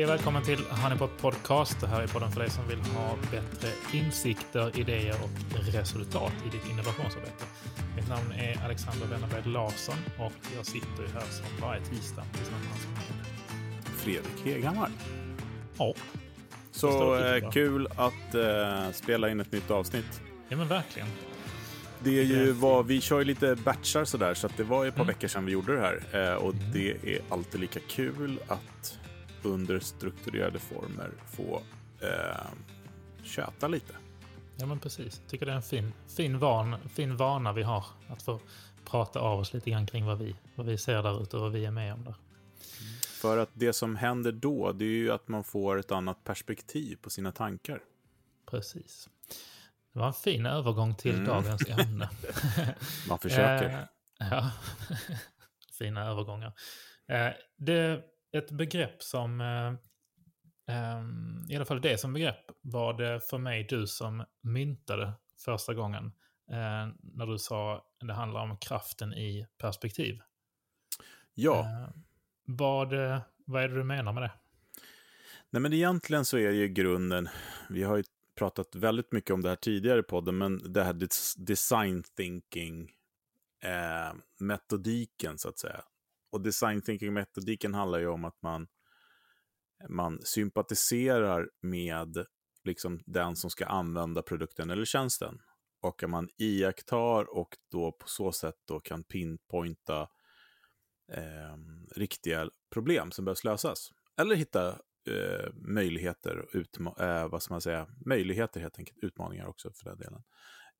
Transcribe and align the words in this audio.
Hej 0.00 0.04
och 0.06 0.10
välkommen 0.12 0.42
till 0.42 0.58
Honeypot 0.70 1.18
Podcast. 1.20 1.80
Det 1.80 1.86
här 1.86 2.02
är 2.02 2.06
podden 2.06 2.30
för 2.30 2.40
dig 2.40 2.50
som 2.50 2.68
vill 2.68 2.78
ha 2.80 3.16
bättre 3.30 3.68
insikter, 3.92 4.78
idéer 4.78 5.14
och 5.24 5.64
resultat 5.74 6.32
i 6.46 6.48
ditt 6.56 6.70
innovationsarbete. 6.70 7.44
Mitt 7.96 8.08
namn 8.08 8.32
är 8.32 8.64
Alexander 8.64 9.06
Wennerberg 9.06 9.42
Larsson 9.52 9.94
och 10.18 10.32
jag 10.56 10.66
sitter 10.66 11.02
ju 11.02 11.08
här 11.08 11.20
som 11.30 11.46
varje 11.60 11.80
tisdag 11.84 12.24
tillsammans 12.32 12.86
med 12.94 13.84
Fredrik 13.84 14.44
Heghammar. 14.44 14.90
Ja. 15.78 15.94
Så 16.70 17.14
eh, 17.24 17.50
kul 17.50 17.86
att 17.96 18.34
eh, 18.34 18.90
spela 18.92 19.30
in 19.30 19.40
ett 19.40 19.52
nytt 19.52 19.70
avsnitt. 19.70 20.20
Ja 20.48 20.56
men 20.56 20.68
verkligen. 20.68 21.08
Det 21.98 22.18
är 22.20 22.24
ju 22.24 22.52
vad, 22.52 22.86
vi 22.86 23.00
kör 23.00 23.18
ju 23.18 23.24
lite 23.24 23.56
batchar 23.64 24.04
sådär, 24.04 24.34
så 24.34 24.46
att 24.46 24.56
det 24.56 24.64
var 24.64 24.86
ett 24.86 24.94
par 24.94 25.02
Mm. 25.02 25.14
veckor 25.14 25.28
sedan 25.28 25.46
vi 25.46 25.52
gjorde 25.52 25.74
det 25.74 25.80
här. 25.80 26.28
Eh, 26.30 26.34
och 26.34 26.54
Mm. 26.54 26.72
det 26.72 26.90
är 26.90 27.20
alltid 27.28 27.60
lika 27.60 27.80
kul 27.88 28.38
att 28.48 28.96
under 29.42 29.80
strukturerade 29.80 30.58
former 30.58 31.10
få 31.26 31.62
eh, 32.00 32.46
köta 33.22 33.68
lite. 33.68 33.92
Ja 34.56 34.66
men 34.66 34.78
precis. 34.80 35.22
Tycker 35.28 35.46
det 35.46 35.52
är 35.52 35.56
en 35.56 35.62
fin, 35.62 35.92
fin, 36.16 36.38
van, 36.38 36.76
fin 36.88 37.16
vana 37.16 37.52
vi 37.52 37.62
har 37.62 37.84
att 38.08 38.22
få 38.22 38.40
prata 38.84 39.20
av 39.20 39.40
oss 39.40 39.52
lite 39.52 39.70
grann 39.70 39.86
kring 39.86 40.04
vad 40.06 40.18
vi, 40.18 40.36
vad 40.54 40.66
vi 40.66 40.78
ser 40.78 41.02
där 41.02 41.22
ute 41.22 41.36
och 41.36 41.42
vad 41.42 41.52
vi 41.52 41.64
är 41.64 41.70
med 41.70 41.94
om 41.94 42.04
där. 42.04 42.14
För 43.08 43.38
att 43.38 43.50
det 43.52 43.72
som 43.72 43.96
händer 43.96 44.32
då, 44.32 44.72
det 44.72 44.84
är 44.84 44.88
ju 44.88 45.12
att 45.12 45.28
man 45.28 45.44
får 45.44 45.78
ett 45.78 45.92
annat 45.92 46.24
perspektiv 46.24 46.96
på 47.02 47.10
sina 47.10 47.32
tankar. 47.32 47.80
Precis. 48.50 49.08
Det 49.92 49.98
var 49.98 50.06
en 50.06 50.12
fin 50.12 50.46
övergång 50.46 50.94
till 50.94 51.14
Mm. 51.14 51.26
dagens 51.26 51.68
ämne. 51.68 52.10
Man 53.08 53.18
försöker. 53.18 53.88
Eh, 54.20 54.28
ja, 54.30 54.50
fina 55.78 56.06
övergångar. 56.06 56.52
Eh, 57.08 57.28
det 57.56 58.04
ett 58.32 58.50
begrepp 58.50 59.02
som, 59.02 59.40
eh, 59.40 59.74
ehm, 60.76 61.44
i 61.48 61.56
alla 61.56 61.64
fall 61.64 61.80
det 61.80 61.98
som 61.98 62.12
begrepp 62.12 62.44
var 62.60 62.92
det 62.92 63.20
för 63.20 63.38
mig 63.38 63.66
du 63.68 63.86
som 63.86 64.24
myntade 64.40 65.12
första 65.44 65.74
gången. 65.74 66.04
Eh, 66.50 66.88
när 67.02 67.26
du 67.26 67.38
sa 67.38 67.76
att 67.76 68.06
det 68.06 68.12
handlar 68.14 68.40
om 68.40 68.56
kraften 68.58 69.14
i 69.14 69.46
perspektiv. 69.58 70.20
ja. 71.34 71.60
Eh, 71.60 71.88
vad, 72.44 72.92
vad 73.46 73.62
är 73.62 73.68
det 73.68 73.74
du 73.74 73.84
menar 73.84 74.12
med 74.12 74.22
det? 74.22 74.32
Nej, 75.50 75.62
men 75.62 75.72
egentligen 75.72 76.24
så 76.24 76.38
är 76.38 76.48
det 76.48 76.56
ju 76.56 76.68
grunden, 76.68 77.28
vi 77.68 77.82
har 77.82 77.96
ju 77.96 78.04
pratat 78.34 78.74
väldigt 78.74 79.12
mycket 79.12 79.30
om 79.30 79.42
det 79.42 79.48
här 79.48 79.56
tidigare 79.56 80.00
i 80.00 80.02
podden, 80.02 80.38
men 80.38 80.72
det 80.72 80.84
här 80.84 80.92
des- 80.92 81.34
design 81.38 82.02
thinking 82.16 82.90
eh, 83.64 84.14
metodiken 84.38 85.38
så 85.38 85.48
att 85.48 85.58
säga. 85.58 85.84
Och 86.32 86.40
design 86.40 86.82
thinking 86.82 87.12
metodiken 87.12 87.74
handlar 87.74 87.98
ju 87.98 88.08
om 88.08 88.24
att 88.24 88.42
man, 88.42 88.68
man 89.88 90.18
sympatiserar 90.22 91.50
med 91.62 92.26
liksom 92.64 93.00
den 93.06 93.36
som 93.36 93.50
ska 93.50 93.66
använda 93.66 94.22
produkten 94.22 94.70
eller 94.70 94.84
tjänsten. 94.84 95.38
Och 95.82 96.02
att 96.02 96.10
man 96.10 96.28
iakttar 96.38 97.36
och 97.36 97.56
då 97.70 97.92
på 97.92 98.08
så 98.08 98.32
sätt 98.32 98.54
då 98.68 98.80
kan 98.80 99.04
pinpointa 99.04 100.00
eh, 101.12 101.56
riktiga 101.96 102.50
problem 102.72 103.10
som 103.10 103.24
behövs 103.24 103.44
lösas. 103.44 103.90
Eller 104.20 104.36
hitta 104.36 104.68
eh, 105.08 105.52
möjligheter, 105.54 106.48
utma- 106.52 107.02
eh, 107.02 107.28
vad 107.28 107.42
ska 107.42 107.54
man 107.54 107.60
säga, 107.60 107.88
möjligheter 108.06 108.60
helt 108.60 108.78
enkelt, 108.78 108.98
utmaningar 108.98 109.46
också 109.46 109.72
för 109.72 109.84
den 109.84 109.98
delen. 109.98 110.22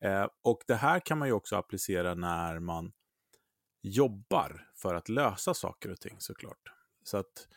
Eh, 0.04 0.28
och 0.42 0.58
det 0.66 0.74
här 0.74 1.00
kan 1.00 1.18
man 1.18 1.28
ju 1.28 1.34
också 1.34 1.56
applicera 1.56 2.14
när 2.14 2.58
man 2.58 2.92
jobbar 3.82 4.68
för 4.74 4.94
att 4.94 5.08
lösa 5.08 5.54
saker 5.54 5.90
och 5.90 6.00
ting 6.00 6.16
såklart. 6.18 6.72
Så 7.02 7.16
att 7.16 7.48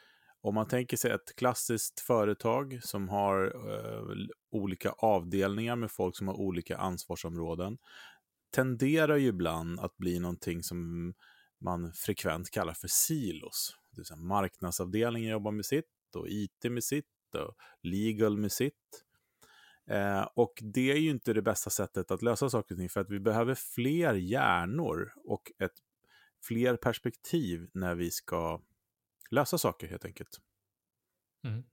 om 0.42 0.56
man 0.56 0.68
tänker 0.68 0.98
sig 0.98 1.12
ett 1.12 1.36
klassiskt 1.36 2.00
företag 2.00 2.80
som 2.84 3.10
har 3.10 3.46
eh, 3.46 4.28
olika 4.52 4.92
avdelningar 4.92 5.76
med 5.76 5.92
folk 5.92 6.18
som 6.18 6.28
har 6.28 6.36
olika 6.36 6.78
ansvarsområden, 6.78 7.78
tenderar 8.52 9.18
ju 9.18 9.28
ibland 9.28 9.80
att 9.80 9.98
bli 9.98 10.20
någonting 10.20 10.64
som 10.64 11.14
man 11.62 11.94
frekvent 11.94 12.52
kallar 12.52 12.74
för 12.74 12.88
silos. 12.88 13.78
Det 13.92 14.00
vill 14.00 14.06
säga 14.06 14.18
marknadsavdelningen 14.18 15.32
jobbar 15.32 15.52
med 15.52 15.66
sitt 15.66 16.16
och 16.16 16.28
IT 16.28 16.64
med 16.70 16.84
sitt 16.84 17.06
och 17.34 17.56
legal 17.82 18.38
med 18.38 18.52
sitt. 18.52 19.04
Eh, 19.90 20.28
och 20.36 20.54
det 20.62 20.92
är 20.92 20.98
ju 20.98 21.10
inte 21.10 21.34
det 21.34 21.42
bästa 21.42 21.70
sättet 21.70 22.12
att 22.12 22.22
lösa 22.22 22.50
saker 22.50 22.76
och 22.76 22.80
ting 22.80 22.90
för 22.90 23.02
att 23.02 23.10
vi 23.10 23.20
behöver 23.20 23.56
fler 23.56 24.14
hjärnor 24.14 25.14
och 25.26 25.52
ett, 25.60 25.74
fler 26.48 26.76
perspektiv 26.76 27.70
när 27.74 27.96
vi 27.96 28.12
ska 28.12 28.62
lösa 29.32 29.58
saker 29.58 29.88
helt 29.88 30.06
enkelt. 30.06 30.40
Mm. 31.48 31.64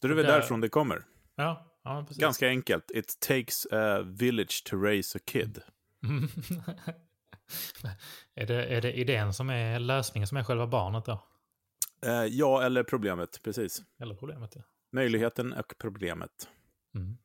Då 0.00 0.06
är 0.06 0.08
det 0.08 0.14
väl 0.14 0.24
Där- 0.26 0.32
därifrån 0.32 0.60
det 0.60 0.68
kommer. 0.68 1.04
Ja, 1.34 1.80
ja 1.84 2.04
precis. 2.08 2.22
Ganska 2.22 2.48
enkelt. 2.48 2.90
It 2.90 3.20
takes 3.20 3.66
a 3.66 4.02
village 4.02 4.62
to 4.66 4.76
raise 4.76 5.18
a 5.18 5.20
kid. 5.24 5.62
Mm. 6.04 6.22
är, 8.34 8.46
det, 8.46 8.64
är 8.64 8.80
det 8.80 8.92
idén 8.92 9.34
som 9.34 9.50
är 9.50 9.78
lösningen 9.78 10.26
som 10.26 10.36
är 10.36 10.44
själva 10.44 10.66
barnet 10.66 11.04
då? 11.04 11.24
Eh, 12.06 12.24
ja, 12.24 12.62
eller 12.62 12.82
problemet, 12.82 13.40
precis. 13.42 13.82
Eller 14.00 14.14
problemet? 14.14 14.52
Ja. 14.56 14.62
Möjligheten 14.92 15.52
och 15.52 15.74
problemet. 15.78 16.48
Mm. 16.94 17.16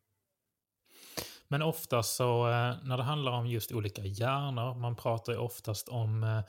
Men 1.51 1.61
oftast 1.61 2.15
så 2.15 2.47
eh, 2.47 2.75
när 2.83 2.97
det 2.97 3.03
handlar 3.03 3.31
om 3.31 3.47
just 3.47 3.71
olika 3.71 4.01
hjärnor, 4.05 4.75
man 4.75 4.95
pratar 4.95 5.33
ju 5.33 5.39
oftast 5.39 5.89
om 5.89 6.23
eh, 6.23 6.41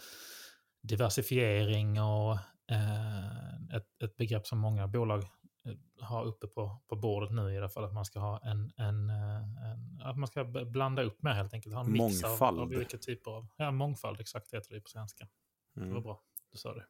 diversifiering 0.83 2.01
och 2.01 2.33
eh, 2.73 3.77
ett, 3.77 4.03
ett 4.03 4.17
begrepp 4.17 4.47
som 4.47 4.59
många 4.59 4.87
bolag 4.89 5.25
har 6.01 6.25
uppe 6.25 6.47
på, 6.47 6.83
på 6.89 6.97
bordet 6.97 7.31
nu 7.33 7.53
i 7.55 7.59
alla 7.59 7.69
fall, 7.69 7.85
att 7.85 7.93
man 7.95 8.05
ska 8.05 8.19
ha 8.21 8.41
en, 8.45 8.73
en, 8.77 9.11
en 9.11 10.01
att 10.05 10.17
man 10.19 10.27
ska 10.29 10.45
blanda 10.45 11.03
upp 11.03 11.23
mer 11.23 11.31
helt 11.33 11.55
enkelt. 11.55 11.75
Ha 11.75 11.85
en 11.85 11.93
mix 11.93 12.25
av, 12.25 12.31
Mångfald. 12.31 12.61
av 12.61 12.69
olika 12.69 12.99
typer 12.99 13.31
av, 13.31 13.47
ja 13.57 13.71
mångfald 13.71 14.21
exakt 14.21 14.55
heter 14.55 14.75
det 14.75 14.81
på 14.81 14.89
svenska. 14.89 15.27
Det 15.75 15.81
var 15.81 15.87
Mm. 15.91 16.03
bra, 16.03 16.21
du 16.53 16.59
sa 16.59 16.75
det. 16.75 16.85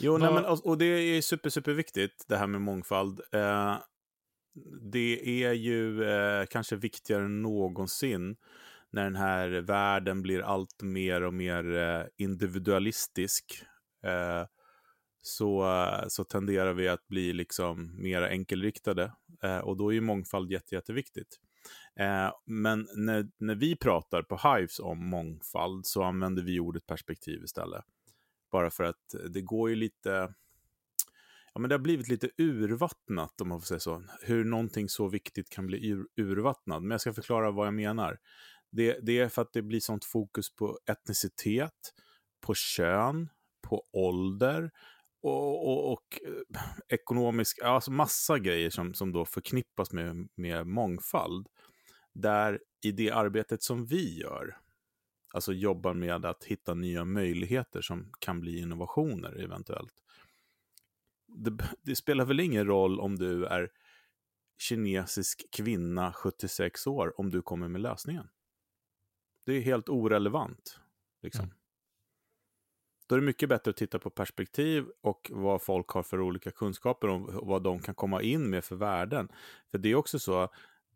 Jo, 0.00 0.18
nej, 0.18 0.26
Vad- 0.32 0.34
men, 0.42 0.44
och 0.52 0.66
och 0.66 0.78
det 0.78 0.84
är 0.84 1.22
super, 1.22 1.50
super 1.50 1.72
viktigt 1.72 2.24
det 2.28 2.36
här 2.36 2.46
med 2.46 2.60
mångfald. 2.60 3.20
Eh, 3.32 3.76
det 4.92 5.44
är 5.44 5.52
ju 5.52 6.04
eh, 6.04 6.46
kanske 6.46 6.76
viktigare 6.76 7.24
än 7.24 7.42
någonsin 7.42 8.36
när 8.90 9.04
den 9.04 9.16
här 9.16 9.48
världen 9.48 10.22
blir 10.22 10.40
allt 10.40 10.82
mer 10.82 11.22
och 11.22 11.34
mer 11.34 11.76
eh, 11.76 12.06
individualistisk. 12.16 13.62
Eh, 14.04 14.46
så, 15.22 15.72
eh, 15.72 16.08
så 16.08 16.24
tenderar 16.24 16.74
vi 16.74 16.88
att 16.88 17.08
bli 17.08 17.32
liksom 17.32 18.02
mer 18.02 18.22
enkelriktade. 18.22 19.12
Eh, 19.42 19.58
och 19.58 19.76
då 19.76 19.88
är 19.88 19.94
ju 19.94 20.00
mångfald 20.00 20.50
jätte, 20.50 20.74
jätteviktigt. 20.74 21.40
Eh, 22.00 22.32
men 22.46 22.88
när, 22.94 23.28
när 23.38 23.54
vi 23.54 23.76
pratar 23.76 24.22
på 24.22 24.36
Hives 24.36 24.78
om 24.78 25.06
mångfald 25.06 25.86
så 25.86 26.02
använder 26.02 26.42
vi 26.42 26.60
ordet 26.60 26.86
perspektiv 26.86 27.44
istället. 27.44 27.84
Bara 28.52 28.70
för 28.70 28.84
att 28.84 29.14
det 29.28 29.42
går 29.42 29.70
ju 29.70 29.76
lite... 29.76 30.34
Ja, 31.54 31.60
men 31.60 31.68
det 31.68 31.74
har 31.74 31.80
blivit 31.80 32.08
lite 32.08 32.30
urvattnat, 32.38 33.40
om 33.40 33.48
man 33.48 33.60
får 33.60 33.66
säga 33.66 33.80
så. 33.80 34.02
Hur 34.20 34.44
någonting 34.44 34.88
så 34.88 35.08
viktigt 35.08 35.50
kan 35.50 35.66
bli 35.66 35.88
ur, 35.88 36.06
urvattnat. 36.16 36.82
Men 36.82 36.90
jag 36.90 37.00
ska 37.00 37.12
förklara 37.12 37.50
vad 37.50 37.66
jag 37.66 37.74
menar. 37.74 38.18
Det, 38.72 38.98
det 39.02 39.18
är 39.18 39.28
för 39.28 39.42
att 39.42 39.52
det 39.52 39.62
blir 39.62 39.80
sånt 39.80 40.04
fokus 40.04 40.54
på 40.54 40.78
etnicitet, 40.86 41.92
på 42.40 42.54
kön, 42.54 43.28
på 43.68 43.86
ålder 43.92 44.70
och, 45.22 45.68
och, 45.68 45.92
och 45.92 46.20
eh, 46.26 46.62
ekonomisk... 46.88 47.62
Alltså 47.62 47.90
massa 47.90 48.38
grejer 48.38 48.70
som, 48.70 48.94
som 48.94 49.12
då 49.12 49.24
förknippas 49.24 49.92
med, 49.92 50.28
med 50.34 50.66
mångfald. 50.66 51.48
Där 52.14 52.60
i 52.84 52.92
det 52.92 53.10
arbetet 53.10 53.62
som 53.62 53.86
vi 53.86 54.20
gör, 54.20 54.56
alltså 55.34 55.52
jobbar 55.52 55.94
med 55.94 56.24
att 56.24 56.44
hitta 56.44 56.74
nya 56.74 57.04
möjligheter 57.04 57.80
som 57.80 58.12
kan 58.20 58.40
bli 58.40 58.58
innovationer 58.58 59.42
eventuellt. 59.44 60.03
Det, 61.34 61.58
det 61.82 61.96
spelar 61.96 62.24
väl 62.24 62.40
ingen 62.40 62.66
roll 62.66 63.00
om 63.00 63.16
du 63.16 63.46
är 63.46 63.70
kinesisk 64.58 65.44
kvinna 65.52 66.12
76 66.12 66.86
år 66.86 67.20
om 67.20 67.30
du 67.30 67.42
kommer 67.42 67.68
med 67.68 67.80
lösningen. 67.80 68.28
Det 69.46 69.52
är 69.52 69.60
helt 69.60 69.88
orelevant. 69.88 70.80
Liksom. 71.22 71.44
Mm. 71.44 71.56
Då 73.06 73.14
är 73.14 73.20
det 73.20 73.26
mycket 73.26 73.48
bättre 73.48 73.70
att 73.70 73.76
titta 73.76 73.98
på 73.98 74.10
perspektiv 74.10 74.86
och 75.00 75.30
vad 75.34 75.62
folk 75.62 75.88
har 75.88 76.02
för 76.02 76.20
olika 76.20 76.50
kunskaper 76.50 77.08
om 77.08 77.40
vad 77.42 77.62
de 77.62 77.78
kan 77.78 77.94
komma 77.94 78.22
in 78.22 78.50
med 78.50 78.64
för 78.64 78.76
värden. 78.76 79.28
För 79.70 79.78
det 79.78 79.88
är 79.88 79.94
också 79.94 80.18
så, 80.18 80.42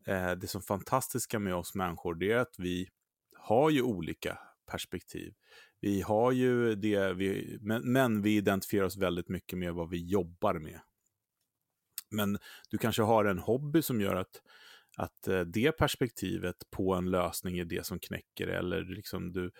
eh, 0.06 0.32
det 0.32 0.46
som 0.46 0.62
fantastiska 0.62 1.38
med 1.38 1.54
oss 1.54 1.74
människor, 1.74 2.14
det 2.14 2.32
är 2.32 2.38
att 2.38 2.58
vi 2.58 2.88
har 3.36 3.70
ju 3.70 3.82
olika 3.82 4.38
perspektiv. 4.66 5.34
Vi 5.80 6.00
har 6.00 6.32
ju 6.32 6.74
det, 6.74 7.12
vi, 7.12 7.58
men, 7.60 7.92
men 7.92 8.22
vi 8.22 8.36
identifierar 8.36 8.84
oss 8.84 8.96
väldigt 8.96 9.28
mycket 9.28 9.58
med 9.58 9.74
vad 9.74 9.90
vi 9.90 10.06
jobbar 10.06 10.54
med. 10.54 10.80
Men 12.10 12.38
du 12.70 12.78
kanske 12.78 13.02
har 13.02 13.24
en 13.24 13.38
hobby 13.38 13.82
som 13.82 14.00
gör 14.00 14.14
att, 14.14 14.42
att 14.96 15.28
eh, 15.28 15.40
det 15.40 15.72
perspektivet 15.72 16.56
på 16.70 16.94
en 16.94 17.10
lösning 17.10 17.58
är 17.58 17.64
det 17.64 17.86
som 17.86 17.98
knäcker 17.98 18.48
eller 18.48 18.84
liksom 18.84 19.32
du, 19.32 19.50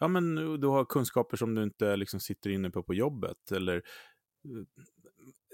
ja 0.00 0.08
men 0.08 0.34
du 0.60 0.66
har 0.66 0.84
kunskaper 0.84 1.36
som 1.36 1.54
du 1.54 1.62
inte 1.62 1.96
liksom 1.96 2.20
sitter 2.20 2.50
inne 2.50 2.70
på 2.70 2.82
på 2.82 2.94
jobbet 2.94 3.52
eller 3.52 3.76
eh, 3.76 4.82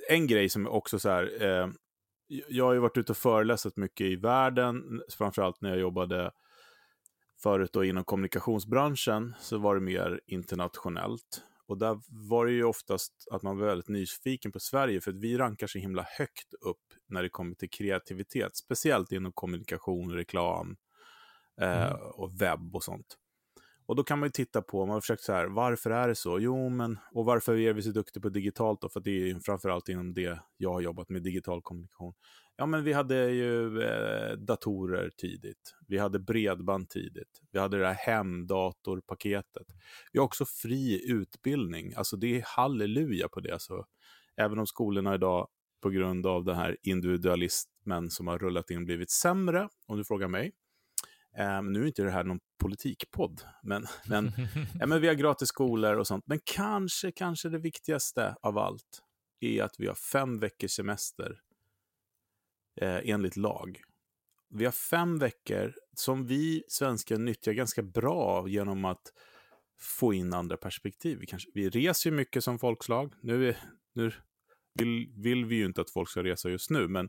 en 0.08 0.26
grej 0.26 0.48
som 0.48 0.66
också 0.66 0.98
så 0.98 1.08
här, 1.08 1.42
eh, 1.42 1.68
jag 2.28 2.64
har 2.64 2.72
ju 2.72 2.78
varit 2.78 2.96
ute 2.96 3.12
och 3.12 3.16
föreläst 3.16 3.76
mycket 3.76 4.06
i 4.06 4.16
världen, 4.16 5.02
framförallt 5.18 5.60
när 5.60 5.70
jag 5.70 5.78
jobbade 5.78 6.30
förut 7.46 7.72
då 7.72 7.84
inom 7.84 8.04
kommunikationsbranschen 8.04 9.34
så 9.40 9.58
var 9.58 9.74
det 9.74 9.80
mer 9.80 10.20
internationellt. 10.26 11.42
Och 11.66 11.78
där 11.78 11.98
var 12.30 12.46
det 12.46 12.52
ju 12.52 12.64
oftast 12.64 13.12
att 13.30 13.42
man 13.42 13.58
var 13.58 13.66
väldigt 13.66 13.88
nyfiken 13.88 14.52
på 14.52 14.60
Sverige, 14.60 15.00
för 15.00 15.10
att 15.10 15.16
vi 15.16 15.38
rankar 15.38 15.66
så 15.66 15.78
himla 15.78 16.06
högt 16.18 16.54
upp 16.60 16.82
när 17.08 17.22
det 17.22 17.28
kommer 17.28 17.54
till 17.54 17.70
kreativitet, 17.70 18.56
speciellt 18.56 19.12
inom 19.12 19.32
kommunikation, 19.32 20.12
reklam 20.12 20.76
eh, 21.60 21.86
mm. 21.86 21.98
och 22.14 22.42
webb 22.42 22.76
och 22.76 22.84
sånt. 22.84 23.16
Och 23.86 23.96
då 23.96 24.04
kan 24.04 24.18
man 24.18 24.26
ju 24.26 24.30
titta 24.30 24.62
på, 24.62 24.86
man 24.86 24.94
har 24.94 25.00
försökt 25.00 25.22
så 25.22 25.32
här, 25.32 25.46
varför 25.46 25.90
är 25.90 26.08
det 26.08 26.14
så? 26.14 26.40
Jo, 26.40 26.68
men, 26.68 26.98
och 27.12 27.24
varför 27.24 27.58
är 27.58 27.72
vi 27.72 27.82
så 27.82 27.90
duktiga 27.90 28.22
på 28.22 28.28
digitalt 28.28 28.80
då? 28.80 28.88
För 28.88 29.00
det 29.00 29.30
är 29.30 29.40
framförallt 29.40 29.88
inom 29.88 30.14
det 30.14 30.40
jag 30.56 30.72
har 30.72 30.80
jobbat 30.80 31.08
med, 31.08 31.22
digital 31.22 31.62
kommunikation. 31.62 32.14
Ja, 32.56 32.66
men 32.66 32.84
vi 32.84 32.92
hade 32.92 33.30
ju 33.30 33.82
eh, 33.82 34.32
datorer 34.36 35.10
tidigt. 35.16 35.74
Vi 35.88 35.98
hade 35.98 36.18
bredband 36.18 36.88
tidigt. 36.88 37.40
Vi 37.52 37.58
hade 37.58 37.78
det 37.78 37.86
här 37.86 37.94
hemdatorpaketet. 37.94 39.66
Vi 40.12 40.18
har 40.18 40.26
också 40.26 40.44
fri 40.44 41.10
utbildning. 41.10 41.94
Alltså 41.96 42.16
det 42.16 42.36
är 42.38 42.42
halleluja 42.46 43.28
på 43.28 43.40
det. 43.40 43.52
Alltså, 43.52 43.84
även 44.36 44.58
om 44.58 44.66
skolorna 44.66 45.14
idag 45.14 45.48
på 45.82 45.90
grund 45.90 46.26
av 46.26 46.44
den 46.44 46.56
här 46.56 46.76
individualismen 46.82 48.10
som 48.10 48.26
har 48.26 48.38
rullat 48.38 48.70
in 48.70 48.84
blivit 48.84 49.10
sämre, 49.10 49.68
om 49.86 49.98
du 49.98 50.04
frågar 50.04 50.28
mig. 50.28 50.52
Eh, 51.38 51.62
nu 51.62 51.82
är 51.82 51.86
inte 51.86 52.02
det 52.02 52.10
här 52.10 52.24
någon 52.24 52.40
politikpodd, 52.58 53.42
men, 53.62 53.86
men, 54.08 54.32
ja, 54.80 54.86
men 54.86 55.00
vi 55.00 55.08
har 55.08 55.14
gratis 55.14 55.48
skolor 55.48 55.96
och 55.96 56.06
sånt. 56.06 56.24
Men 56.26 56.40
kanske, 56.44 57.12
kanske 57.12 57.48
det 57.48 57.58
viktigaste 57.58 58.36
av 58.42 58.58
allt 58.58 59.02
är 59.40 59.62
att 59.62 59.74
vi 59.78 59.86
har 59.86 59.94
fem 59.94 60.38
veckors 60.38 60.70
semester 60.70 61.40
eh, 62.80 63.00
enligt 63.04 63.36
lag. 63.36 63.80
Vi 64.48 64.64
har 64.64 64.72
fem 64.72 65.18
veckor 65.18 65.74
som 65.96 66.26
vi 66.26 66.62
svenskar 66.68 67.18
nyttjar 67.18 67.52
ganska 67.52 67.82
bra 67.82 68.48
genom 68.48 68.84
att 68.84 69.12
få 69.78 70.14
in 70.14 70.34
andra 70.34 70.56
perspektiv. 70.56 71.18
Vi, 71.18 71.26
kanske, 71.26 71.50
vi 71.54 71.68
reser 71.68 72.10
ju 72.10 72.16
mycket 72.16 72.44
som 72.44 72.58
folkslag. 72.58 73.12
Nu, 73.22 73.48
är, 73.48 73.56
nu 73.94 74.12
vill, 74.74 75.12
vill 75.16 75.44
vi 75.44 75.56
ju 75.56 75.64
inte 75.64 75.80
att 75.80 75.90
folk 75.90 76.08
ska 76.08 76.22
resa 76.22 76.50
just 76.50 76.70
nu, 76.70 76.88
men 76.88 77.08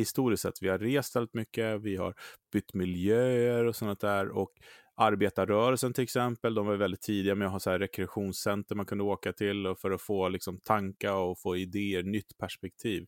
historiskt 0.00 0.42
sett, 0.42 0.62
vi 0.62 0.68
har 0.68 0.78
rest 0.78 1.16
väldigt 1.16 1.34
mycket, 1.34 1.80
vi 1.80 1.96
har 1.96 2.14
bytt 2.52 2.74
miljöer 2.74 3.64
och 3.64 3.76
sånt 3.76 4.00
där. 4.00 4.28
Och 4.28 4.52
arbetarrörelsen 4.96 5.92
till 5.92 6.04
exempel, 6.04 6.54
de 6.54 6.66
var 6.66 6.76
väldigt 6.76 7.00
tidiga 7.00 7.34
med 7.34 7.46
att 7.46 7.52
ha 7.52 7.60
så 7.60 7.70
här 7.70 7.78
rekreationscenter 7.78 8.74
man 8.74 8.86
kunde 8.86 9.04
åka 9.04 9.32
till 9.32 9.66
och 9.66 9.78
för 9.78 9.90
att 9.90 10.02
få 10.02 10.28
liksom 10.28 10.60
tanka 10.60 11.14
och 11.14 11.40
få 11.40 11.56
idéer, 11.56 12.02
nytt 12.02 12.38
perspektiv. 12.38 13.06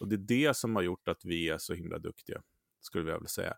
Och 0.00 0.08
det 0.08 0.14
är 0.14 0.48
det 0.48 0.56
som 0.56 0.76
har 0.76 0.82
gjort 0.82 1.08
att 1.08 1.24
vi 1.24 1.48
är 1.48 1.58
så 1.58 1.74
himla 1.74 1.98
duktiga, 1.98 2.42
skulle 2.80 3.10
jag 3.10 3.18
vilja 3.18 3.28
säga. 3.28 3.54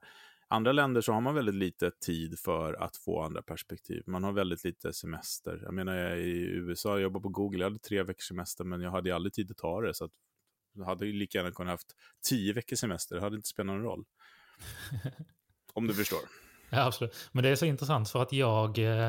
Andra 0.49 0.73
länder 0.73 1.01
så 1.01 1.13
har 1.13 1.21
man 1.21 1.35
väldigt 1.35 1.55
lite 1.55 1.91
tid 1.91 2.39
för 2.39 2.75
att 2.75 2.97
få 2.97 3.23
andra 3.23 3.43
perspektiv. 3.43 4.03
Man 4.07 4.25
har 4.25 4.33
väldigt 4.33 4.65
lite 4.65 4.93
semester. 4.93 5.61
Jag 5.63 5.75
menar, 5.75 5.95
jag 5.95 6.19
i 6.19 6.41
USA, 6.41 6.91
jag 6.91 7.01
jobbar 7.01 7.21
på 7.21 7.29
Google, 7.29 7.59
jag 7.59 7.65
hade 7.65 7.79
tre 7.79 8.03
veckors 8.03 8.29
semester, 8.29 8.65
men 8.65 8.81
jag 8.81 8.91
hade 8.91 9.15
aldrig 9.15 9.33
tid 9.33 9.51
att 9.51 9.57
ta 9.57 9.81
det. 9.81 9.95
Så 9.95 10.09
jag 10.73 10.85
hade 10.85 11.07
ju 11.07 11.13
lika 11.13 11.39
gärna 11.39 11.51
kunnat 11.51 11.71
haft 11.71 11.97
tio 12.29 12.53
veckors 12.53 12.79
semester, 12.79 13.15
det 13.15 13.21
hade 13.21 13.37
inte 13.37 13.49
spelat 13.49 13.67
någon 13.67 13.83
roll. 13.83 14.05
Om 15.73 15.87
du 15.87 15.95
förstår. 15.95 16.21
Ja, 16.71 16.85
absolut. 16.85 17.29
Men 17.33 17.45
det 17.45 17.51
är 17.51 17.57
så 17.57 17.67
intressant 17.67 18.11
för 18.11 18.23
att 18.23 18.33
jag, 18.33 18.79
eh, 18.79 19.07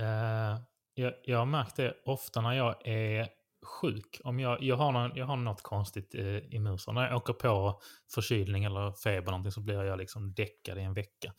eh 0.00 0.58
jag, 0.94 1.12
jag 1.24 1.38
har 1.38 1.46
märkt 1.46 1.76
det 1.76 1.94
ofta 2.04 2.40
när 2.40 2.52
jag 2.52 2.88
är 2.88 3.28
sjuk. 3.64 4.20
Om 4.24 4.40
jag, 4.40 4.62
jag, 4.62 4.76
har, 4.76 4.92
någon, 4.92 5.16
jag 5.16 5.26
har 5.26 5.36
något 5.36 5.62
konstigt 5.62 6.14
eh, 6.14 6.38
i 6.38 6.58
musen. 6.58 6.94
När 6.94 7.06
jag 7.08 7.16
åker 7.16 7.32
på 7.32 7.80
förkylning 8.14 8.64
eller 8.64 8.92
feber 8.92 9.30
någonting 9.30 9.52
så 9.52 9.60
blir 9.60 9.82
jag 9.82 9.98
liksom 9.98 10.34
däckad 10.34 10.78
i 10.78 10.82
en 10.82 10.94
vecka. 10.94 11.32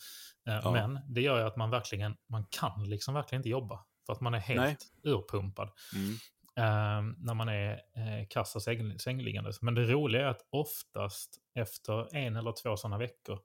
Eh, 0.47 0.59
ja. 0.63 0.71
Men 0.71 0.99
det 1.07 1.21
gör 1.21 1.39
ju 1.39 1.45
att 1.45 1.55
man 1.55 1.69
verkligen, 1.69 2.15
man 2.29 2.45
kan 2.49 2.89
liksom 2.89 3.13
verkligen 3.13 3.39
inte 3.39 3.49
jobba. 3.49 3.85
För 4.05 4.13
att 4.13 4.21
man 4.21 4.33
är 4.33 4.39
helt 4.39 4.61
Nej. 4.61 5.13
urpumpad. 5.13 5.69
Mm. 5.95 6.15
Eh, 6.57 7.01
när 7.17 7.33
man 7.33 7.49
är 7.49 7.71
eh, 7.73 8.41
och 8.55 8.61
säng, 8.61 8.99
sängliggandes. 8.99 9.61
Men 9.61 9.75
det 9.75 9.83
roliga 9.83 10.21
är 10.21 10.29
att 10.29 10.47
oftast 10.49 11.39
efter 11.55 12.15
en 12.15 12.35
eller 12.35 12.51
två 12.51 12.77
sådana 12.77 12.97
veckor 12.97 13.39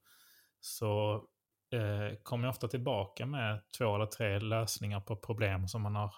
så 0.61 1.15
eh, 1.73 2.17
kommer 2.23 2.45
jag 2.45 2.53
ofta 2.53 2.69
tillbaka 2.69 3.27
med 3.27 3.61
två 3.79 3.95
eller 3.95 4.07
tre 4.07 4.39
lösningar 4.39 5.01
på 5.01 5.17
problem 5.17 5.69
som 5.69 5.83
man 5.83 5.97
har 5.97 6.15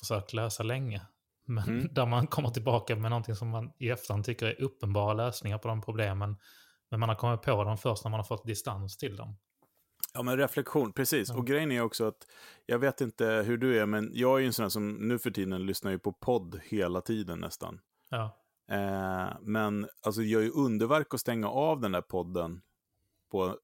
försökt 0.00 0.32
lösa 0.32 0.62
länge. 0.62 1.02
Men 1.46 1.64
mm. 1.64 1.88
där 1.94 2.06
man 2.06 2.26
kommer 2.26 2.50
tillbaka 2.50 2.96
med 2.96 3.10
någonting 3.10 3.34
som 3.34 3.48
man 3.48 3.72
i 3.78 3.90
efterhand 3.90 4.24
tycker 4.24 4.46
är 4.46 4.62
uppenbara 4.62 5.14
lösningar 5.14 5.58
på 5.58 5.68
de 5.68 5.82
problemen. 5.82 6.36
Men 6.90 7.00
man 7.00 7.08
har 7.08 7.16
kommit 7.16 7.42
på 7.42 7.64
dem 7.64 7.78
först 7.78 8.04
när 8.04 8.10
man 8.10 8.20
har 8.20 8.24
fått 8.24 8.46
distans 8.46 8.96
till 8.96 9.16
dem. 9.16 9.36
Ja, 10.14 10.22
men 10.22 10.36
reflektion, 10.36 10.92
precis. 10.92 11.28
Ja. 11.28 11.36
Och 11.36 11.46
grejen 11.46 11.72
är 11.72 11.80
också 11.80 12.04
att, 12.04 12.26
jag 12.66 12.78
vet 12.78 13.00
inte 13.00 13.26
hur 13.26 13.56
du 13.56 13.78
är, 13.78 13.86
men 13.86 14.10
jag 14.12 14.36
är 14.36 14.40
ju 14.40 14.46
en 14.46 14.52
sån 14.52 14.70
som 14.70 14.92
nu 15.08 15.18
för 15.18 15.30
tiden 15.30 15.66
lyssnar 15.66 15.90
ju 15.90 15.98
på 15.98 16.12
podd 16.12 16.60
hela 16.64 17.00
tiden 17.00 17.40
nästan. 17.40 17.80
Ja. 18.10 18.38
Eh, 18.70 19.36
men 19.40 19.88
alltså 20.02 20.20
det 20.20 20.26
gör 20.26 20.40
ju 20.40 20.50
underverk 20.50 21.14
att 21.14 21.20
stänga 21.20 21.48
av 21.48 21.80
den 21.80 21.92
där 21.92 22.00
podden 22.00 22.62
på 23.30 23.58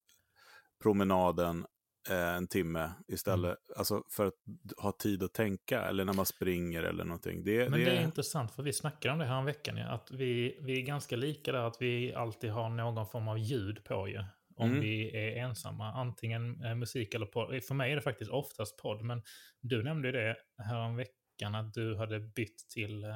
promenaden 0.82 1.67
eh, 2.11 2.35
en 2.35 2.49
timme 2.49 2.91
istället. 3.08 3.58
Mm. 3.69 3.79
Alltså 3.79 4.03
för 4.11 4.26
att 4.26 4.35
ha 4.76 4.93
tid 4.93 5.23
att 5.23 5.32
tänka 5.32 5.82
eller 5.82 6.05
när 6.05 6.12
man 6.12 6.26
springer 6.26 6.82
eller 6.82 7.05
någonting. 7.05 7.44
Det, 7.44 7.70
Men 7.70 7.79
det, 7.79 7.85
det 7.85 7.96
är 7.96 8.05
intressant 8.05 8.53
för 8.53 8.62
vi 8.62 8.73
snackade 8.73 9.12
om 9.12 9.19
det 9.19 9.25
här 9.25 9.38
en 9.38 9.44
veckan. 9.44 9.76
Ja, 9.76 9.88
att 9.88 10.11
vi, 10.11 10.58
vi 10.62 10.81
är 10.81 10.87
ganska 10.87 11.17
lika 11.17 11.53
där 11.53 11.62
att 11.62 11.82
vi 11.82 12.14
alltid 12.14 12.50
har 12.50 12.69
någon 12.69 13.06
form 13.06 13.29
av 13.29 13.38
ljud 13.38 13.85
på 13.85 14.08
ju. 14.08 14.25
Om 14.61 14.71
mm. 14.71 14.81
vi 14.81 15.17
är 15.17 15.37
ensamma, 15.37 15.93
antingen 15.93 16.65
eh, 16.65 16.75
musik 16.75 17.15
eller 17.15 17.27
podd. 17.27 17.65
För 17.65 17.75
mig 17.75 17.93
är 17.93 17.96
det 17.96 18.03
faktiskt 18.03 18.31
oftast 18.31 18.77
podd, 18.77 19.05
men 19.05 19.23
du 19.61 19.82
nämnde 19.82 20.08
ju 20.08 20.13
det 20.13 20.37
här 20.65 20.89
en 20.89 20.96
veckan 20.96 21.55
att 21.55 21.75
du 21.75 21.96
hade 21.96 22.20
bytt 22.20 22.69
till 22.69 23.05
eh, 23.05 23.11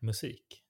musik. 0.00 0.62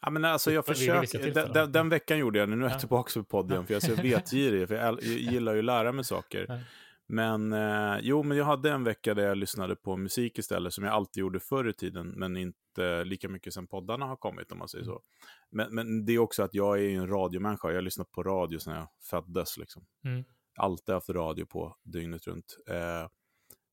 Ja, 0.00 0.10
men 0.10 0.24
alltså 0.24 0.52
jag 0.52 0.66
försöker, 0.66 1.32
den, 1.32 1.52
den, 1.52 1.72
den, 1.72 1.88
veckan 1.88 2.18
gjorde 2.18 2.38
jag 2.38 2.48
det, 2.48 2.56
nu 2.56 2.66
är 2.66 2.70
jag 2.70 2.80
tillbaka 2.80 3.20
på 3.20 3.24
podden, 3.24 3.66
för 3.66 3.74
jag 3.74 3.82
är 3.84 3.96
så 3.96 4.02
vetgirig, 4.02 4.68
för 4.68 4.74
jag, 4.74 5.02
gillar 5.02 5.52
ju 5.52 5.58
att 5.58 5.64
lära 5.64 5.92
mig 5.92 6.04
saker. 6.04 6.64
Men 7.08 7.52
eh, 7.52 7.98
jo, 8.02 8.22
men 8.22 8.36
jag 8.38 8.44
hade 8.44 8.70
en 8.70 8.84
vecka 8.84 9.14
där 9.14 9.26
jag 9.26 9.36
lyssnade 9.36 9.76
på 9.76 9.96
musik 9.96 10.38
istället, 10.38 10.72
som 10.72 10.84
jag 10.84 10.94
alltid 10.94 11.20
gjorde 11.20 11.40
förr 11.40 11.68
i 11.68 11.72
tiden, 11.72 12.08
men 12.08 12.36
inte 12.36 13.04
lika 13.04 13.28
mycket 13.28 13.52
som 13.52 13.66
poddarna 13.66 14.06
har 14.06 14.16
kommit, 14.16 14.52
om 14.52 14.58
man 14.58 14.68
säger 14.68 14.84
mm. 14.84 14.94
så. 14.94 15.02
Men, 15.50 15.74
men 15.74 16.04
det 16.04 16.12
är 16.12 16.18
också 16.18 16.42
att 16.42 16.54
jag 16.54 16.84
är 16.84 16.88
en 16.88 17.08
radiomänniska, 17.08 17.68
jag 17.68 17.74
har 17.74 17.82
lyssnat 17.82 18.12
på 18.12 18.22
radio 18.22 18.58
sedan 18.58 18.74
jag 18.74 18.88
föddes. 19.10 19.58
Liksom. 19.58 19.86
Mm. 20.04 20.24
Alltid 20.56 20.94
haft 20.94 21.08
radio 21.08 21.44
på 21.44 21.76
dygnet 21.82 22.26
runt. 22.26 22.56
Eh, 22.68 23.08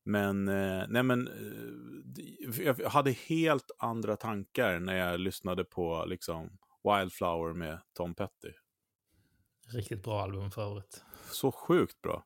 men, 0.06 0.48
eh, 0.48 0.84
nej 0.88 1.04
men, 1.04 1.28
eh, 1.28 2.74
jag 2.78 2.90
hade 2.90 3.12
helt 3.12 3.72
andra 3.78 4.16
tankar 4.16 4.80
när 4.80 4.96
jag 4.96 5.20
lyssnade 5.20 5.64
på 5.64 6.06
liksom 6.08 6.58
Wildflower 6.84 7.54
med 7.54 7.80
Tom 7.94 8.16
Petty. 8.16 8.52
Riktigt 9.74 10.04
bra 10.04 10.22
album 10.22 10.52
för 10.52 10.62
övrigt. 10.62 11.04
Så 11.32 11.52
sjukt 11.52 12.02
bra. 12.02 12.26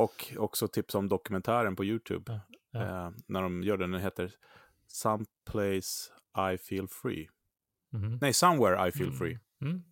Och 0.00 0.34
också 0.36 0.68
tips 0.68 0.94
om 0.94 1.08
dokumentären 1.08 1.76
på 1.76 1.84
YouTube. 1.84 2.32
Ja. 2.32 2.40
Ja. 2.70 3.06
Eh, 3.06 3.12
när 3.26 3.42
de 3.42 3.62
gör 3.62 3.76
den, 3.76 3.90
den 3.90 4.00
heter 4.00 4.32
Some 4.86 5.24
Place 5.50 6.12
I 6.52 6.58
Feel 6.58 6.88
Free. 6.88 7.28
Mm. 7.94 8.18
Nej, 8.20 8.32
Somewhere 8.32 8.88
I 8.88 8.92
Feel 8.92 9.06
mm. 9.06 9.18
Free. 9.18 9.38
Mm. 9.62 9.82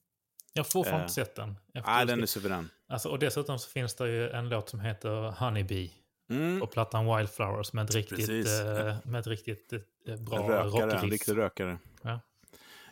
Jag 0.52 0.62
har 0.62 0.68
fortfarande 0.70 1.02
inte 1.02 1.14
sett 1.14 1.34
den. 1.34 1.58
Nej, 1.86 2.06
den 2.06 2.22
är 2.22 2.26
suverän. 2.26 2.70
Alltså, 2.88 3.08
och 3.08 3.18
dessutom 3.18 3.58
så 3.58 3.70
finns 3.70 3.94
det 3.94 4.08
ju 4.08 4.30
en 4.30 4.48
låt 4.48 4.68
som 4.68 4.80
heter 4.80 5.30
Honeybee. 5.30 5.90
Mm. 6.30 6.62
Och 6.62 6.72
plattan 6.72 7.16
Wildflowers 7.16 7.72
med 7.72 7.84
ett 7.84 7.94
riktigt, 7.94 8.28
eh, 8.28 8.96
med 9.04 9.20
ett 9.20 9.26
riktigt 9.26 9.72
eh, 9.72 10.16
bra 10.16 10.48
rökare, 10.48 10.92
En 10.92 11.10
riktig 11.10 11.36
rökare. 11.36 11.78
Ja. 12.02 12.20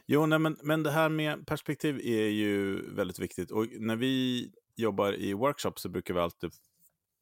Jo, 0.06 0.26
nej, 0.26 0.38
men, 0.38 0.56
men 0.62 0.82
det 0.82 0.90
här 0.90 1.08
med 1.08 1.46
perspektiv 1.46 2.00
är 2.04 2.28
ju 2.28 2.82
väldigt 2.94 3.18
viktigt. 3.18 3.50
Och 3.50 3.66
när 3.78 3.96
vi 3.96 4.50
jobbar 4.76 5.12
i 5.12 5.32
workshops 5.32 5.82
så 5.82 5.88
brukar 5.88 6.14
vi 6.14 6.20
alltid 6.20 6.50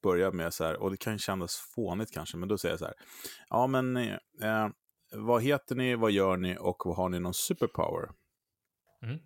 börja 0.05 0.31
med 0.31 0.55
så 0.55 0.65
här, 0.65 0.77
och 0.77 0.91
det 0.91 0.97
kan 0.97 1.19
kännas 1.19 1.57
fånigt 1.57 2.13
kanske, 2.13 2.37
men 2.37 2.49
då 2.49 2.59
säger 2.59 2.73
jag 2.73 2.79
så 2.79 2.85
här. 2.85 2.95
Ja, 3.49 3.67
men 3.67 3.97
eh, 3.97 4.69
vad 5.13 5.43
heter 5.43 5.75
ni, 5.75 5.95
vad 5.95 6.11
gör 6.11 6.37
ni 6.37 6.57
och 6.61 6.83
vad 6.85 6.97
har 6.97 7.09
ni 7.09 7.21
någon 7.21 7.35
superpower? 7.35 8.11
Mm. 9.03 9.19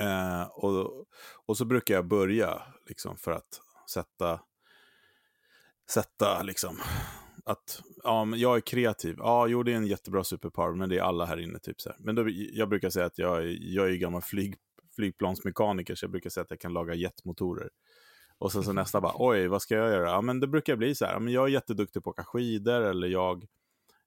Eh, 0.00 0.48
och, 0.48 1.06
och 1.46 1.56
så 1.56 1.64
brukar 1.64 1.94
jag 1.94 2.08
börja 2.08 2.62
liksom 2.86 3.16
för 3.16 3.32
att 3.32 3.60
sätta 3.90 4.40
sätta 5.90 6.42
liksom 6.42 6.78
att 7.44 7.82
ja, 8.02 8.24
men 8.24 8.38
jag 8.38 8.56
är 8.56 8.60
kreativ. 8.60 9.14
Ja, 9.18 9.46
jo, 9.46 9.62
det 9.62 9.72
är 9.72 9.76
en 9.76 9.86
jättebra 9.86 10.24
superpower, 10.24 10.74
men 10.74 10.88
det 10.88 10.98
är 10.98 11.02
alla 11.02 11.24
här 11.24 11.40
inne. 11.40 11.58
typ 11.58 11.80
så 11.80 11.88
här. 11.88 11.98
Men 12.00 12.14
då, 12.14 12.24
jag 12.30 12.68
brukar 12.68 12.90
säga 12.90 13.06
att 13.06 13.18
jag, 13.18 13.38
är, 13.38 13.56
jag 13.60 13.90
är 13.90 13.94
gammal 13.94 14.22
flyg, 14.22 14.54
flygplansmekaniker, 14.96 15.94
så 15.94 16.04
jag 16.04 16.10
brukar 16.10 16.30
säga 16.30 16.42
att 16.42 16.50
jag 16.50 16.60
kan 16.60 16.72
laga 16.72 16.94
jetmotorer. 16.94 17.70
Och 18.38 18.52
sen 18.52 18.62
så 18.62 18.72
nästa 18.72 19.00
bara, 19.00 19.12
oj, 19.16 19.48
vad 19.48 19.62
ska 19.62 19.74
jag 19.74 19.90
göra? 19.90 20.10
Ja, 20.10 20.20
men 20.20 20.40
det 20.40 20.46
brukar 20.46 20.76
bli 20.76 20.94
så 20.94 21.04
här, 21.04 21.20
men 21.20 21.32
jag 21.32 21.44
är 21.44 21.48
jätteduktig 21.48 22.04
på 22.04 22.10
att 22.10 22.14
åka 22.14 22.24
skidor, 22.24 22.80
eller 22.82 23.08
jag, 23.08 23.46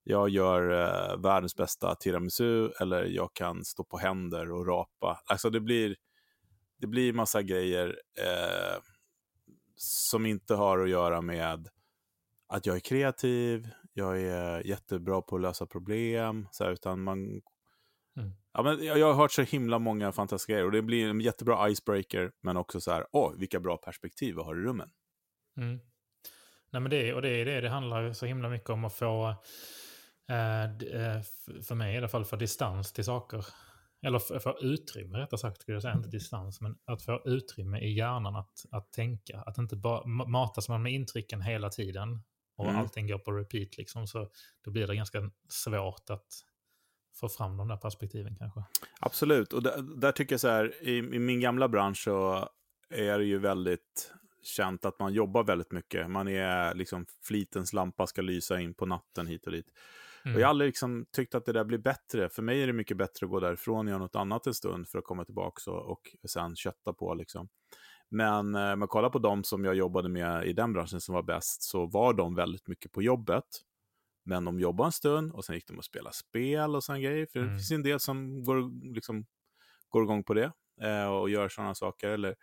jag 0.03 0.29
gör 0.29 0.71
eh, 0.71 1.17
världens 1.17 1.55
bästa 1.55 1.95
tiramisu 1.95 2.69
eller 2.79 3.03
jag 3.03 3.33
kan 3.33 3.65
stå 3.65 3.83
på 3.83 3.97
händer 3.97 4.51
och 4.51 4.67
rapa. 4.67 5.21
Alltså 5.25 5.49
det 5.49 5.59
blir, 5.59 5.95
det 6.77 6.87
blir 6.87 7.13
massa 7.13 7.41
grejer 7.41 7.87
eh, 8.19 8.81
som 9.75 10.25
inte 10.25 10.55
har 10.55 10.79
att 10.79 10.89
göra 10.89 11.21
med 11.21 11.69
att 12.47 12.65
jag 12.65 12.75
är 12.75 12.79
kreativ, 12.79 13.69
jag 13.93 14.21
är 14.21 14.67
jättebra 14.67 15.21
på 15.21 15.35
att 15.35 15.41
lösa 15.41 15.65
problem, 15.65 16.47
så 16.51 16.63
här, 16.63 16.71
utan 16.71 17.03
man... 17.03 17.41
Ja, 18.57 18.63
men 18.63 18.85
jag, 18.85 18.99
jag 18.99 19.07
har 19.07 19.13
hört 19.13 19.31
så 19.31 19.41
himla 19.41 19.79
många 19.79 20.11
fantastiska 20.11 20.53
grejer 20.53 20.65
och 20.65 20.71
det 20.71 20.81
blir 20.81 21.09
en 21.09 21.21
jättebra 21.21 21.69
icebreaker, 21.69 22.31
men 22.41 22.57
också 22.57 22.81
så 22.81 22.91
här, 22.91 23.05
åh, 23.11 23.33
vilka 23.35 23.59
bra 23.59 23.77
perspektiv 23.77 24.35
vi 24.35 24.41
har 24.41 24.55
i 24.55 24.59
rummen. 24.59 24.89
Mm. 25.57 25.79
Nej, 26.71 26.81
men 26.81 26.89
det, 26.89 27.13
och 27.13 27.21
det 27.21 27.29
är 27.29 27.45
det, 27.45 27.61
det 27.61 27.69
handlar 27.69 28.13
så 28.13 28.25
himla 28.25 28.49
mycket 28.49 28.69
om 28.69 28.85
att 28.85 28.93
få, 28.93 29.27
eh, 30.29 30.63
eh 30.63 31.21
för 31.67 31.75
mig 31.75 31.93
i 31.93 31.97
alla 31.97 32.07
fall, 32.07 32.25
få 32.25 32.35
distans 32.35 32.93
till 32.93 33.03
saker. 33.03 33.45
Eller 34.01 34.19
få, 34.19 34.39
få 34.39 34.57
utrymme, 34.61 35.17
rättare 35.17 35.37
sagt, 35.37 35.61
skulle 35.61 35.75
jag 35.75 35.81
säga, 35.81 35.93
inte 35.93 36.09
distans, 36.09 36.61
men 36.61 36.77
att 36.85 37.01
få 37.01 37.21
utrymme 37.25 37.79
i 37.79 37.93
hjärnan 37.93 38.35
att, 38.35 38.65
att 38.71 38.93
tänka. 38.93 39.43
Att 39.45 39.57
inte 39.57 39.75
bara 39.75 40.07
matas 40.07 40.69
man 40.69 40.83
med 40.83 40.93
intrycken 40.93 41.41
hela 41.41 41.69
tiden 41.69 42.23
och 42.55 42.65
mm. 42.65 42.77
allting 42.77 43.07
går 43.07 43.19
på 43.19 43.31
repeat, 43.31 43.77
liksom, 43.77 44.07
så 44.07 44.29
då 44.61 44.71
blir 44.71 44.87
det 44.87 44.95
ganska 44.95 45.31
svårt 45.49 46.09
att 46.09 46.27
få 47.19 47.29
fram 47.29 47.57
de 47.57 47.67
där 47.67 47.77
perspektiven 47.77 48.35
kanske. 48.35 48.63
Absolut, 48.99 49.53
och 49.53 49.63
där, 49.63 49.99
där 50.01 50.11
tycker 50.11 50.33
jag 50.33 50.39
så 50.39 50.47
här, 50.47 50.83
i, 50.87 50.97
i 50.97 51.19
min 51.19 51.39
gamla 51.39 51.67
bransch 51.67 52.03
så 52.03 52.49
är 52.89 53.19
det 53.19 53.25
ju 53.25 53.37
väldigt 53.37 54.13
känt 54.43 54.85
att 54.85 54.99
man 54.99 55.13
jobbar 55.13 55.43
väldigt 55.43 55.71
mycket. 55.71 56.09
Man 56.09 56.27
är 56.27 56.73
liksom, 56.73 57.05
flitens 57.23 57.73
lampa 57.73 58.07
ska 58.07 58.21
lysa 58.21 58.59
in 58.59 58.73
på 58.73 58.85
natten 58.85 59.27
hit 59.27 59.45
och 59.45 59.51
dit. 59.51 59.67
Mm. 60.25 60.35
Och 60.35 60.41
jag 60.41 60.45
har 60.45 60.49
aldrig 60.49 60.67
liksom 60.67 61.05
tyckt 61.11 61.35
att 61.35 61.45
det 61.45 61.53
där 61.53 61.63
blir 61.63 61.77
bättre. 61.77 62.29
För 62.29 62.41
mig 62.41 62.63
är 62.63 62.67
det 62.67 62.73
mycket 62.73 62.97
bättre 62.97 63.25
att 63.25 63.29
gå 63.29 63.39
därifrån 63.39 63.87
och 63.87 63.91
göra 63.91 63.99
något 63.99 64.15
annat 64.15 64.47
en 64.47 64.53
stund 64.53 64.87
för 64.87 64.99
att 64.99 65.05
komma 65.05 65.25
tillbaka 65.25 65.71
och, 65.71 66.01
och 66.23 66.29
sen 66.29 66.55
kötta 66.55 66.93
på. 66.93 67.13
Liksom. 67.13 67.49
Men 68.09 68.55
eh, 68.55 68.75
man 68.75 68.87
kollar 68.87 69.09
på 69.09 69.19
de 69.19 69.43
som 69.43 69.65
jag 69.65 69.75
jobbade 69.75 70.09
med 70.09 70.45
i 70.45 70.53
den 70.53 70.73
branschen 70.73 71.01
som 71.01 71.15
var 71.15 71.23
bäst 71.23 71.61
så 71.61 71.85
var 71.85 72.13
de 72.13 72.35
väldigt 72.35 72.67
mycket 72.67 72.91
på 72.91 73.01
jobbet. 73.01 73.45
Men 74.27 74.45
de 74.45 74.59
jobbade 74.59 74.87
en 74.87 74.91
stund 74.91 75.31
och 75.31 75.45
sen 75.45 75.55
gick 75.55 75.67
de 75.67 75.77
och 75.77 75.85
spelade 75.85 76.15
spel 76.15 76.75
och 76.75 76.83
sådana 76.83 76.99
grejer. 77.01 77.25
För 77.25 77.39
mm. 77.39 77.51
det 77.51 77.57
finns 77.57 77.71
en 77.71 77.83
del 77.83 77.99
som 77.99 78.43
går, 78.43 78.93
liksom, 78.93 79.25
går 79.89 80.03
igång 80.03 80.23
på 80.23 80.33
det 80.33 80.51
eh, 80.81 81.07
och 81.07 81.29
gör 81.29 81.49
sådana 81.49 81.75
saker. 81.75 82.09
Eller, 82.09 82.35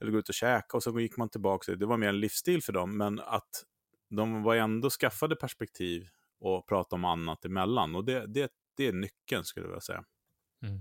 eller 0.00 0.10
går 0.10 0.20
ut 0.20 0.28
och 0.28 0.34
käka 0.34 0.76
och 0.76 0.82
så 0.82 1.00
gick 1.00 1.16
man 1.16 1.28
tillbaka. 1.28 1.74
Det 1.74 1.86
var 1.86 1.96
mer 1.96 2.08
en 2.08 2.20
livsstil 2.20 2.62
för 2.62 2.72
dem. 2.72 2.96
Men 2.96 3.20
att 3.20 3.64
de 4.10 4.42
var 4.42 4.54
ändå 4.54 4.90
skaffade 4.90 5.36
perspektiv 5.36 6.08
och 6.40 6.66
pratade 6.66 6.94
om 7.00 7.04
annat 7.04 7.44
emellan. 7.44 7.94
Och 7.94 8.04
det, 8.04 8.26
det, 8.26 8.50
det 8.76 8.86
är 8.86 8.92
nyckeln 8.92 9.44
skulle 9.44 9.64
jag 9.64 9.70
vilja 9.70 9.80
säga. 9.80 10.04
Mm. 10.62 10.80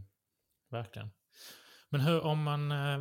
Verkligen. 0.72 1.10
Men 1.90 2.02
hur 2.02 2.22
om 2.22 2.44
man, 2.44 2.72
eh, 2.72 3.00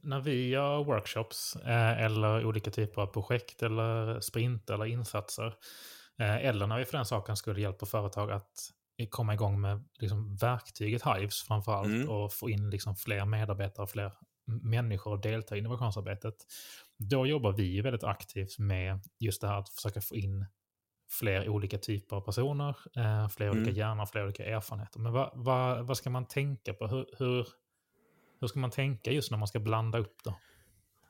när 0.00 0.20
vi 0.20 0.48
gör 0.48 0.84
workshops 0.84 1.56
eh, 1.56 2.02
eller 2.02 2.46
olika 2.46 2.70
typer 2.70 3.02
av 3.02 3.06
projekt 3.06 3.62
eller 3.62 4.20
sprint 4.20 4.70
eller 4.70 4.84
insatser, 4.84 5.54
eller 6.18 6.66
när 6.66 6.78
vi 6.78 6.84
för 6.84 6.96
den 6.96 7.06
saken 7.06 7.36
skulle 7.36 7.60
hjälpa 7.60 7.86
företag 7.86 8.30
att 8.30 8.70
komma 9.10 9.34
igång 9.34 9.60
med 9.60 9.84
liksom 9.98 10.36
verktyget 10.36 11.02
Hives 11.06 11.42
framförallt 11.42 11.86
mm. 11.86 12.08
och 12.08 12.32
få 12.32 12.50
in 12.50 12.70
liksom 12.70 12.96
fler 12.96 13.24
medarbetare, 13.24 13.86
fler 13.86 14.12
människor 14.46 15.14
att 15.14 15.22
delta 15.22 15.56
i 15.56 15.58
innovationsarbetet. 15.58 16.34
Då 16.98 17.26
jobbar 17.26 17.52
vi 17.52 17.80
väldigt 17.80 18.04
aktivt 18.04 18.58
med 18.58 19.00
just 19.18 19.40
det 19.40 19.48
här 19.48 19.58
att 19.58 19.68
försöka 19.68 20.00
få 20.00 20.16
in 20.16 20.46
fler 21.10 21.48
olika 21.48 21.78
typer 21.78 22.16
av 22.16 22.20
personer, 22.20 22.76
fler 23.28 23.46
mm. 23.46 23.58
olika 23.58 23.78
hjärnor, 23.78 24.06
fler 24.06 24.24
olika 24.24 24.44
erfarenheter. 24.44 25.00
Men 25.00 25.12
vad, 25.12 25.30
vad, 25.34 25.86
vad 25.86 25.96
ska 25.96 26.10
man 26.10 26.26
tänka 26.26 26.74
på? 26.74 26.86
Hur, 26.86 27.06
hur, 27.18 27.48
hur 28.40 28.48
ska 28.48 28.58
man 28.58 28.70
tänka 28.70 29.10
just 29.10 29.30
när 29.30 29.38
man 29.38 29.48
ska 29.48 29.60
blanda 29.60 29.98
upp 29.98 30.16
då? 30.24 30.38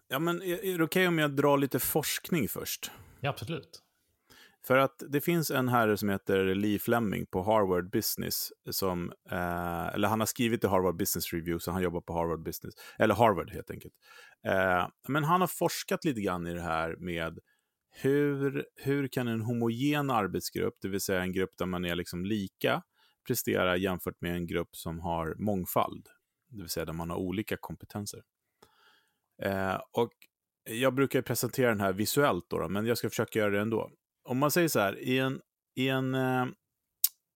Ja, 0.09 0.19
men 0.19 0.43
är, 0.43 0.65
är 0.65 0.79
det 0.79 0.85
okej 0.85 0.85
okay 0.85 1.07
om 1.07 1.19
jag 1.19 1.37
drar 1.37 1.59
lite 1.59 1.79
forskning 1.79 2.49
först? 2.49 2.91
Ja, 3.21 3.31
absolut. 3.31 3.84
För 4.66 4.76
att 4.76 5.02
det 5.09 5.21
finns 5.21 5.50
en 5.50 5.68
herre 5.68 5.97
som 5.97 6.09
heter 6.09 6.54
Lee 6.54 6.78
Fleming 6.78 7.26
på 7.26 7.42
Harvard 7.42 7.90
Business, 7.90 8.52
som, 8.71 9.12
eh, 9.30 9.87
eller 9.87 10.09
han 10.09 10.21
har 10.21 10.26
skrivit 10.26 10.64
i 10.64 10.66
Harvard 10.66 10.97
Business 10.97 11.33
Review, 11.33 11.59
så 11.61 11.71
han 11.71 11.83
jobbar 11.83 12.00
på 12.00 12.12
Harvard 12.12 12.42
Business, 12.42 12.75
eller 12.99 13.14
Harvard 13.14 13.50
helt 13.50 13.71
enkelt. 13.71 13.94
Eh, 14.47 14.88
men 15.09 15.25
han 15.25 15.40
har 15.40 15.49
forskat 15.49 16.04
lite 16.04 16.21
grann 16.21 16.47
i 16.47 16.54
det 16.54 16.62
här 16.62 16.97
med 16.99 17.38
hur, 17.90 18.64
hur 18.76 19.09
kan 19.09 19.28
en 19.28 19.40
homogen 19.40 20.11
arbetsgrupp, 20.11 20.75
det 20.80 20.88
vill 20.88 21.00
säga 21.00 21.21
en 21.21 21.33
grupp 21.33 21.59
där 21.59 21.66
man 21.66 21.85
är 21.85 21.94
liksom 21.94 22.25
lika, 22.25 22.83
prestera 23.26 23.76
jämfört 23.76 24.21
med 24.21 24.35
en 24.35 24.47
grupp 24.47 24.76
som 24.76 25.00
har 25.00 25.35
mångfald 25.38 26.09
det 26.54 26.62
vill 26.62 26.71
säga 26.71 26.85
där 26.85 26.92
man 26.92 27.11
har 27.11 27.16
olika 27.16 27.56
kompetenser. 27.56 28.23
Eh, 29.42 29.80
och 29.92 30.12
jag 30.64 30.94
brukar 30.94 31.23
presentera 31.23 31.68
den 31.68 31.80
här 31.80 31.92
visuellt, 31.92 32.44
då, 32.49 32.59
då, 32.59 32.68
men 32.68 32.87
jag 32.87 32.99
ska 32.99 33.11
försöka 33.11 33.38
göra 33.38 33.50
det 33.50 33.61
ändå. 33.61 33.90
Om 34.25 34.38
man 34.38 34.50
säger 34.50 34.69
så 34.69 34.81
här, 34.81 34.99
i 34.99 35.19
en, 35.19 35.40
i 35.75 35.88
en, 35.88 36.14
eh, 36.14 36.47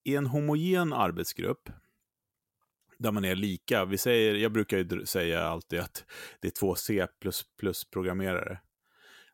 i 0.05 0.17
en 0.17 0.27
homogen 0.27 0.93
arbetsgrupp, 0.93 1.71
där 2.99 3.13
man 3.13 3.25
är 3.25 3.35
lika, 3.35 3.85
vi 3.85 3.99
säger, 3.99 4.35
jag 4.35 4.53
brukar 4.53 4.79
ju 4.79 5.07
säga 5.07 5.43
alltid 5.43 5.81
att 5.81 6.05
det 6.41 6.49
är 6.49 6.53
två 6.53 6.75
C++-programmerare. 6.75 8.61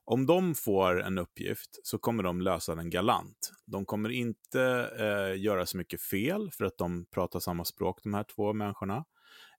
Om 0.04 0.26
de 0.26 0.54
får 0.54 1.02
en 1.02 1.18
uppgift 1.18 1.80
så 1.82 1.98
kommer 1.98 2.22
de 2.22 2.40
lösa 2.40 2.74
den 2.74 2.90
galant. 2.90 3.52
De 3.66 3.84
kommer 3.84 4.10
inte 4.10 4.90
eh, 4.98 5.40
göra 5.42 5.66
så 5.66 5.76
mycket 5.76 6.00
fel 6.00 6.50
för 6.50 6.64
att 6.64 6.78
de 6.78 7.06
pratar 7.06 7.40
samma 7.40 7.64
språk, 7.64 8.02
de 8.02 8.14
här 8.14 8.24
två 8.24 8.52
människorna. 8.52 9.04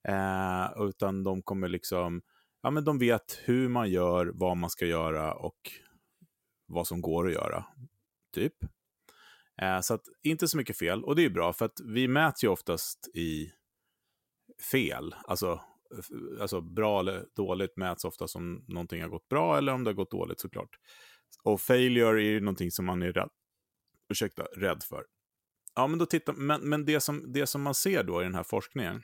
Eh, 0.07 0.83
utan 0.87 1.23
de 1.23 1.41
kommer 1.41 1.67
liksom, 1.67 2.21
ja 2.63 2.71
men 2.71 2.83
de 2.83 2.99
vet 2.99 3.41
hur 3.43 3.69
man 3.69 3.89
gör, 3.89 4.31
vad 4.33 4.57
man 4.57 4.69
ska 4.69 4.85
göra 4.85 5.33
och 5.33 5.71
vad 6.65 6.87
som 6.87 7.01
går 7.01 7.27
att 7.27 7.33
göra. 7.33 7.65
Typ. 8.33 8.53
Eh, 9.61 9.81
så 9.81 9.93
att 9.93 10.03
inte 10.23 10.47
så 10.47 10.57
mycket 10.57 10.77
fel. 10.77 11.03
Och 11.03 11.15
det 11.15 11.25
är 11.25 11.29
bra, 11.29 11.53
för 11.53 11.65
att 11.65 11.79
vi 11.85 12.07
mäts 12.07 12.43
ju 12.43 12.47
oftast 12.47 13.07
i 13.13 13.51
fel. 14.71 15.15
Alltså, 15.23 15.61
alltså 16.41 16.61
bra 16.61 16.99
eller 16.99 17.25
dåligt 17.35 17.77
mäts 17.77 18.05
ofta 18.05 18.27
som 18.27 18.65
någonting 18.67 19.01
har 19.01 19.09
gått 19.09 19.29
bra 19.29 19.57
eller 19.57 19.73
om 19.73 19.83
det 19.83 19.89
har 19.89 19.95
gått 19.95 20.11
dåligt 20.11 20.39
såklart. 20.39 20.79
Och 21.43 21.61
failure 21.61 22.21
är 22.21 22.29
ju 22.29 22.39
någonting 22.39 22.71
som 22.71 22.85
man 22.85 23.01
är 23.01 23.13
rädd, 23.13 23.29
ursäkta, 24.09 24.43
rädd 24.43 24.83
för. 24.83 25.05
Ja, 25.75 25.87
men, 25.87 25.99
då 25.99 26.05
tittar, 26.05 26.33
men, 26.33 26.61
men 26.61 26.85
det, 26.85 26.99
som, 26.99 27.31
det 27.33 27.47
som 27.47 27.61
man 27.61 27.75
ser 27.75 28.03
då 28.03 28.21
i 28.21 28.23
den 28.23 28.35
här 28.35 28.43
forskningen, 28.43 29.03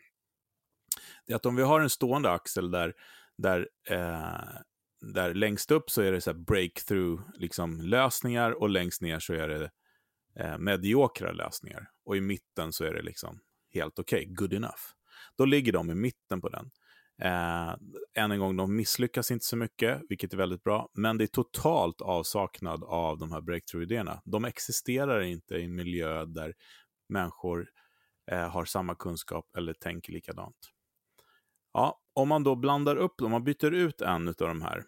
det 1.26 1.34
är 1.34 1.36
att 1.36 1.46
om 1.46 1.56
vi 1.56 1.64
har 1.64 1.82
en 1.82 1.90
stående 1.90 2.32
axel 2.32 2.72
där, 2.72 2.94
där, 3.38 3.70
eh, 3.90 4.62
där 5.02 5.34
längst 5.34 5.72
upp 5.72 5.90
så 5.90 6.02
är 6.02 6.12
det 6.12 6.22
så 6.22 6.34
breakthrough-lösningar 6.34 8.50
liksom, 8.50 8.62
och 8.62 8.70
längst 8.70 9.02
ner 9.02 9.20
så 9.20 9.34
är 9.34 9.48
det 9.48 9.72
eh, 10.36 10.58
mediokra 10.58 11.32
lösningar. 11.32 11.90
Och 12.06 12.18
i 12.18 12.22
mitten 12.22 12.74
så 12.74 12.84
är 12.84 12.94
det 12.94 13.02
liksom 13.02 13.40
helt 13.74 14.00
okej, 14.00 14.22
okay, 14.22 14.34
good 14.34 14.54
enough. 14.54 14.82
Då 15.38 15.46
ligger 15.46 15.74
de 15.74 15.90
i 15.90 15.96
mitten 15.96 16.42
på 16.42 16.50
den. 16.50 16.72
Eh, 17.22 17.76
än 18.14 18.32
en 18.32 18.40
gång, 18.40 18.58
de 18.58 18.76
misslyckas 18.76 19.32
inte 19.32 19.46
så 19.46 19.58
mycket, 19.58 20.02
vilket 20.10 20.34
är 20.34 20.38
väldigt 20.38 20.64
bra, 20.64 20.90
men 20.94 21.18
det 21.18 21.24
är 21.24 21.28
totalt 21.28 22.02
avsaknad 22.02 22.84
av 22.84 23.18
de 23.18 23.32
här 23.32 23.42
breakthrough-idéerna. 23.42 24.22
De 24.26 24.46
existerar 24.46 25.22
inte 25.22 25.56
i 25.56 25.64
en 25.64 25.76
miljö 25.76 26.26
där 26.26 26.54
människor 27.10 27.68
eh, 28.32 28.50
har 28.50 28.66
samma 28.66 28.96
kunskap 28.96 29.46
eller 29.58 29.74
tänker 29.74 30.14
likadant. 30.14 30.58
Ja, 31.74 32.00
om 32.14 32.28
man 32.28 32.44
då 32.44 32.56
blandar 32.56 32.96
upp, 32.96 33.22
om 33.22 33.32
man 33.32 33.44
byter 33.44 33.72
ut 33.74 34.02
en 34.02 34.28
av 34.28 34.34
de 34.38 34.62
här, 34.62 34.84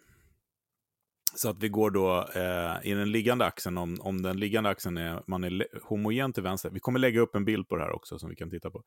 så 1.36 1.48
att 1.50 1.58
vi 1.58 1.68
går 1.68 1.90
då 1.90 2.28
eh, 2.34 2.90
i 2.90 2.94
den 2.94 3.12
liggande 3.12 3.44
axeln, 3.44 3.78
om, 3.78 4.00
om 4.00 4.22
den 4.22 4.36
liggande 4.40 4.70
axeln 4.70 4.96
är, 4.96 5.22
man 5.26 5.44
är 5.44 5.66
homogen 5.82 6.32
till 6.32 6.42
vänster. 6.42 6.70
Vi 6.70 6.80
kommer 6.80 6.98
lägga 6.98 7.20
upp 7.20 7.34
en 7.34 7.44
bild 7.44 7.68
på 7.68 7.76
det 7.76 7.82
här 7.82 7.92
också 7.92 8.18
som 8.18 8.30
vi 8.30 8.36
kan 8.36 8.50
titta 8.50 8.70
på. 8.70 8.82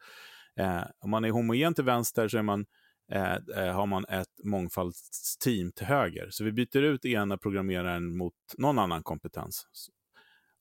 Eh, 0.59 0.81
om 0.99 1.09
man 1.09 1.25
är 1.25 1.31
homogen 1.31 1.73
till 1.73 1.83
vänster 1.83 2.27
så 2.27 2.37
är 2.37 2.41
man, 2.41 2.65
eh, 3.11 3.33
eh 3.33 3.73
har 3.73 3.85
man 3.85 4.05
ett 4.05 4.43
mångfaldsteam 4.43 5.71
till 5.71 5.85
höger. 5.85 6.27
Så 6.29 6.43
vi 6.43 6.51
byter 6.51 6.81
ut 6.81 7.05
ena 7.05 7.37
programmeraren 7.37 8.17
mot 8.17 8.33
någon 8.57 8.79
annan 8.79 9.03
kompetens. 9.03 9.65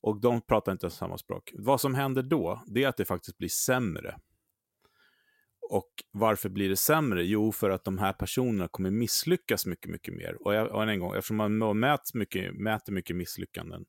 Och 0.03 0.21
de 0.21 0.41
pratar 0.41 0.73
inte 0.73 0.91
samma 0.91 1.19
språk. 1.19 1.53
Vad 1.59 1.81
som 1.81 1.95
händer 1.95 2.23
då, 2.23 2.63
det 2.67 2.85
är 2.85 2.89
att 2.89 2.97
det 2.97 3.05
faktiskt 3.05 3.39
blir 3.39 3.49
sämre. 3.49 4.17
Och 5.71 5.91
varför 6.13 6.49
blir 6.49 6.69
det 6.69 6.77
sämre? 6.77 7.25
Jo, 7.25 7.53
för 7.53 7.71
att 7.71 7.85
de 7.85 7.99
här 7.99 8.13
personerna 8.13 8.69
kommer 8.69 8.91
misslyckas 8.91 9.67
mycket, 9.67 9.91
mycket 9.91 10.15
mer. 10.15 10.47
Och, 10.47 10.55
jag, 10.55 10.71
och 10.73 10.83
en 10.83 11.01
gång, 11.01 11.15
eftersom 11.15 11.37
man 11.37 11.79
mäter 11.79 12.19
mycket, 12.19 12.55
mäter 12.55 12.93
mycket 12.93 13.17
misslyckanden 13.17 13.85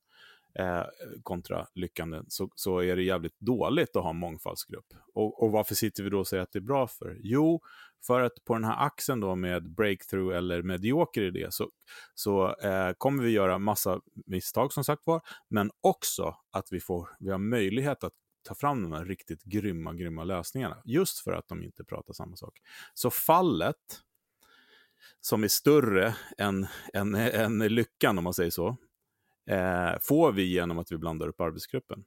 eh, 0.60 0.84
kontra 1.24 1.68
lyckanden, 1.76 2.26
så, 2.28 2.50
så 2.56 2.80
är 2.80 2.96
det 2.96 3.04
jävligt 3.04 3.40
dåligt 3.40 3.96
att 3.96 4.04
ha 4.04 4.10
en 4.10 4.18
mångfaldsgrupp. 4.18 4.94
Och, 5.14 5.44
och 5.44 5.52
varför 5.52 5.76
sitter 5.76 6.04
vi 6.04 6.10
då 6.10 6.20
och 6.20 6.28
säger 6.28 6.44
att 6.44 6.52
det 6.52 6.60
är 6.60 6.62
bra 6.62 6.88
för? 6.88 7.18
Jo, 7.20 7.62
för 8.08 8.22
att 8.22 8.44
på 8.46 8.54
den 8.54 8.64
här 8.64 8.86
axeln 8.86 9.20
då 9.20 9.36
med 9.36 9.76
breakthrough 9.76 10.38
eller 10.38 10.62
medioker 10.62 11.22
idé 11.22 11.48
så, 11.50 11.70
så 12.16 12.56
eh, 12.56 12.92
kommer 12.98 13.24
vi 13.24 13.30
göra 13.30 13.58
massa 13.58 14.02
misstag 14.26 14.74
som 14.74 14.84
sagt 14.84 15.02
var, 15.06 15.22
men 15.50 15.72
också 15.82 16.36
att 16.52 16.68
vi, 16.72 16.80
får, 16.80 17.10
vi 17.20 17.32
har 17.32 17.38
möjlighet 17.38 18.04
att 18.04 18.14
ta 18.48 18.56
fram 18.56 18.84
de 18.84 18.92
här 18.92 19.06
riktigt 19.06 19.44
grymma, 19.44 19.94
grymma 19.94 20.24
lösningarna. 20.24 20.82
Just 20.86 21.20
för 21.20 21.34
att 21.34 21.48
de 21.48 21.64
inte 21.64 21.84
pratar 21.84 22.14
samma 22.14 22.36
sak. 22.36 22.60
Så 22.94 23.10
fallet, 23.10 24.02
som 25.22 25.44
är 25.44 25.48
större 25.48 26.16
än, 26.38 26.68
än, 26.94 27.16
än 27.16 27.60
lyckan 27.60 28.18
om 28.18 28.24
man 28.24 28.34
säger 28.34 28.52
så, 28.52 28.78
eh, 29.50 29.94
får 30.02 30.32
vi 30.32 30.44
genom 30.44 30.78
att 30.78 30.92
vi 30.92 30.98
blandar 30.98 31.28
upp 31.28 31.42
arbetsgruppen. 31.42 32.06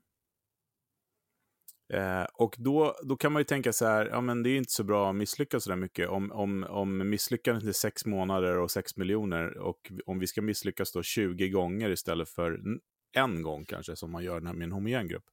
Eh, 1.92 2.24
och 2.34 2.54
då, 2.58 2.96
då 3.02 3.16
kan 3.16 3.32
man 3.32 3.40
ju 3.40 3.44
tänka 3.44 3.72
så 3.72 3.86
här, 3.86 4.06
ja 4.06 4.20
men 4.20 4.42
det 4.42 4.50
är 4.50 4.56
inte 4.56 4.72
så 4.72 4.84
bra 4.84 5.10
att 5.10 5.16
misslyckas 5.16 5.64
så 5.64 5.70
där 5.70 5.76
mycket. 5.76 6.08
Om, 6.08 6.32
om, 6.32 6.66
om 6.68 7.10
misslyckandet 7.10 7.64
är 7.64 7.72
sex 7.72 8.06
månader 8.06 8.58
och 8.58 8.70
sex 8.70 8.96
miljoner 8.96 9.58
och 9.58 9.92
om 10.06 10.18
vi 10.18 10.26
ska 10.26 10.42
misslyckas 10.42 10.92
då 10.92 11.02
20 11.02 11.48
gånger 11.48 11.90
istället 11.90 12.28
för 12.28 12.60
en 13.12 13.42
gång 13.42 13.64
kanske, 13.64 13.96
som 13.96 14.12
man 14.12 14.24
gör 14.24 14.40
med 14.40 14.62
en 14.62 14.72
homogen 14.72 15.08
grupp, 15.08 15.24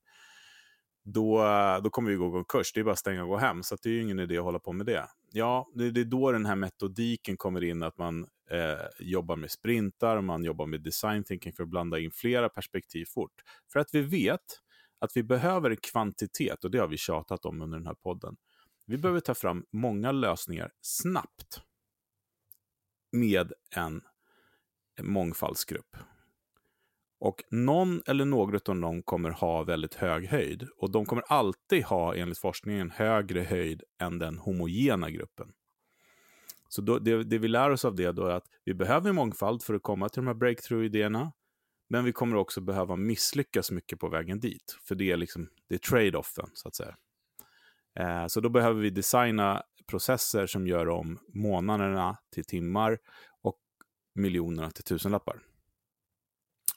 då, 1.14 1.44
då 1.84 1.90
kommer 1.90 2.10
vi 2.10 2.16
gå 2.16 2.32
konkurs. 2.32 2.74
Det 2.74 2.80
är 2.80 2.84
bara 2.84 2.92
att 2.92 3.00
stänga 3.00 3.24
och 3.24 3.30
gå 3.30 3.38
hem, 3.38 3.64
så 3.64 3.78
det 3.84 3.90
är 3.90 3.94
ju 3.94 4.02
ingen 4.02 4.20
idé 4.20 4.38
att 4.38 4.44
hålla 4.44 4.60
på 4.60 4.74
med 4.74 4.86
det. 4.86 5.08
Ja, 5.32 5.68
det, 5.74 5.92
det 5.92 6.02
är 6.02 6.06
då 6.06 6.32
den 6.32 6.46
här 6.46 6.56
metodiken 6.56 7.38
kommer 7.38 7.64
in, 7.64 7.84
att 7.84 7.98
man 7.98 8.28
eh, 8.50 8.88
jobbar 9.00 9.36
med 9.36 9.52
sprintar, 9.52 10.22
man 10.22 10.44
jobbar 10.44 10.66
med 10.66 10.82
design 10.82 11.24
thinking 11.24 11.54
för 11.54 11.64
att 11.64 11.70
blanda 11.70 12.00
in 12.00 12.12
flera 12.12 12.50
perspektiv 12.50 13.06
fort. 13.06 13.34
För 13.72 13.80
att 13.80 13.90
vi 13.94 14.02
vet 14.02 14.62
att 15.00 15.12
vi 15.18 15.24
behöver 15.24 15.76
kvantitet, 15.76 16.64
och 16.64 16.72
det 16.72 16.78
har 16.78 16.88
vi 16.88 16.98
tjatat 16.98 17.46
om 17.46 17.62
under 17.62 17.78
den 17.78 17.88
här 17.88 17.96
podden. 17.96 18.38
Vi 18.86 18.98
behöver 18.98 19.20
ta 19.20 19.36
fram 19.36 19.66
många 19.72 20.12
lösningar 20.12 20.72
snabbt 20.82 21.62
med 23.12 23.54
en 23.76 24.02
mångfaldsgrupp. 25.02 25.96
Och 27.19 27.43
någon 27.51 28.01
eller 28.05 28.25
några 28.25 28.59
av 28.65 28.79
dem 28.79 29.03
kommer 29.03 29.29
ha 29.29 29.63
väldigt 29.63 29.93
hög 29.93 30.27
höjd. 30.27 30.67
Och 30.77 30.91
de 30.91 31.05
kommer 31.05 31.24
alltid 31.27 31.83
ha, 31.83 32.15
enligt 32.15 32.38
forskningen, 32.38 32.91
högre 32.91 33.41
höjd 33.41 33.83
än 34.01 34.19
den 34.19 34.38
homogena 34.38 35.09
gruppen. 35.09 35.51
Så 36.69 36.81
då, 36.81 37.00
det, 37.00 37.24
det, 37.24 37.38
vi 37.38 37.47
lär 37.47 37.69
oss 37.69 37.86
av 37.86 37.95
det 37.95 38.12
då 38.12 38.25
är 38.25 38.36
att 38.36 38.47
vi 38.65 38.74
behöver 38.74 39.12
mångfald 39.12 39.63
för 39.63 39.74
att 39.74 39.83
komma 39.83 40.09
till 40.09 40.21
de 40.21 40.27
här 40.27 40.33
breakthrough-idéerna. 40.33 41.31
Men 41.89 42.05
vi 42.05 42.12
kommer 42.12 42.36
också 42.36 42.62
behöva 42.62 42.95
misslyckas 42.95 43.71
mycket 43.71 44.00
på 44.00 44.09
vägen 44.09 44.39
dit. 44.39 44.77
För 44.88 44.95
det 44.95 45.12
är, 45.12 45.17
liksom, 45.17 45.50
det 45.69 45.75
är 45.75 45.79
trade-offen, 45.79 46.50
så 46.53 46.67
att 46.67 46.75
säga. 46.75 46.95
Eh, 48.00 48.27
så 48.27 48.41
då 48.41 48.50
behöver 48.50 48.81
vi 48.81 48.89
designa 48.89 49.63
processer 49.88 50.45
som 50.47 50.67
gör 50.67 50.89
om 50.89 51.19
månaderna 51.33 52.17
till 52.33 52.45
timmar 52.45 52.97
och 53.41 53.57
miljonerna 54.15 54.71
till 54.71 54.83
tusenlappar. 54.83 55.39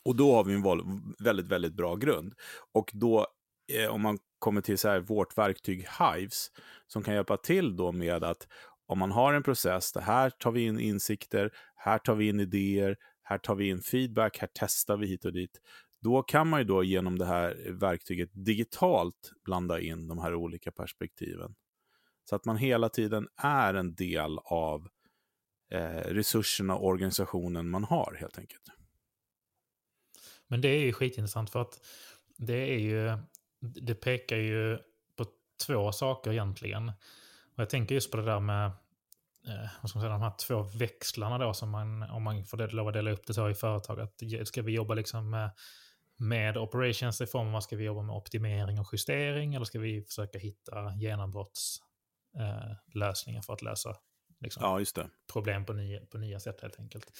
Och 0.05 0.17
då 0.17 0.35
har 0.35 0.45
vi 0.45 0.55
en 0.55 0.63
väldigt, 1.19 1.49
väldigt 1.49 1.75
bra 1.75 1.97
grund. 1.97 2.35
Och 2.73 2.91
då, 2.95 3.27
eh, 3.73 3.91
om 3.91 4.03
man 4.03 4.19
kommer 4.39 4.61
till 4.61 4.79
så 4.79 4.89
här, 4.89 5.01
vårt 5.01 5.39
verktyg 5.39 5.87
Hives, 5.99 6.51
som 6.87 7.03
kan 7.03 7.15
hjälpa 7.15 7.37
till 7.37 7.77
då 7.77 7.93
med 7.93 8.25
att 8.25 8.47
om 8.87 8.99
man 8.99 9.11
har 9.11 9.35
en 9.35 9.43
process, 9.43 9.93
där 9.93 10.01
här 10.01 10.31
tar 10.31 10.53
vi 10.53 10.65
in 10.65 10.81
insikter, 10.81 11.53
här 11.75 11.99
tar 11.99 12.15
vi 12.15 12.29
in 12.29 12.41
idéer, 12.41 12.97
här 13.23 13.39
tar 13.39 13.55
vi 13.55 13.69
in 13.69 13.83
feedback, 13.83 14.39
här 14.39 14.49
testar 14.55 14.97
vi 14.97 15.07
hit 15.07 15.25
och 15.25 15.33
dit. 15.33 15.61
Då 16.03 16.23
kan 16.23 16.49
man 16.49 16.61
ju 16.61 16.65
då 16.65 16.85
genom 16.85 17.19
det 17.19 17.27
här 17.27 17.71
verktyget 17.71 18.31
digitalt 18.33 19.33
blanda 19.45 19.81
in 19.81 20.09
de 20.09 20.19
här 20.19 20.35
olika 20.35 20.73
perspektiven. 20.73 21.55
Så 22.25 22.37
att 22.37 22.45
man 22.45 22.57
hela 22.57 22.89
tiden 22.89 23.29
är 23.37 23.75
en 23.75 23.95
del 23.95 24.39
av 24.45 24.89
eh, 25.73 25.81
resurserna 25.91 26.77
och 26.77 26.87
organisationen 26.87 27.71
man 27.71 27.85
har 27.85 28.17
helt 28.21 28.39
enkelt. 28.39 28.80
Men 30.51 30.61
det 30.61 30.69
är 30.69 30.81
ju 30.81 30.93
skitintressant 30.93 31.51
för 31.51 31.61
att 31.61 31.81
det 32.37 32.75
är 32.75 32.79
ju, 32.79 33.19
det 33.61 33.95
pekar 33.95 34.37
ju 34.37 34.79
på 35.17 35.27
två 35.67 35.93
saker 35.93 36.33
egentligen. 36.33 36.89
Och 37.55 37.63
jag 37.63 37.71
tänker 37.71 37.95
just 37.95 38.11
på 38.11 38.17
det 38.17 38.25
där 38.25 38.41
med 38.41 38.67
eh, 39.47 39.69
vad 39.83 39.91
ska 39.91 39.99
man 39.99 40.03
säga, 40.03 40.13
de 40.13 40.23
här 40.23 40.35
två 40.39 40.63
växlarna 40.63 41.39
då 41.39 41.55
som 41.55 41.71
man, 41.71 42.03
om 42.03 42.23
man 42.23 42.45
får 42.45 42.69
lov 42.69 42.89
att 42.89 42.95
dela 42.95 43.11
upp 43.11 43.27
det 43.27 43.35
så 43.35 43.51
i 43.51 43.55
företag, 43.55 44.01
att 44.01 44.23
ska 44.45 44.63
vi 44.63 44.73
jobba 44.73 44.95
liksom 44.95 45.31
med, 45.31 45.51
med 46.17 46.57
operations 46.57 47.21
i 47.21 47.27
form 47.27 47.55
av, 47.55 47.61
ska 47.61 47.77
vi 47.77 47.85
jobba 47.85 48.03
med 48.03 48.17
optimering 48.17 48.81
och 48.81 48.89
justering 48.93 49.55
eller 49.55 49.65
ska 49.65 49.79
vi 49.79 50.03
försöka 50.03 50.39
hitta 50.39 50.95
genombrottslösningar 50.97 53.41
eh, 53.41 53.45
för 53.47 53.53
att 53.53 53.63
lösa 53.63 53.95
liksom, 54.41 54.87
ja, 54.97 55.05
problem 55.33 55.65
på 55.65 55.73
nya, 55.73 56.01
på 56.07 56.19
nya 56.19 56.41
sätt 56.41 56.61
helt 56.61 56.79
enkelt. 56.79 57.13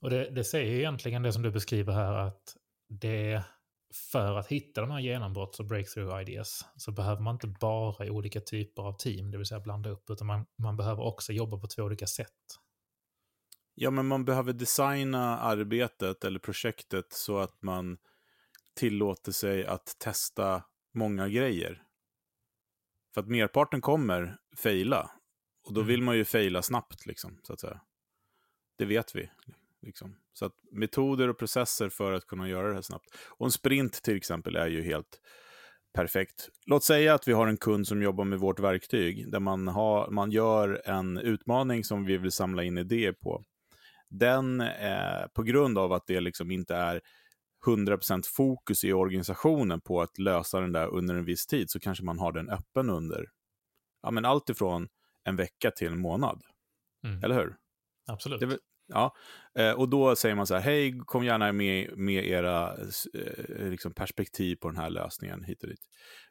Och 0.00 0.10
det, 0.10 0.30
det 0.30 0.44
säger 0.44 0.78
egentligen 0.78 1.22
det 1.22 1.32
som 1.32 1.42
du 1.42 1.50
beskriver 1.50 1.92
här 1.92 2.12
att 2.12 2.56
det 2.88 3.44
för 3.94 4.38
att 4.38 4.46
hitta 4.46 4.80
de 4.80 4.90
här 4.90 5.00
genombrotts 5.00 5.60
och 5.60 5.66
breakthrough 5.66 6.20
ideas 6.20 6.66
så 6.76 6.92
behöver 6.92 7.22
man 7.22 7.34
inte 7.34 7.46
bara 7.46 8.12
olika 8.12 8.40
typer 8.40 8.82
av 8.82 8.92
team, 8.92 9.30
det 9.30 9.38
vill 9.38 9.46
säga 9.46 9.60
blanda 9.60 9.90
upp, 9.90 10.10
utan 10.10 10.26
man, 10.26 10.46
man 10.58 10.76
behöver 10.76 11.02
också 11.02 11.32
jobba 11.32 11.58
på 11.58 11.66
två 11.66 11.82
olika 11.82 12.06
sätt. 12.06 12.58
Ja, 13.74 13.90
men 13.90 14.06
man 14.06 14.24
behöver 14.24 14.52
designa 14.52 15.38
arbetet 15.38 16.24
eller 16.24 16.38
projektet 16.38 17.12
så 17.12 17.38
att 17.38 17.62
man 17.62 17.98
tillåter 18.74 19.32
sig 19.32 19.66
att 19.66 19.96
testa 19.98 20.64
många 20.94 21.28
grejer. 21.28 21.82
För 23.14 23.20
att 23.20 23.28
merparten 23.28 23.80
kommer 23.80 24.38
fejla. 24.56 25.10
Och 25.64 25.74
då 25.74 25.80
mm. 25.80 25.88
vill 25.88 26.02
man 26.02 26.16
ju 26.16 26.24
fejla 26.24 26.62
snabbt, 26.62 27.06
liksom, 27.06 27.40
så 27.42 27.52
att 27.52 27.60
säga. 27.60 27.80
Det 28.78 28.84
vet 28.84 29.16
vi. 29.16 29.30
Liksom. 29.82 30.16
Så 30.32 30.44
att 30.46 30.52
metoder 30.72 31.28
och 31.28 31.38
processer 31.38 31.88
för 31.88 32.12
att 32.12 32.26
kunna 32.26 32.48
göra 32.48 32.68
det 32.68 32.74
här 32.74 32.82
snabbt. 32.82 33.06
Och 33.28 33.46
en 33.46 33.52
sprint 33.52 34.02
till 34.02 34.16
exempel 34.16 34.56
är 34.56 34.66
ju 34.66 34.82
helt 34.82 35.20
perfekt. 35.94 36.48
Låt 36.66 36.84
säga 36.84 37.14
att 37.14 37.28
vi 37.28 37.32
har 37.32 37.46
en 37.46 37.56
kund 37.56 37.86
som 37.86 38.02
jobbar 38.02 38.24
med 38.24 38.38
vårt 38.38 38.60
verktyg, 38.60 39.30
där 39.30 39.40
man, 39.40 39.68
har, 39.68 40.10
man 40.10 40.30
gör 40.30 40.82
en 40.84 41.18
utmaning 41.18 41.84
som 41.84 42.04
vi 42.04 42.16
vill 42.16 42.32
samla 42.32 42.62
in 42.62 42.78
idéer 42.78 43.12
på. 43.12 43.44
Den, 44.10 44.60
eh, 44.60 45.26
på 45.34 45.42
grund 45.42 45.78
av 45.78 45.92
att 45.92 46.06
det 46.06 46.20
liksom 46.20 46.50
inte 46.50 46.74
är 46.76 47.00
100% 47.66 48.22
fokus 48.26 48.84
i 48.84 48.92
organisationen 48.92 49.80
på 49.80 50.00
att 50.00 50.18
lösa 50.18 50.60
den 50.60 50.72
där 50.72 50.86
under 50.88 51.14
en 51.14 51.24
viss 51.24 51.46
tid, 51.46 51.70
så 51.70 51.80
kanske 51.80 52.04
man 52.04 52.18
har 52.18 52.32
den 52.32 52.50
öppen 52.50 52.90
under 52.90 53.26
ja, 54.02 54.10
men 54.10 54.24
allt 54.24 54.50
ifrån 54.50 54.88
en 55.24 55.36
vecka 55.36 55.70
till 55.70 55.92
en 55.92 56.00
månad. 56.00 56.42
Mm. 57.04 57.24
Eller 57.24 57.34
hur? 57.34 57.56
Absolut. 58.06 58.40
Det, 58.40 58.58
Ja, 58.88 59.14
eh, 59.58 59.72
och 59.72 59.88
då 59.88 60.16
säger 60.16 60.34
man 60.34 60.46
så 60.46 60.54
här, 60.54 60.60
hej, 60.60 61.00
kom 61.06 61.24
gärna 61.24 61.52
med, 61.52 61.98
med 61.98 62.24
era 62.26 62.76
eh, 63.14 63.68
liksom 63.70 63.94
perspektiv 63.94 64.56
på 64.56 64.68
den 64.68 64.76
här 64.76 64.90
lösningen 64.90 65.44
hit 65.44 65.62
och 65.62 65.68
dit. 65.68 65.80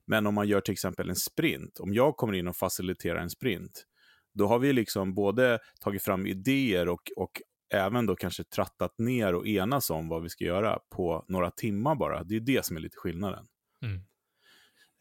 Men 0.07 0.27
om 0.27 0.35
man 0.35 0.47
gör 0.47 0.61
till 0.61 0.71
exempel 0.71 1.09
en 1.09 1.15
sprint, 1.15 1.79
om 1.79 1.93
jag 1.93 2.17
kommer 2.17 2.33
in 2.33 2.47
och 2.47 2.55
faciliterar 2.55 3.19
en 3.19 3.29
sprint, 3.29 3.85
då 4.33 4.47
har 4.47 4.59
vi 4.59 4.73
liksom 4.73 5.13
både 5.13 5.59
tagit 5.81 6.03
fram 6.03 6.25
idéer 6.25 6.89
och, 6.89 7.11
och 7.15 7.41
även 7.73 8.05
då 8.05 8.15
kanske 8.15 8.43
trattat 8.43 8.97
ner 8.97 9.35
och 9.35 9.47
enas 9.47 9.89
om 9.89 10.09
vad 10.09 10.23
vi 10.23 10.29
ska 10.29 10.43
göra 10.43 10.79
på 10.95 11.25
några 11.27 11.51
timmar 11.51 11.95
bara. 11.95 12.23
Det 12.23 12.35
är 12.35 12.39
det 12.39 12.65
som 12.65 12.77
är 12.77 12.81
lite 12.81 12.97
skillnaden. 12.97 13.45
Mm. 13.85 14.01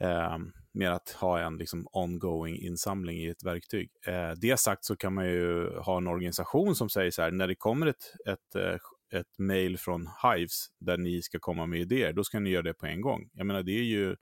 Eh, 0.01 0.39
med 0.73 0.93
att 0.93 1.11
ha 1.11 1.41
en 1.41 1.57
liksom, 1.57 1.87
ongoing 1.93 2.57
insamling 2.57 3.19
i 3.19 3.29
ett 3.29 3.45
verktyg. 3.45 3.91
Eh, 4.07 4.31
det 4.37 4.61
sagt 4.61 4.85
så 4.85 4.97
kan 4.97 5.15
man 5.15 5.27
ju 5.27 5.77
ha 5.79 5.97
en 5.97 6.07
organisation 6.07 6.75
som 6.75 6.89
säger 6.89 7.11
så 7.11 7.23
här, 7.23 7.31
när 7.31 7.49
det 7.49 7.55
kommer 7.55 7.87
ett, 7.87 8.15
ett, 8.29 8.55
eh, 8.55 8.79
ett 9.21 9.39
mail 9.39 9.79
från 9.79 10.09
Hives 10.23 10.67
där 10.81 10.99
ni 10.99 11.23
ska 11.23 11.39
komma 11.39 11.67
med 11.67 11.81
idéer, 11.81 12.13
då 12.13 12.25
ska 12.25 12.41
ni 12.41 12.51
göra 12.51 12.63
det 12.63 12.75
på 12.75 12.87
en 12.87 13.01
gång. 13.01 13.31
Jag 13.33 13.47
menar, 13.47 13.63
det 13.63 13.73
är 13.73 13.85
ju 13.85 14.17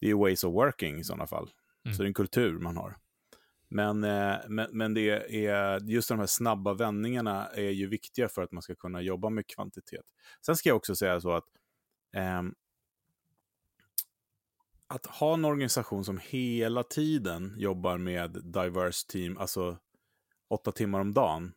det 0.00 0.10
är 0.10 0.14
ways 0.14 0.44
of 0.44 0.54
working 0.54 0.98
i 0.98 1.04
sådana 1.04 1.26
fall. 1.26 1.50
Mm. 1.84 1.94
Så 1.94 2.02
det 2.02 2.06
är 2.06 2.08
en 2.08 2.14
kultur 2.14 2.58
man 2.58 2.76
har. 2.76 2.96
Men, 3.68 4.04
eh, 4.04 4.36
men, 4.48 4.68
men 4.72 4.94
det 4.94 5.10
är, 5.46 5.90
just 5.90 6.08
de 6.08 6.18
här 6.18 6.26
snabba 6.26 6.74
vändningarna 6.74 7.46
är 7.46 7.70
ju 7.70 7.88
viktiga 7.88 8.28
för 8.28 8.42
att 8.42 8.52
man 8.52 8.62
ska 8.62 8.74
kunna 8.74 9.00
jobba 9.00 9.30
med 9.30 9.46
kvantitet. 9.46 10.04
Sen 10.46 10.56
ska 10.56 10.68
jag 10.68 10.76
också 10.76 10.96
säga 10.96 11.20
så 11.20 11.32
att 11.32 11.44
eh, 12.16 12.42
att 14.88 15.06
ha 15.06 15.34
en 15.34 15.44
organisation 15.44 16.04
som 16.04 16.20
hela 16.22 16.82
tiden 16.82 17.54
jobbar 17.58 17.98
med 17.98 18.30
diverse 18.30 19.06
team, 19.06 19.38
alltså 19.38 19.78
åtta 20.48 20.72
timmar 20.72 21.00
om 21.00 21.14
dagen, 21.14 21.52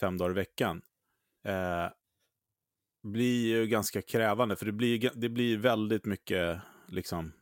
fem 0.00 0.18
dagar 0.18 0.30
i 0.30 0.34
veckan, 0.34 0.82
eh, 1.44 1.88
blir 3.02 3.46
ju 3.46 3.66
ganska 3.66 4.02
krävande. 4.02 4.56
För 4.56 4.66
det 4.66 4.72
blir, 4.72 5.10
det 5.14 5.28
blir 5.28 5.58
väldigt 5.58 6.04
mycket 6.04 6.60
liksom 6.88 7.32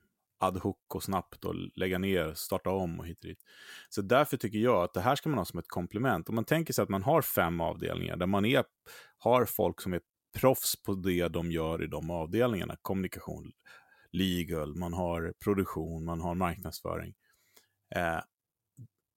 ad 0.41 0.59
hoc 0.59 0.77
och 0.95 1.03
snabbt 1.03 1.45
och 1.45 1.55
lägga 1.75 1.99
ner, 1.99 2.35
starta 2.35 2.71
om 2.71 3.01
och 3.01 3.07
hit 3.07 3.19
och 3.19 3.29
dit. 3.29 3.39
Så 3.89 4.03
därför 4.03 4.37
tycker 4.37 4.59
jag 4.59 4.83
att 4.83 4.95
det 4.95 5.01
här 5.01 5.17
ska 5.17 5.29
man 5.29 5.39
ha 5.39 5.45
som 5.45 5.59
ett 5.59 5.69
komplement. 5.69 6.29
Om 6.29 6.35
man 6.35 6.45
tänker 6.45 6.73
sig 6.73 6.83
att 6.83 6.89
man 6.89 7.03
har 7.03 7.23
fem 7.23 7.61
avdelningar 7.61 8.17
där 8.17 8.27
man 8.27 8.45
är, 8.45 8.65
har 9.19 9.45
folk 9.45 9.81
som 9.81 9.93
är 9.93 10.01
proffs 10.35 10.83
på 10.83 10.95
det 10.95 11.29
de 11.29 11.53
gör 11.53 11.83
i 11.83 11.87
de 11.87 12.11
avdelningarna. 12.11 12.77
Kommunikation, 12.83 13.53
legal, 14.13 14.75
man 14.75 14.93
har 14.93 15.35
produktion, 15.45 16.05
man 16.05 16.21
har 16.21 16.35
marknadsföring. 16.35 17.15
Eh, 17.95 18.21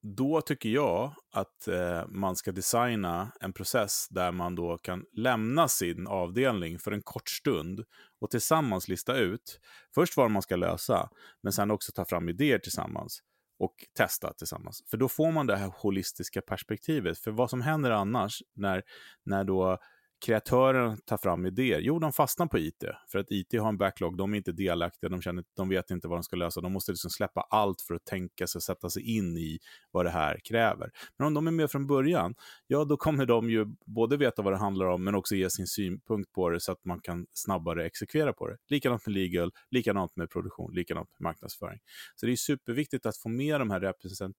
då 0.02 0.42
tycker 0.42 0.70
jag 0.70 1.14
att 1.32 1.68
eh, 1.68 2.08
man 2.08 2.36
ska 2.36 2.52
designa 2.52 3.32
en 3.40 3.54
process 3.54 4.08
där 4.10 4.32
man 4.32 4.56
då 4.56 4.78
kan 4.78 5.06
lämna 5.14 5.68
sin 5.68 6.08
avdelning 6.08 6.80
för 6.80 6.92
en 6.92 7.02
kort 7.02 7.30
stund 7.30 7.84
och 8.22 8.32
tillsammans 8.32 8.88
lista 8.88 9.18
ut 9.18 9.60
först 9.96 10.18
vad 10.18 10.32
man 10.32 10.42
ska 10.42 10.56
lösa, 10.56 11.10
men 11.42 11.54
sen 11.54 11.72
också 11.72 11.92
ta 11.92 12.06
fram 12.06 12.30
idéer 12.30 12.60
tillsammans 12.60 13.22
och 13.60 13.76
testa 13.98 14.34
tillsammans. 14.34 14.84
För 14.90 14.98
då 14.98 15.10
får 15.10 15.32
man 15.32 15.48
det 15.48 15.56
här 15.56 15.72
holistiska 15.76 16.42
perspektivet. 16.42 17.20
För 17.20 17.32
vad 17.32 17.50
som 17.50 17.62
händer 17.62 17.92
annars 17.92 18.44
när, 18.56 18.84
när 19.24 19.44
då 19.44 19.80
kreatören 20.26 20.98
tar 21.06 21.18
fram 21.18 21.46
idéer? 21.46 21.80
Jo, 21.80 22.00
de 22.00 22.14
fastnar 22.14 22.48
på 22.48 22.60
IT. 22.60 22.84
För 23.12 23.20
att 23.20 23.32
IT 23.32 23.60
har 23.60 23.70
en 23.70 23.78
backlog, 23.78 24.18
de 24.18 24.34
är 24.34 24.38
inte 24.38 24.52
delaktiga, 24.52 25.10
de, 25.10 25.22
känner, 25.22 25.44
de 25.56 25.70
vet 25.70 25.92
inte 25.92 26.08
vad 26.08 26.18
de 26.18 26.24
ska 26.24 26.36
lösa. 26.36 26.62
De 26.62 26.74
måste 26.74 26.92
liksom 26.92 27.10
släppa 27.10 27.42
allt 27.42 27.82
för 27.82 27.94
att 27.94 28.06
tänka 28.06 28.48
sig 28.48 28.60
och 28.60 28.64
sätta 28.64 28.90
sig 28.90 29.18
in 29.18 29.38
i 29.38 29.60
vad 29.92 30.06
det 30.06 30.10
här 30.10 30.40
kräver. 30.44 30.92
Men 31.18 31.28
om 31.28 31.34
de 31.34 31.48
är 31.48 31.52
med 31.52 31.72
från 31.72 31.88
början, 31.88 32.36
ja 32.68 32.86
då 32.86 32.98
kommer 32.98 33.26
de 33.26 33.50
ju 33.50 33.66
både 33.86 34.18
veta 34.18 34.42
vad 34.42 34.54
det 34.54 34.58
handlar 34.58 34.86
om, 34.86 35.04
men 35.04 35.16
också 35.16 35.36
ge 35.36 35.50
sin 35.50 35.68
synpunkt 35.68 36.32
på 36.32 36.50
det 36.50 36.60
så 36.60 36.72
att 36.72 36.86
man 36.86 37.00
kan 37.02 37.26
snabbare 37.34 37.86
exekvera 37.86 38.34
på 38.34 38.48
det. 38.48 38.58
Likadant 38.70 39.06
med 39.06 39.14
legal, 39.16 39.52
likadant 39.72 40.16
med 40.16 40.30
produktion, 40.30 40.74
likadant 40.74 41.10
med 41.20 41.24
marknadsföring. 41.24 41.80
Så 42.16 42.26
det 42.26 42.32
är 42.32 42.36
superviktigt 42.36 43.06
att 43.06 43.18
få 43.18 43.30
med 43.30 43.62
de 43.62 43.70
här 43.70 43.80
represent, 43.80 44.36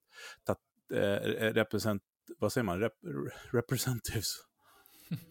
eh, 0.95 0.99
represent 1.53 2.03
vad 2.39 2.53
säger 2.53 2.65
man, 2.65 2.81
Rep, 2.81 2.93
representatives, 3.53 4.37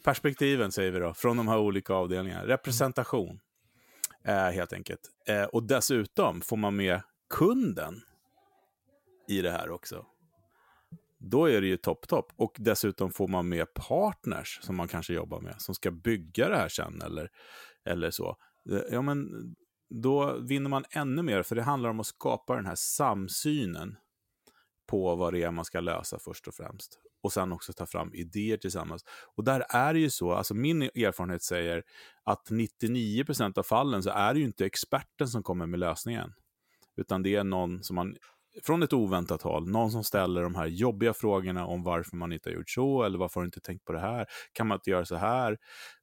perspektiven 0.03 0.71
säger 0.71 0.91
vi 0.91 0.99
då, 0.99 1.13
från 1.13 1.37
de 1.37 1.47
här 1.47 1.57
olika 1.57 1.93
avdelningarna. 1.93 2.47
Representation, 2.47 3.39
eh, 4.23 4.49
helt 4.49 4.73
enkelt. 4.73 5.01
Eh, 5.27 5.43
och 5.43 5.63
dessutom 5.63 6.41
får 6.41 6.57
man 6.57 6.75
med 6.75 7.01
kunden 7.29 8.01
i 9.27 9.41
det 9.41 9.51
här 9.51 9.69
också. 9.69 10.05
Då 11.19 11.45
är 11.49 11.61
det 11.61 11.67
ju 11.67 11.77
topp, 11.77 12.07
topp. 12.07 12.31
Och 12.35 12.55
dessutom 12.59 13.11
får 13.11 13.27
man 13.27 13.49
med 13.49 13.73
partners 13.73 14.59
som 14.61 14.75
man 14.75 14.87
kanske 14.87 15.13
jobbar 15.13 15.41
med, 15.41 15.61
som 15.61 15.75
ska 15.75 15.91
bygga 15.91 16.49
det 16.49 16.57
här 16.57 16.69
sen 16.69 17.01
eller, 17.01 17.29
eller 17.85 18.11
så. 18.11 18.37
Eh, 18.71 18.81
ja, 18.91 19.01
men 19.01 19.29
då 19.89 20.37
vinner 20.39 20.69
man 20.69 20.83
ännu 20.89 21.21
mer, 21.21 21.43
för 21.43 21.55
det 21.55 21.63
handlar 21.63 21.89
om 21.89 21.99
att 21.99 22.05
skapa 22.05 22.55
den 22.55 22.65
här 22.65 22.75
samsynen 22.75 23.97
på 24.87 25.15
vad 25.15 25.33
det 25.33 25.43
är 25.43 25.51
man 25.51 25.65
ska 25.65 25.79
lösa 25.79 26.19
först 26.19 26.47
och 26.47 26.55
främst 26.55 26.99
och 27.25 27.33
sen 27.33 27.51
också 27.51 27.73
ta 27.73 27.85
fram 27.85 28.13
idéer 28.13 28.57
tillsammans. 28.57 29.05
Och 29.35 29.43
där 29.43 29.65
är 29.69 29.93
det 29.93 29.99
ju 29.99 30.09
så, 30.09 30.31
alltså 30.31 30.53
min 30.53 30.81
erfarenhet 30.81 31.43
säger 31.43 31.83
att 32.23 32.49
99% 32.49 33.59
av 33.59 33.63
fallen 33.63 34.03
så 34.03 34.09
är 34.09 34.33
det 34.33 34.39
ju 34.39 34.45
inte 34.45 34.65
experten 34.65 35.27
som 35.27 35.43
kommer 35.43 35.65
med 35.65 35.79
lösningen. 35.79 36.33
Utan 36.97 37.23
det 37.23 37.35
är 37.35 37.43
någon 37.43 37.83
som 37.83 37.95
man, 37.95 38.15
från 38.63 38.83
ett 38.83 38.93
oväntat 38.93 39.41
håll, 39.41 39.69
någon 39.69 39.91
som 39.91 40.03
ställer 40.03 40.43
de 40.43 40.55
här 40.55 40.67
jobbiga 40.67 41.13
frågorna 41.13 41.65
om 41.65 41.83
varför 41.83 42.17
man 42.17 42.31
inte 42.31 42.49
har 42.49 42.55
gjort 42.55 42.69
så, 42.69 43.03
eller 43.03 43.17
varför 43.17 43.39
har 43.39 43.43
du 43.43 43.47
inte 43.47 43.61
tänkt 43.61 43.85
på 43.85 43.93
det 43.93 43.99
här, 43.99 44.25
kan 44.53 44.67
man 44.67 44.75
inte 44.75 44.89
göra 44.89 45.05
så 45.05 45.15
här? 45.15 45.57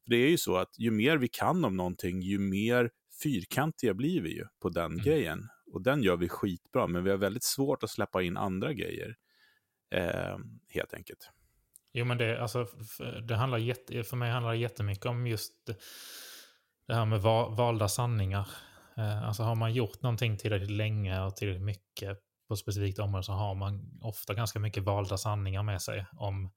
För 0.05 0.11
det 0.11 0.17
är 0.17 0.29
ju 0.29 0.39
så 0.39 0.57
att 0.57 0.79
ju 0.79 0.91
mer 0.91 1.17
vi 1.17 1.29
kan 1.29 1.65
om 1.65 1.77
någonting, 1.77 2.21
ju 2.21 2.39
mer 2.39 2.91
fyrkantiga 3.23 3.95
blir 3.95 4.23
vi 4.23 4.37
ju 4.37 4.45
på 4.63 4.69
den 4.69 4.93
mm. 4.93 5.05
grejen. 5.05 5.49
Och 5.73 5.83
den 5.83 6.03
gör 6.03 6.17
vi 6.17 6.29
skitbra, 6.29 6.87
men 6.87 7.05
vi 7.05 7.11
har 7.11 7.19
väldigt 7.19 7.45
svårt 7.45 7.83
att 7.83 7.91
släppa 7.91 8.23
in 8.23 8.37
andra 8.37 8.73
grejer. 8.73 9.17
Eh, 9.93 10.37
helt 10.69 10.95
enkelt. 10.95 11.31
Jo, 11.93 12.05
men 12.05 12.19
det, 12.19 12.43
alltså, 12.43 12.67
det 13.29 13.37
handlar 13.37 13.59
jätte, 13.59 14.05
för 14.05 14.17
mig 14.17 14.31
handlar 14.31 14.53
det 14.53 14.59
jättemycket 14.59 15.07
om 15.07 15.27
just 15.27 15.53
det 16.87 16.95
här 16.95 17.05
med 17.05 17.21
valda 17.57 17.89
sanningar. 17.89 18.49
Eh, 18.97 19.23
alltså 19.23 19.43
har 19.43 19.55
man 19.55 19.73
gjort 19.73 20.03
någonting 20.03 20.37
tillräckligt 20.37 20.71
länge 20.71 21.21
och 21.21 21.37
tillräckligt 21.37 21.65
mycket 21.65 22.19
på 22.49 22.55
ett 22.55 22.61
specifikt 22.61 22.99
område 22.99 23.25
så 23.25 23.33
har 23.33 23.55
man 23.55 23.99
ofta 24.03 24.35
ganska 24.35 24.59
mycket 24.59 24.83
valda 24.83 25.19
sanningar 25.19 25.63
med 25.63 25.83
sig 25.83 26.07
om 26.13 26.51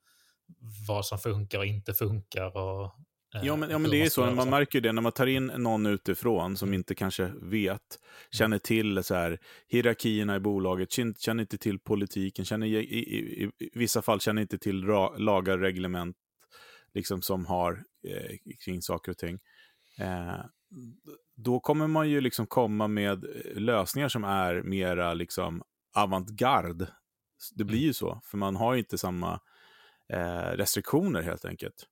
vad 0.88 1.06
som 1.06 1.18
funkar 1.18 1.58
och 1.60 1.66
inte 1.66 1.94
funkar 1.94 2.58
och 2.58 2.96
Ja, 3.44 3.56
men, 3.56 3.70
ja, 3.70 3.78
men 3.78 3.92
det 3.92 4.02
är 4.02 4.10
så. 4.10 4.32
Man 4.32 4.50
märker 4.50 4.82
det 4.82 4.92
när 4.92 5.02
man 5.02 5.12
tar 5.12 5.28
in 5.28 5.46
någon 5.46 5.86
utifrån 5.86 6.58
som 6.58 6.74
inte 6.74 6.96
kanske 6.96 7.32
vet, 7.42 8.00
känner 8.32 8.58
till 8.58 9.04
så 9.04 9.16
här, 9.16 9.40
hierarkierna 9.68 10.36
i 10.36 10.40
bolaget, 10.40 10.92
känner 10.92 11.42
inte 11.42 11.58
till 11.58 11.80
politiken, 11.80 12.46
känner 12.46 12.68
i, 12.68 12.76
i, 12.76 13.44
i, 13.44 13.70
vissa 13.74 14.02
fall 14.02 14.20
känner 14.20 14.42
inte 14.42 14.58
till 14.58 14.86
ra, 14.86 15.18
lagar 15.18 15.58
reglement 15.58 16.18
liksom, 16.94 17.22
som 17.22 17.46
har 17.46 17.84
eh, 18.08 18.56
kring 18.66 18.82
saker 18.82 19.12
och 19.12 19.18
ting. 19.18 19.40
Eh, 20.00 20.46
då 21.36 21.60
kommer 21.60 21.88
man 21.88 22.10
ju 22.10 22.22
liksom 22.22 22.48
komma 22.48 22.88
med 22.88 23.26
lösningar 23.56 24.10
som 24.10 24.24
är 24.24 24.62
mera 24.62 25.14
liksom 25.14 25.64
avantgarde. 25.96 26.88
Det 27.56 27.64
blir 27.64 27.80
ju 27.80 27.94
så, 27.94 28.22
för 28.24 28.38
man 28.38 28.56
har 28.56 28.76
inte 28.76 28.98
samma 28.98 29.40
eh, 30.14 30.58
restriktioner 30.58 31.22
helt 31.22 31.46
enkelt. 31.46 31.88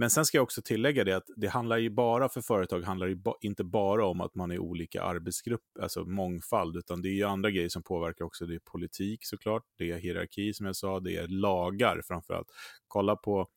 Men 0.00 0.10
sen 0.10 0.26
ska 0.26 0.38
jag 0.38 0.42
också 0.42 0.62
tillägga 0.62 1.04
det 1.04 1.12
att 1.12 1.28
det 1.36 1.48
handlar 1.48 1.78
ju 1.78 1.90
bara 1.90 2.28
för 2.28 2.40
företag, 2.40 2.80
handlar 2.80 3.06
ju 3.06 3.14
ba, 3.14 3.34
inte 3.40 3.64
bara 3.64 4.06
om 4.06 4.20
att 4.20 4.34
man 4.34 4.50
är 4.50 4.58
olika 4.58 5.02
arbetsgrupper, 5.02 5.82
alltså 5.82 6.04
mångfald, 6.04 6.76
utan 6.76 7.02
det 7.02 7.08
är 7.08 7.12
ju 7.12 7.24
andra 7.24 7.50
grejer 7.50 7.68
som 7.68 7.82
påverkar 7.82 8.24
också. 8.24 8.46
Det 8.46 8.54
är 8.54 8.58
politik 8.58 9.26
såklart, 9.26 9.62
det 9.78 9.90
är 9.90 9.98
hierarki 9.98 10.54
som 10.54 10.66
jag 10.66 10.76
sa, 10.76 11.00
det 11.00 11.16
är 11.16 11.28
lagar 11.28 12.02
framförallt. 12.06 12.48
Kolla 12.88 13.16
på, 13.16 13.48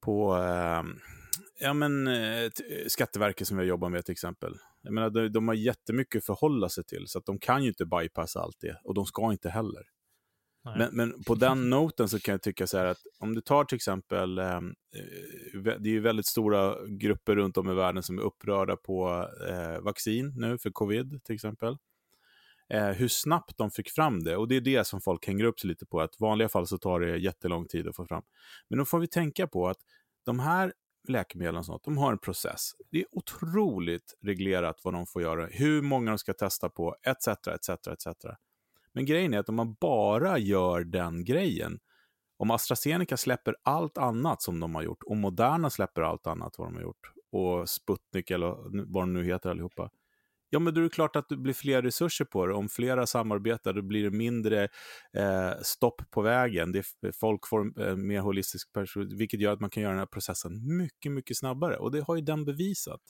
på 0.00 0.36
eh, 0.36 0.82
ja, 1.60 1.72
men, 1.74 2.06
eh, 2.06 2.50
Skatteverket 2.86 3.46
som 3.46 3.58
jag 3.58 3.66
jobbar 3.66 3.88
med 3.88 4.04
till 4.04 4.12
exempel. 4.12 4.54
Jag 4.82 4.92
menar, 4.92 5.10
de, 5.10 5.28
de 5.28 5.48
har 5.48 5.54
jättemycket 5.54 6.18
att 6.18 6.26
förhålla 6.26 6.68
sig 6.68 6.84
till, 6.84 7.04
så 7.06 7.18
att 7.18 7.26
de 7.26 7.38
kan 7.38 7.62
ju 7.62 7.68
inte 7.68 7.86
bypassa 7.86 8.40
allt 8.40 8.60
det, 8.60 8.80
och 8.84 8.94
de 8.94 9.06
ska 9.06 9.32
inte 9.32 9.50
heller. 9.50 9.82
Men, 10.64 10.96
men, 10.96 11.22
på 11.24 11.34
den 11.34 11.70
noten 11.70 12.08
så 12.08 12.20
kan 12.20 12.32
jag 12.32 12.42
tycka 12.42 12.66
så 12.66 12.78
här 12.78 12.86
att 12.86 12.98
om 13.18 13.34
du 13.34 13.40
tar 13.40 13.64
till 13.64 13.76
exempel, 13.76 14.38
ehm, 14.38 14.74
eh, 14.96 15.60
det 15.62 15.88
är 15.88 15.92
ju 15.92 16.00
väldigt 16.00 16.26
stora 16.26 16.86
grupper 16.86 17.36
runt 17.36 17.56
om 17.56 17.70
i 17.70 17.74
världen 17.74 18.02
som 18.02 18.18
är 18.18 18.22
upprörda 18.22 18.76
på 18.76 19.28
eh, 19.48 19.80
vaccin 19.80 20.32
nu 20.36 20.58
för 20.58 20.70
covid 20.70 21.24
till 21.24 21.34
exempel. 21.34 21.76
Eh, 22.68 22.88
hur 22.88 23.08
snabbt 23.08 23.58
de 23.58 23.70
fick 23.70 23.90
fram 23.90 24.22
det, 24.22 24.36
och 24.36 24.48
det 24.48 24.56
är 24.56 24.60
det 24.60 24.86
som 24.86 25.00
folk 25.00 25.26
hänger 25.26 25.44
upp 25.44 25.60
sig 25.60 25.68
lite 25.68 25.86
på, 25.86 26.00
att 26.00 26.14
i 26.14 26.16
vanliga 26.18 26.48
fall 26.48 26.66
så 26.66 26.78
tar 26.78 27.00
det 27.00 27.18
jättelång 27.18 27.66
tid 27.66 27.88
att 27.88 27.96
få 27.96 28.06
fram. 28.06 28.22
Men 28.68 28.78
då 28.78 28.84
får 28.84 28.98
vi 28.98 29.06
tänka 29.06 29.46
på 29.46 29.68
att 29.68 29.78
de 30.24 30.38
här 30.38 30.72
läkemedlen 31.08 31.56
och 31.56 31.66
sånt, 31.66 31.84
de 31.84 31.98
har 31.98 32.12
en 32.12 32.18
process. 32.18 32.70
Det 32.90 32.98
är 32.98 33.06
otroligt 33.10 34.14
reglerat 34.22 34.80
vad 34.84 34.94
de 34.94 35.06
får 35.06 35.22
göra, 35.22 35.46
hur 35.46 35.82
många 35.82 36.10
de 36.10 36.18
ska 36.18 36.32
testa 36.32 36.68
på, 36.68 36.96
etc. 37.02 37.28
etc, 37.28 37.68
etc. 37.68 38.06
Men 38.94 39.04
grejen 39.04 39.34
är 39.34 39.38
att 39.38 39.48
om 39.48 39.54
man 39.54 39.76
bara 39.80 40.38
gör 40.38 40.84
den 40.84 41.24
grejen, 41.24 41.78
om 42.38 42.50
AstraZeneca 42.50 43.16
släpper 43.16 43.56
allt 43.62 43.98
annat 43.98 44.42
som 44.42 44.60
de 44.60 44.74
har 44.74 44.82
gjort 44.82 45.02
och 45.02 45.16
Moderna 45.16 45.70
släpper 45.70 46.02
allt 46.02 46.26
annat 46.26 46.54
vad 46.58 46.68
de 46.68 46.74
har 46.74 46.82
gjort 46.82 47.12
och 47.32 47.68
Sputnik 47.68 48.30
eller 48.30 48.46
vad 48.92 49.02
de 49.02 49.12
nu 49.12 49.24
heter 49.24 49.50
allihopa. 49.50 49.90
Ja, 50.52 50.58
men 50.58 50.74
då 50.74 50.80
är 50.80 50.82
det 50.82 50.90
klart 50.90 51.16
att 51.16 51.28
det 51.28 51.36
blir 51.36 51.54
fler 51.54 51.82
resurser 51.82 52.24
på 52.24 52.46
det. 52.46 52.54
Om 52.54 52.68
flera 52.68 53.06
samarbetar, 53.06 53.72
då 53.72 53.82
blir 53.82 54.04
det 54.04 54.10
mindre 54.10 54.68
eh, 55.16 55.52
stopp 55.62 56.10
på 56.10 56.22
vägen. 56.22 56.72
Det, 56.72 56.84
folk 57.20 57.46
får 57.46 57.80
eh, 57.80 57.96
mer 57.96 58.20
holistisk 58.20 58.72
perspektiv, 58.72 59.18
vilket 59.18 59.40
gör 59.40 59.52
att 59.52 59.60
man 59.60 59.70
kan 59.70 59.82
göra 59.82 59.92
den 59.92 59.98
här 59.98 60.06
processen 60.06 60.76
mycket, 60.76 61.12
mycket 61.12 61.36
snabbare. 61.36 61.76
Och 61.76 61.90
det 61.90 62.00
har 62.00 62.16
ju 62.16 62.22
den 62.22 62.44
bevisat. 62.44 63.00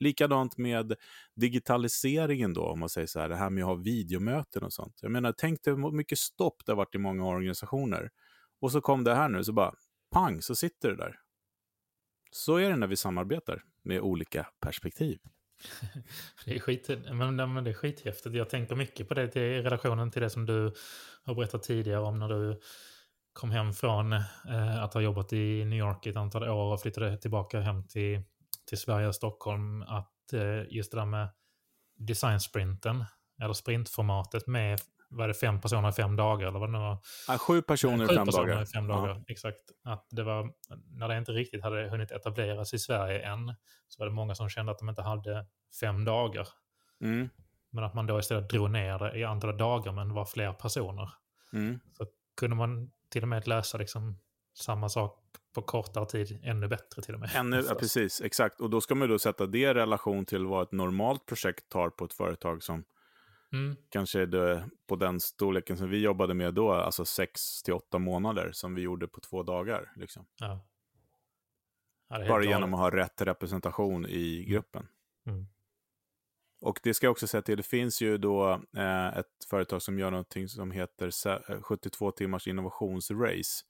Likadant 0.00 0.58
med 0.58 0.94
digitaliseringen 1.36 2.52
då, 2.52 2.62
om 2.62 2.80
man 2.80 2.88
säger 2.88 3.06
så 3.06 3.20
här, 3.20 3.28
det 3.28 3.36
här 3.36 3.50
med 3.50 3.64
att 3.64 3.68
ha 3.68 3.74
videomöten 3.74 4.62
och 4.62 4.72
sånt. 4.72 4.98
Jag 5.02 5.10
menar, 5.10 5.34
tänk 5.38 5.62
dig 5.62 5.74
hur 5.74 5.92
mycket 5.92 6.18
stopp 6.18 6.62
det 6.66 6.72
har 6.72 6.76
varit 6.76 6.94
i 6.94 6.98
många 6.98 7.26
organisationer. 7.26 8.10
Och 8.60 8.72
så 8.72 8.80
kom 8.80 9.04
det 9.04 9.14
här 9.14 9.28
nu, 9.28 9.44
så 9.44 9.52
bara 9.52 9.74
pang, 10.10 10.42
så 10.42 10.54
sitter 10.54 10.88
det 10.88 10.96
där. 10.96 11.16
Så 12.30 12.56
är 12.56 12.70
det 12.70 12.76
när 12.76 12.86
vi 12.86 12.96
samarbetar 12.96 13.62
med 13.82 14.00
olika 14.00 14.46
perspektiv. 14.60 15.18
det, 16.44 16.54
är 16.54 16.58
skit, 16.58 16.90
men, 17.12 17.36
men 17.36 17.64
det 17.64 17.70
är 17.70 17.74
skithäftigt. 17.74 18.34
Jag 18.34 18.50
tänker 18.50 18.76
mycket 18.76 19.08
på 19.08 19.14
det 19.14 19.36
i 19.36 19.62
relationen 19.62 20.10
till 20.10 20.22
det 20.22 20.30
som 20.30 20.46
du 20.46 20.72
har 21.24 21.34
berättat 21.34 21.62
tidigare 21.62 22.00
om 22.00 22.18
när 22.18 22.28
du 22.28 22.60
kom 23.32 23.50
hem 23.50 23.72
från 23.72 24.12
eh, 24.12 24.82
att 24.82 24.94
ha 24.94 25.00
jobbat 25.00 25.32
i 25.32 25.64
New 25.64 25.78
York 25.78 26.06
i 26.06 26.10
ett 26.10 26.16
antal 26.16 26.48
år 26.48 26.72
och 26.72 26.80
flyttade 26.80 27.16
tillbaka 27.16 27.60
hem 27.60 27.84
till 27.86 28.22
till 28.68 28.78
Sverige 28.78 29.08
och 29.08 29.14
Stockholm 29.14 29.82
att 29.82 30.32
eh, 30.32 30.62
just 30.70 30.90
det 30.90 30.98
där 30.98 31.04
med 31.04 31.28
designsprinten, 31.96 33.04
eller 33.42 33.52
sprintformatet 33.52 34.46
med 34.46 34.80
var 35.10 35.28
det 35.28 35.34
fem 35.34 35.60
personer 35.60 35.88
i 35.88 35.92
fem 35.92 36.16
dagar 36.16 36.48
eller 36.48 36.58
vad 36.58 36.68
det 36.68 36.72
nu 36.72 36.78
var? 36.78 36.98
Ja, 37.28 37.38
sju 37.38 37.62
personer 37.62 38.12
i 38.12 38.16
fem 38.16 38.26
personer 38.26 38.46
dagar. 38.46 38.62
I 38.62 38.66
fem 38.66 38.86
dagar. 38.86 39.08
Ja. 39.08 39.24
Exakt. 39.28 39.58
Att 39.84 40.06
det 40.10 40.22
var, 40.22 40.52
när 40.86 41.08
det 41.08 41.18
inte 41.18 41.32
riktigt 41.32 41.62
hade 41.62 41.88
hunnit 41.88 42.10
etableras 42.10 42.74
i 42.74 42.78
Sverige 42.78 43.18
än, 43.18 43.54
så 43.88 43.98
var 43.98 44.06
det 44.06 44.12
många 44.12 44.34
som 44.34 44.48
kände 44.48 44.72
att 44.72 44.78
de 44.78 44.88
inte 44.88 45.02
hade 45.02 45.46
fem 45.80 46.04
dagar. 46.04 46.48
Mm. 47.00 47.28
Men 47.70 47.84
att 47.84 47.94
man 47.94 48.06
då 48.06 48.18
istället 48.18 48.50
drog 48.50 48.70
ner 48.70 48.98
det 48.98 49.18
i 49.18 49.24
antal 49.24 49.56
dagar, 49.56 49.92
men 49.92 50.14
var 50.14 50.24
fler 50.24 50.52
personer. 50.52 51.10
Mm. 51.52 51.80
Så 51.92 52.06
kunde 52.36 52.56
man 52.56 52.90
till 53.08 53.22
och 53.22 53.28
med 53.28 53.48
läsa 53.48 53.78
liksom 53.78 54.18
samma 54.58 54.88
sak 54.88 55.19
på 55.52 55.62
kortare 55.62 56.06
tid 56.06 56.40
ännu 56.42 56.68
bättre 56.68 57.02
till 57.02 57.14
och 57.14 57.20
med. 57.20 57.30
Ännu, 57.34 57.64
ja, 57.68 57.74
precis, 57.74 58.20
exakt. 58.20 58.60
Och 58.60 58.70
då 58.70 58.80
ska 58.80 58.94
man 58.94 59.08
då 59.08 59.18
sätta 59.18 59.46
det 59.46 59.58
i 59.58 59.74
relation 59.74 60.24
till 60.24 60.46
vad 60.46 60.62
ett 60.62 60.72
normalt 60.72 61.26
projekt 61.26 61.68
tar 61.68 61.90
på 61.90 62.04
ett 62.04 62.12
företag 62.12 62.62
som 62.62 62.84
mm. 63.52 63.76
kanske 63.88 64.20
är 64.20 64.26
det, 64.26 64.64
på 64.86 64.96
den 64.96 65.20
storleken 65.20 65.76
som 65.76 65.90
vi 65.90 65.98
jobbade 65.98 66.34
med 66.34 66.54
då, 66.54 66.72
alltså 66.72 67.04
6 67.04 67.62
till 67.62 67.74
8 67.74 67.98
månader 67.98 68.50
som 68.52 68.74
vi 68.74 68.82
gjorde 68.82 69.08
på 69.08 69.20
två 69.20 69.42
dagar. 69.42 69.92
Liksom. 69.96 70.26
Ja. 70.36 70.66
Ja, 72.08 72.28
Bara 72.28 72.44
genom 72.44 72.74
att 72.74 72.80
ha 72.80 72.90
rätt 72.90 73.22
representation 73.22 74.06
i 74.06 74.36
mm. 74.36 74.50
gruppen. 74.50 74.86
Mm. 75.26 75.46
Och 76.60 76.80
det 76.82 76.94
ska 76.94 77.06
jag 77.06 77.12
också 77.12 77.26
säga 77.26 77.42
till, 77.42 77.56
det 77.56 77.62
finns 77.62 78.02
ju 78.02 78.18
då 78.18 78.62
eh, 78.76 79.18
ett 79.18 79.44
företag 79.50 79.82
som 79.82 79.98
gör 79.98 80.10
någonting 80.10 80.48
som 80.48 80.70
heter 80.70 81.10
72 81.62 82.06
eh, 82.06 82.12
timmars 82.12 82.46
innovationsrace. 82.46 83.64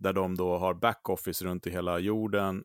Där 0.00 0.12
de 0.12 0.36
då 0.36 0.58
har 0.58 0.74
backoffice 0.74 1.42
runt 1.42 1.66
i 1.66 1.70
hela 1.70 1.98
jorden. 1.98 2.64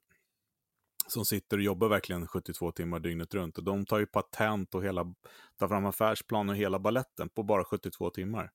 Som 1.07 1.25
sitter 1.25 1.57
och 1.57 1.63
jobbar 1.63 1.87
verkligen 1.87 2.27
72 2.27 2.71
timmar 2.71 2.99
dygnet 2.99 3.33
runt. 3.33 3.57
Och 3.57 3.63
de 3.63 3.85
tar 3.85 3.99
ju 3.99 4.05
patent 4.05 4.75
och 4.75 4.83
hela, 4.83 5.13
tar 5.59 5.67
fram 5.67 5.85
affärsplan 5.85 6.49
och 6.49 6.55
hela 6.55 6.79
balletten 6.79 7.29
på 7.29 7.43
bara 7.43 7.63
72 7.63 8.09
timmar. 8.09 8.51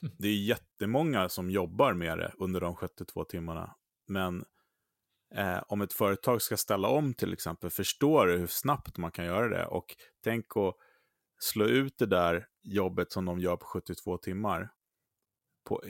Det 0.18 0.28
är 0.28 0.36
jättemånga 0.36 1.28
som 1.28 1.50
jobbar 1.50 1.92
med 1.92 2.18
det 2.18 2.32
under 2.38 2.60
de 2.60 2.76
72 2.76 3.24
timmarna. 3.24 3.74
Men 4.06 4.44
eh, 5.34 5.62
om 5.68 5.80
ett 5.80 5.92
företag 5.92 6.42
ska 6.42 6.56
ställa 6.56 6.88
om 6.88 7.14
till 7.14 7.32
exempel, 7.32 7.70
förstår 7.70 8.26
du 8.26 8.38
hur 8.38 8.46
snabbt 8.46 8.98
man 8.98 9.10
kan 9.10 9.24
göra 9.24 9.48
det? 9.48 9.66
Och 9.66 9.96
tänk 10.24 10.56
att 10.56 10.74
slå 11.38 11.64
ut 11.64 11.98
det 11.98 12.06
där 12.06 12.46
jobbet 12.62 13.12
som 13.12 13.24
de 13.24 13.40
gör 13.40 13.56
på 13.56 13.66
72 13.66 14.18
timmar 14.18 14.70
på, 15.64 15.82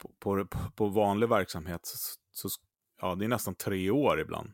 på, 0.00 0.10
på, 0.18 0.46
på 0.74 0.88
vanlig 0.88 1.28
verksamhet. 1.28 1.80
Så, 1.86 2.48
så, 2.48 2.60
ja, 3.00 3.14
det 3.14 3.24
är 3.24 3.28
nästan 3.28 3.54
tre 3.54 3.90
år 3.90 4.20
ibland. 4.20 4.52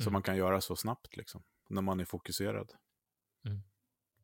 Mm. 0.00 0.12
Man 0.12 0.22
kan 0.22 0.36
göra 0.36 0.60
så 0.60 0.76
snabbt, 0.76 1.16
liksom, 1.16 1.42
när 1.68 1.82
man 1.82 2.00
är 2.00 2.04
fokuserad. 2.04 2.72
Mm. 3.46 3.62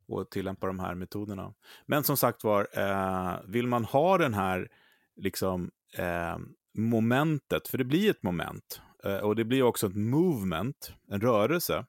Och 0.07 0.31
tillämpa 0.31 0.67
de 0.67 0.79
här 0.79 0.95
metoderna. 0.95 1.53
Men 1.85 2.03
som 2.03 2.17
sagt 2.17 2.43
var, 2.43 2.67
eh, 2.73 3.39
vill 3.47 3.67
man 3.67 3.85
ha 3.85 4.17
den 4.17 4.33
här 4.33 4.71
liksom, 5.15 5.71
eh, 5.97 6.37
momentet, 6.77 7.67
för 7.67 7.77
det 7.77 7.83
blir 7.83 8.09
ett 8.09 8.23
moment, 8.23 8.81
eh, 9.03 9.17
och 9.17 9.35
det 9.35 9.45
blir 9.45 9.63
också 9.63 9.87
ett 9.87 9.95
movement, 9.95 10.93
en 11.07 11.21
rörelse, 11.21 11.85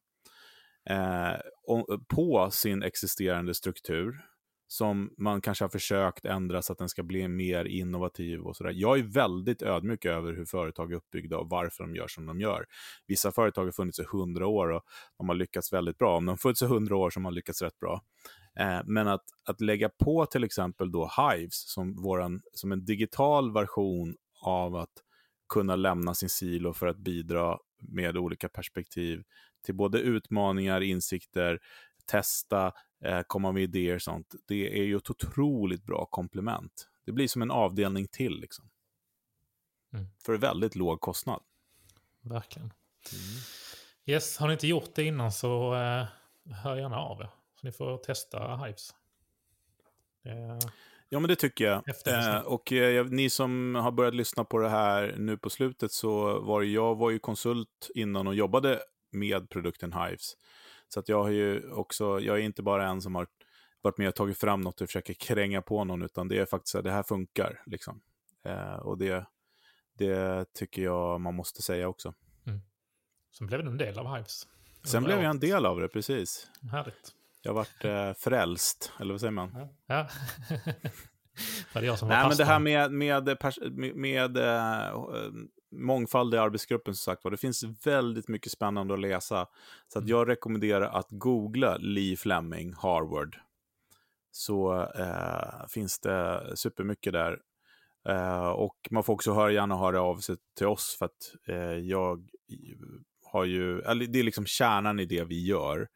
eh, 0.91 1.35
på 2.09 2.51
sin 2.51 2.83
existerande 2.83 3.55
struktur, 3.55 4.30
som 4.73 5.15
man 5.19 5.41
kanske 5.41 5.65
har 5.65 5.69
försökt 5.69 6.25
ändra 6.25 6.63
så 6.63 6.73
att 6.73 6.79
den 6.79 6.89
ska 6.89 7.03
bli 7.03 7.29
mer 7.29 7.65
innovativ 7.65 8.41
och 8.41 8.57
sådär. 8.57 8.73
Jag 8.75 8.99
är 8.99 9.03
väldigt 9.03 9.63
ödmjuk 9.63 10.05
över 10.05 10.33
hur 10.33 10.45
företag 10.45 10.93
är 10.93 10.97
uppbyggda 10.97 11.39
och 11.39 11.49
varför 11.51 11.85
de 11.85 11.95
gör 11.95 12.09
som 12.09 12.27
de 12.27 12.41
gör. 12.41 12.67
Vissa 13.07 13.33
företag 13.33 13.65
har 13.65 13.73
funnits 13.73 13.99
i 13.99 14.05
hundra 14.13 14.47
år 14.47 14.69
och 14.69 14.83
de 15.19 15.29
har 15.29 15.37
lyckats 15.37 15.73
väldigt 15.73 15.99
bra. 15.99 16.17
Om 16.17 16.27
de 16.27 16.33
har 16.33 16.37
funnits 16.37 16.63
i 16.63 16.67
hundra 16.67 16.97
år 16.97 17.11
så 17.11 17.21
har 17.21 17.23
man 17.23 17.35
lyckats 17.35 17.63
rätt 17.63 17.79
bra. 17.79 18.03
Eh, 18.59 18.81
men 18.85 19.09
att, 19.09 19.25
att 19.45 19.61
lägga 19.61 19.89
på 19.89 20.27
till 20.27 20.45
exempel 20.45 20.93
då 20.93 21.11
Hives 21.17 21.73
som, 21.73 22.03
våran, 22.03 22.41
som 22.53 22.73
en 22.73 22.85
digital 22.85 23.53
version 23.53 24.17
av 24.43 24.77
att 24.77 24.93
kunna 25.53 25.77
lämna 25.77 26.15
sin 26.15 26.29
silo 26.29 26.73
för 26.73 26.87
att 26.87 26.99
bidra 26.99 27.59
med 27.83 28.17
olika 28.17 28.49
perspektiv 28.49 29.23
till 29.65 29.75
både 29.75 29.99
utmaningar, 29.99 30.81
insikter, 30.81 31.59
testa, 32.11 32.73
eh, 33.05 33.21
komma 33.27 33.53
med 33.53 33.63
idéer 33.63 33.95
och 33.95 34.03
sånt. 34.03 34.35
Det 34.49 34.79
är 34.81 34.85
ju 34.85 34.97
ett 34.97 35.11
otroligt 35.11 35.85
bra 35.85 36.07
komplement. 36.07 36.89
Det 37.07 37.13
blir 37.13 37.29
som 37.29 37.43
en 37.43 37.51
avdelning 37.51 38.07
till 38.09 38.41
liksom. 38.41 38.71
Mm. 39.93 40.07
För 40.25 40.37
väldigt 40.37 40.75
låg 40.75 41.01
kostnad. 41.01 41.43
Verkligen. 42.21 42.73
Mm. 43.13 43.43
Yes, 44.07 44.39
har 44.39 44.47
ni 44.47 44.53
inte 44.53 44.67
gjort 44.67 44.95
det 44.95 45.05
innan 45.05 45.33
så 45.33 45.75
eh, 45.75 46.07
hör 46.55 46.77
gärna 46.77 46.97
av 46.97 47.21
er. 47.21 47.31
Så 47.61 47.67
ni 47.67 47.73
får 47.73 47.99
testa 47.99 48.57
Hives. 48.57 48.95
Eh, 50.25 50.59
ja, 51.09 51.21
men 51.21 51.29
det 51.29 51.37
tycker 51.37 51.65
jag. 51.65 51.83
Eh, 52.07 52.41
och 52.41 52.73
eh, 52.73 53.07
ni 53.07 53.31
som 53.31 53.75
har 53.75 53.93
börjat 53.93 54.15
lyssna 54.15 54.45
på 54.45 54.59
det 54.59 54.69
här 54.69 55.15
nu 55.19 55.39
på 55.39 55.51
slutet 55.51 55.93
så 55.93 56.41
var 56.41 56.63
jag 56.63 56.95
var 56.95 57.11
ju 57.11 57.19
konsult 57.19 57.91
innan 57.95 58.27
och 58.27 58.35
jobbade 58.35 58.81
med 59.11 59.51
produkten 59.51 59.93
Hives. 59.93 60.37
Så 60.93 61.01
att 61.01 61.09
jag 61.09 61.23
har 61.23 61.31
ju 61.31 61.73
också, 61.73 62.21
jag 62.21 62.37
är 62.37 62.43
inte 62.43 62.63
bara 62.63 62.89
en 62.89 63.03
som 63.03 63.15
har 63.15 63.27
varit 63.83 63.99
med 63.99 64.09
och 64.09 64.15
tagit 64.15 64.39
fram 64.39 64.61
något 64.61 64.81
och 64.81 64.89
försöker 64.89 65.15
kränga 65.15 65.63
på 65.63 65.85
någon, 65.85 66.03
utan 66.03 66.29
det 66.29 66.39
är 66.39 66.47
faktiskt 66.47 66.75
att 66.75 66.85
det 66.85 66.91
här 66.91 67.03
funkar. 67.03 67.63
Liksom. 67.67 68.01
Eh, 68.45 68.75
och 68.75 68.99
det, 68.99 69.27
det 69.99 70.45
tycker 70.55 70.83
jag 70.83 71.21
man 71.21 71.35
måste 71.35 71.63
säga 71.63 71.89
också. 71.89 72.15
Mm. 72.47 72.61
Sen 73.39 73.47
blev 73.47 73.65
du 73.65 73.71
en 73.71 73.79
del 73.79 73.99
av 73.99 74.17
Hives. 74.17 74.49
Sen 74.85 75.05
blev 75.05 75.23
jag 75.23 75.31
en 75.31 75.41
del 75.41 75.67
av 75.67 75.81
det, 75.81 75.89
precis. 75.89 76.51
Härligt. 76.73 77.15
Jag 77.43 77.55
varit 77.55 77.85
eh, 77.85 78.13
frälst, 78.13 78.93
eller 79.01 79.15
vad 79.15 79.21
säger 79.21 79.31
man? 79.31 79.51
Ja. 79.55 79.69
ja. 79.87 80.09
var 81.75 81.81
det 81.81 81.87
jag 81.87 81.99
som 81.99 82.09
var 82.09 82.17
Nej, 82.17 82.29
men 82.29 82.37
det 82.37 82.45
här 82.45 82.59
med, 82.59 82.93
med, 82.93 83.39
med, 83.73 83.97
med 83.97 84.37
äh, 84.37 84.95
mångfald 85.71 86.35
i 86.35 86.39
arbetsgruppen 86.39 86.95
som 86.95 87.13
sagt 87.13 87.25
var. 87.25 87.31
Det 87.31 87.37
finns 87.37 87.65
väldigt 87.85 88.29
mycket 88.29 88.53
spännande 88.53 88.95
att 88.95 89.01
läsa. 89.01 89.47
Så 89.89 89.99
att 89.99 90.03
mm. 90.05 90.11
jag 90.11 90.29
rekommenderar 90.29 90.87
att 90.87 91.07
googla 91.11 91.77
Lee 91.77 92.17
Fleming, 92.17 92.75
Harvard. 92.75 93.37
Så 94.31 94.83
äh, 94.83 95.67
finns 95.69 96.01
det 96.01 96.53
supermycket 96.55 97.13
där. 97.13 97.39
Äh, 98.09 98.49
och 98.49 98.89
man 98.91 99.05
får 99.05 99.13
också 99.13 99.33
höra, 99.33 99.53
gärna 99.53 99.77
höra 99.77 100.03
av 100.03 100.17
sig 100.17 100.37
till 100.57 100.67
oss 100.67 100.97
för 100.99 101.07
att 101.07 101.35
jag 101.83 102.29
har 103.25 103.45
ju, 103.45 103.81
eller 103.81 104.07
det 104.07 104.19
är 104.19 104.23
liksom 104.23 104.47
kärnan 104.47 105.01
i 105.01 105.05
det 105.05 105.25
vi 105.25 105.47
gör. 105.47 105.89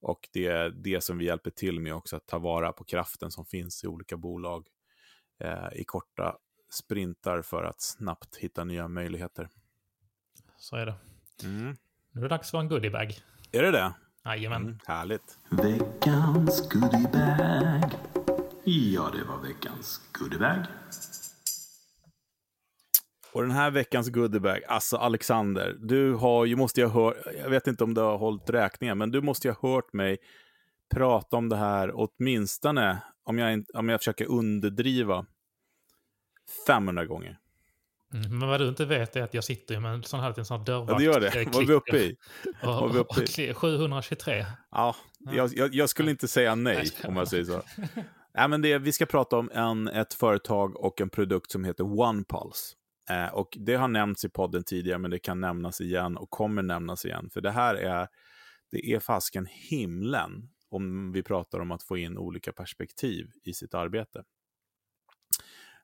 Och 0.00 0.28
det 0.32 0.46
är 0.46 0.70
det 0.70 1.04
som 1.04 1.18
vi 1.18 1.24
hjälper 1.24 1.50
till 1.50 1.80
med 1.80 1.94
också, 1.94 2.16
att 2.16 2.26
ta 2.26 2.38
vara 2.38 2.72
på 2.72 2.84
kraften 2.84 3.30
som 3.30 3.44
finns 3.44 3.84
i 3.84 3.86
olika 3.86 4.16
bolag 4.16 4.66
eh, 5.40 5.68
i 5.72 5.84
korta 5.84 6.36
sprintar 6.70 7.42
för 7.42 7.64
att 7.64 7.80
snabbt 7.80 8.36
hitta 8.36 8.64
nya 8.64 8.88
möjligheter. 8.88 9.48
Så 10.56 10.76
är 10.76 10.86
det. 10.86 10.94
Mm. 11.44 11.76
Nu 12.12 12.20
är 12.20 12.22
det 12.22 12.28
dags 12.28 12.50
för 12.50 12.58
en 12.58 12.68
goodiebag. 12.68 13.18
Är 13.52 13.62
det 13.62 13.70
det? 13.70 13.92
Jajamän. 14.24 14.62
Mm, 14.62 14.78
härligt. 14.86 15.38
Veckans 15.50 16.68
goodiebag. 16.68 17.90
Ja, 18.64 19.10
det 19.12 19.24
var 19.24 19.42
veckans 19.48 20.00
goodiebag. 20.12 20.66
Och 23.32 23.42
den 23.42 23.50
här 23.50 23.70
veckans 23.70 24.08
goodiebag, 24.08 24.64
alltså 24.68 24.96
Alexander, 24.96 25.76
du 25.80 26.14
har 26.14 26.44
ju, 26.44 26.56
måste 26.56 26.80
jag 26.80 26.88
hört, 26.88 27.16
jag 27.38 27.50
vet 27.50 27.66
inte 27.66 27.84
om 27.84 27.94
du 27.94 28.00
har 28.00 28.18
hållit 28.18 28.50
räkningen, 28.50 28.98
men 28.98 29.10
du 29.10 29.20
måste 29.20 29.48
ju 29.48 29.54
ha 29.54 29.74
hört 29.74 29.92
mig 29.92 30.18
prata 30.94 31.36
om 31.36 31.48
det 31.48 31.56
här 31.56 31.92
åtminstone, 31.94 33.02
om 33.24 33.38
jag, 33.38 33.64
om 33.74 33.88
jag 33.88 34.00
försöker 34.00 34.26
underdriva, 34.26 35.26
500 36.66 37.06
gånger. 37.06 37.38
Mm, 38.14 38.38
men 38.38 38.48
vad 38.48 38.60
du 38.60 38.68
inte 38.68 38.84
vet 38.84 39.16
är 39.16 39.22
att 39.22 39.34
jag 39.34 39.44
sitter 39.44 39.80
med 39.80 39.94
en 39.94 40.02
sån 40.02 40.20
här, 40.20 40.38
en 40.38 40.44
sån 40.44 40.58
här 40.58 40.66
dörrvakt. 40.66 40.90
Ja, 40.90 40.98
det 40.98 41.04
gör 41.04 41.44
det. 41.44 41.50
Vad 41.52 41.66
vi 41.66 41.72
uppe 41.72 41.96
i? 41.96 42.16
Och, 42.62 42.94
vi 42.94 42.98
uppe 42.98 43.42
i? 43.42 43.54
723. 43.54 44.46
Ja, 44.70 44.96
jag, 45.18 45.50
jag, 45.54 45.74
jag, 45.74 45.88
skulle 45.88 46.10
inte 46.10 46.28
säga 46.28 46.54
nej, 46.54 46.90
om 47.04 47.16
jag 47.16 47.28
säger 47.28 47.44
så. 47.44 47.62
Nej, 48.34 48.48
men 48.48 48.62
det, 48.62 48.78
vi 48.78 48.92
ska 48.92 49.06
prata 49.06 49.36
om 49.36 49.50
en, 49.54 49.88
ett 49.88 50.14
företag 50.14 50.76
och 50.76 51.00
en 51.00 51.10
produkt 51.10 51.50
som 51.50 51.64
heter 51.64 51.84
OnePulse. 51.84 52.76
Eh, 53.10 53.34
och 53.34 53.56
det 53.60 53.74
har 53.74 53.88
nämnts 53.88 54.24
i 54.24 54.28
podden 54.28 54.64
tidigare, 54.64 54.98
men 54.98 55.10
det 55.10 55.18
kan 55.18 55.40
nämnas 55.40 55.80
igen 55.80 56.16
och 56.16 56.30
kommer 56.30 56.62
nämnas 56.62 57.04
igen. 57.04 57.30
För 57.32 57.40
det 57.40 57.50
här 57.50 57.74
är, 57.74 58.08
det 58.72 58.92
är 58.92 59.00
fasken 59.00 59.46
himlen 59.50 60.48
om 60.70 61.12
vi 61.12 61.22
pratar 61.22 61.60
om 61.60 61.70
att 61.70 61.82
få 61.82 61.98
in 61.98 62.18
olika 62.18 62.52
perspektiv 62.52 63.30
i 63.44 63.54
sitt 63.54 63.74
arbete. 63.74 64.22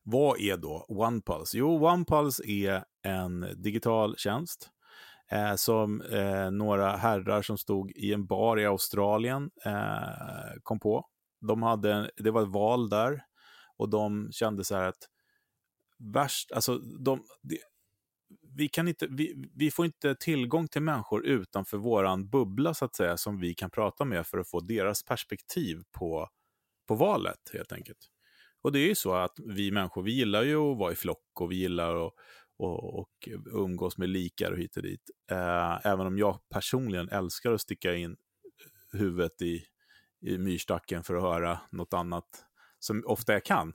Vad 0.08 0.40
är 0.40 0.56
då 0.56 0.86
OnePulse? 0.88 1.58
Jo, 1.58 1.86
OnePulse 1.86 2.42
är 2.46 2.84
en 3.02 3.46
digital 3.56 4.16
tjänst 4.16 4.70
eh, 5.30 5.54
som 5.54 6.00
eh, 6.00 6.50
några 6.50 6.96
herrar 6.96 7.42
som 7.42 7.58
stod 7.58 7.90
i 7.90 8.12
en 8.12 8.26
bar 8.26 8.58
i 8.58 8.66
Australien 8.66 9.50
eh, 9.64 10.60
kom 10.62 10.80
på. 10.80 11.06
De 11.40 11.62
hade, 11.62 12.10
det 12.16 12.30
var 12.30 12.42
ett 12.42 12.48
val 12.48 12.88
där 12.88 13.22
och 13.76 13.90
de 13.90 14.28
kände 14.32 14.64
så 14.64 14.76
här 14.76 14.88
att 14.88 15.08
värst, 15.98 16.52
alltså 16.52 16.78
de, 16.78 17.24
de 17.42 17.58
vi, 18.56 18.68
kan 18.68 18.88
inte, 18.88 19.06
vi, 19.10 19.48
vi 19.54 19.70
får 19.70 19.86
inte 19.86 20.14
tillgång 20.14 20.68
till 20.68 20.82
människor 20.82 21.26
utanför 21.26 21.76
våran 21.76 22.28
bubbla 22.28 22.74
så 22.74 22.84
att 22.84 22.96
säga 22.96 23.16
som 23.16 23.40
vi 23.40 23.54
kan 23.54 23.70
prata 23.70 24.04
med 24.04 24.26
för 24.26 24.38
att 24.38 24.50
få 24.50 24.60
deras 24.60 25.04
perspektiv 25.04 25.82
på, 25.98 26.28
på 26.88 26.94
valet 26.94 27.50
helt 27.52 27.72
enkelt. 27.72 28.10
Och 28.66 28.72
det 28.72 28.78
är 28.78 28.88
ju 28.88 28.94
så 28.94 29.14
att 29.14 29.38
vi 29.44 29.70
människor, 29.70 30.02
vi 30.02 30.12
gillar 30.12 30.42
ju 30.42 30.56
att 30.56 30.78
vara 30.78 30.92
i 30.92 30.94
flock 30.94 31.40
och 31.40 31.52
vi 31.52 31.56
gillar 31.56 32.06
att 32.06 32.12
och, 32.58 32.98
och 33.00 33.28
umgås 33.52 33.98
med 33.98 34.08
likar 34.08 34.52
och 34.52 34.58
hit 34.58 34.76
och 34.76 34.82
dit. 34.82 35.10
Eh, 35.30 35.86
även 35.86 36.06
om 36.06 36.18
jag 36.18 36.38
personligen 36.48 37.08
älskar 37.08 37.52
att 37.52 37.60
sticka 37.60 37.94
in 37.94 38.16
huvudet 38.92 39.42
i, 39.42 39.64
i 40.20 40.38
myrstacken 40.38 41.04
för 41.04 41.14
att 41.14 41.22
höra 41.22 41.60
något 41.70 41.94
annat 41.94 42.28
som 42.78 43.02
ofta 43.06 43.32
jag 43.32 43.44
kan. 43.44 43.72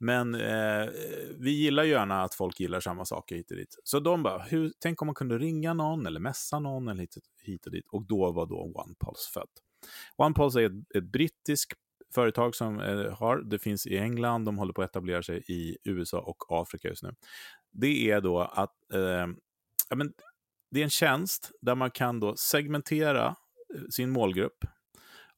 Men 0.00 0.34
eh, 0.34 0.88
vi 1.38 1.50
gillar 1.50 1.84
gärna 1.84 2.22
att 2.22 2.34
folk 2.34 2.60
gillar 2.60 2.80
samma 2.80 3.04
saker 3.04 3.36
hit 3.36 3.50
och 3.50 3.56
dit. 3.56 3.80
Så 3.84 4.00
de 4.00 4.22
bara, 4.22 4.42
hur, 4.42 4.72
tänk 4.80 5.02
om 5.02 5.06
man 5.06 5.14
kunde 5.14 5.38
ringa 5.38 5.74
någon 5.74 6.06
eller 6.06 6.20
messa 6.20 6.58
någon 6.58 6.88
eller 6.88 7.00
hit, 7.00 7.14
hit 7.42 7.66
och 7.66 7.72
dit. 7.72 7.84
Och 7.88 8.06
då 8.06 8.32
var 8.32 8.46
då 8.46 8.62
OnePulse 8.62 9.30
född. 9.32 9.50
OnePulse 10.16 10.60
är 10.60 10.66
ett, 10.66 10.96
ett 10.96 11.12
brittiskt 11.12 11.72
företag 12.14 12.54
som 12.54 12.80
eh, 12.80 13.12
har, 13.12 13.38
det 13.38 13.58
finns 13.58 13.86
i 13.86 13.98
England, 13.98 14.44
de 14.44 14.58
håller 14.58 14.72
på 14.72 14.82
att 14.82 14.90
etablera 14.90 15.22
sig 15.22 15.44
i 15.48 15.76
USA 15.84 16.18
och 16.18 16.44
Afrika 16.48 16.88
just 16.88 17.02
nu. 17.02 17.14
Det 17.72 18.10
är 18.10 18.20
då 18.20 18.40
att, 18.40 18.92
eh, 18.92 19.26
ja, 19.88 19.96
men, 19.96 20.12
det 20.70 20.80
är 20.80 20.84
en 20.84 20.90
tjänst 20.90 21.50
där 21.60 21.74
man 21.74 21.90
kan 21.90 22.20
då 22.20 22.36
segmentera 22.36 23.26
eh, 23.26 23.82
sin 23.90 24.10
målgrupp 24.10 24.64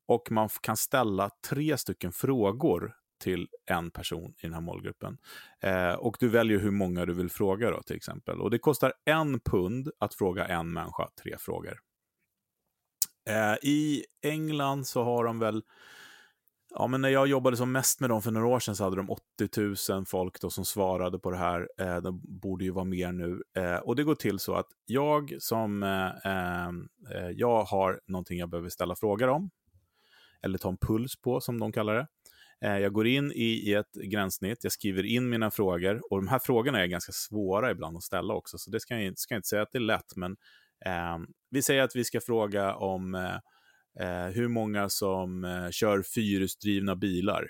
och 0.07 0.31
man 0.31 0.49
kan 0.49 0.77
ställa 0.77 1.31
tre 1.49 1.79
stycken 1.79 2.13
frågor 2.13 2.95
till 3.23 3.49
en 3.67 3.91
person 3.91 4.35
i 4.39 4.43
den 4.43 4.55
här 4.55 4.61
målgruppen. 4.61 5.19
Eh, 5.61 5.93
och 5.93 6.17
du 6.21 6.29
väljer 6.29 6.59
hur 6.59 6.71
många 6.71 7.07
du 7.07 7.13
vill 7.15 7.31
fråga 7.31 7.71
då 7.71 7.83
till 7.83 7.97
exempel. 7.97 8.41
Och 8.41 8.51
det 8.51 8.59
kostar 8.59 8.93
en 9.05 9.41
pund 9.41 9.91
att 9.99 10.15
fråga 10.15 10.47
en 10.47 10.73
människa 10.73 11.09
tre 11.23 11.39
frågor. 11.39 11.81
Eh, 13.29 13.55
I 13.63 14.05
England 14.23 14.87
så 14.87 15.05
har 15.05 15.25
de 15.25 15.39
väl 15.39 15.63
Ja, 16.75 16.87
men 16.87 17.01
när 17.01 17.09
jag 17.09 17.27
jobbade 17.27 17.57
som 17.57 17.73
mest 17.73 18.01
med 18.01 18.11
dem 18.11 18.23
för 18.23 18.31
några 18.31 18.47
år 18.47 18.61
sedan 18.61 18.77
så 18.77 18.85
hade 18.85 18.97
de 18.97 19.11
80 19.11 19.93
000 19.93 20.07
folk 20.07 20.41
då 20.41 20.51
som 20.51 20.65
svarade 20.65 21.19
på 21.19 21.31
det 21.31 21.37
här. 21.37 21.69
Eh, 21.79 21.97
det 21.97 22.13
borde 22.13 22.65
ju 22.65 22.71
vara 22.71 22.85
mer 22.85 23.13
nu. 23.13 23.43
Eh, 23.57 23.77
och 23.77 23.97
det 23.97 24.05
går 24.05 24.15
till 24.15 24.39
så 24.39 24.55
att 24.55 24.67
jag 24.87 25.37
som 25.39 25.83
eh, 25.83 26.27
ehm, 26.33 26.89
eh, 27.15 27.31
jag 27.31 27.65
har 27.65 28.01
någonting 28.07 28.39
jag 28.39 28.49
behöver 28.49 28.69
ställa 28.69 28.97
frågor 28.97 29.29
om. 29.29 29.51
Eller 30.43 30.59
ta 30.59 30.69
en 30.69 30.77
puls 30.77 31.17
på 31.17 31.41
som 31.41 31.61
de 31.61 31.73
kallar 31.73 31.95
det. 31.95 32.07
Eh, 32.63 32.79
jag 32.79 32.93
går 32.93 33.07
in 33.07 33.33
i, 33.33 33.71
i 33.71 33.75
ett 33.75 33.93
gränssnitt, 33.93 34.59
jag 34.65 34.73
skriver 34.73 35.07
in 35.07 35.29
mina 35.29 35.51
frågor 35.51 36.13
och 36.13 36.17
de 36.17 36.29
här 36.29 36.39
frågorna 36.39 36.83
är 36.83 36.87
ganska 36.87 37.13
svåra 37.13 37.71
ibland 37.71 37.97
att 37.97 38.03
ställa 38.03 38.35
också, 38.35 38.59
så 38.59 38.71
det 38.71 38.81
ska 38.81 39.01
jag, 39.01 39.19
ska 39.19 39.35
jag 39.35 39.39
inte 39.39 39.49
säga 39.49 39.63
att 39.63 39.73
det 39.73 39.79
är 39.79 39.81
lätt, 39.81 40.17
men 40.17 40.37
ehm, 40.85 41.27
vi 41.51 41.63
säger 41.63 41.83
att 41.83 41.97
vi 41.97 42.05
ska 42.05 42.21
fråga 42.21 42.75
om 42.75 43.15
eh, 43.15 43.37
Eh, 44.01 44.27
hur 44.27 44.49
många 44.49 44.89
som 44.89 45.45
eh, 45.45 45.71
kör 45.71 46.03
fyrhjulsdrivna 46.03 46.97
bilar. 46.97 47.49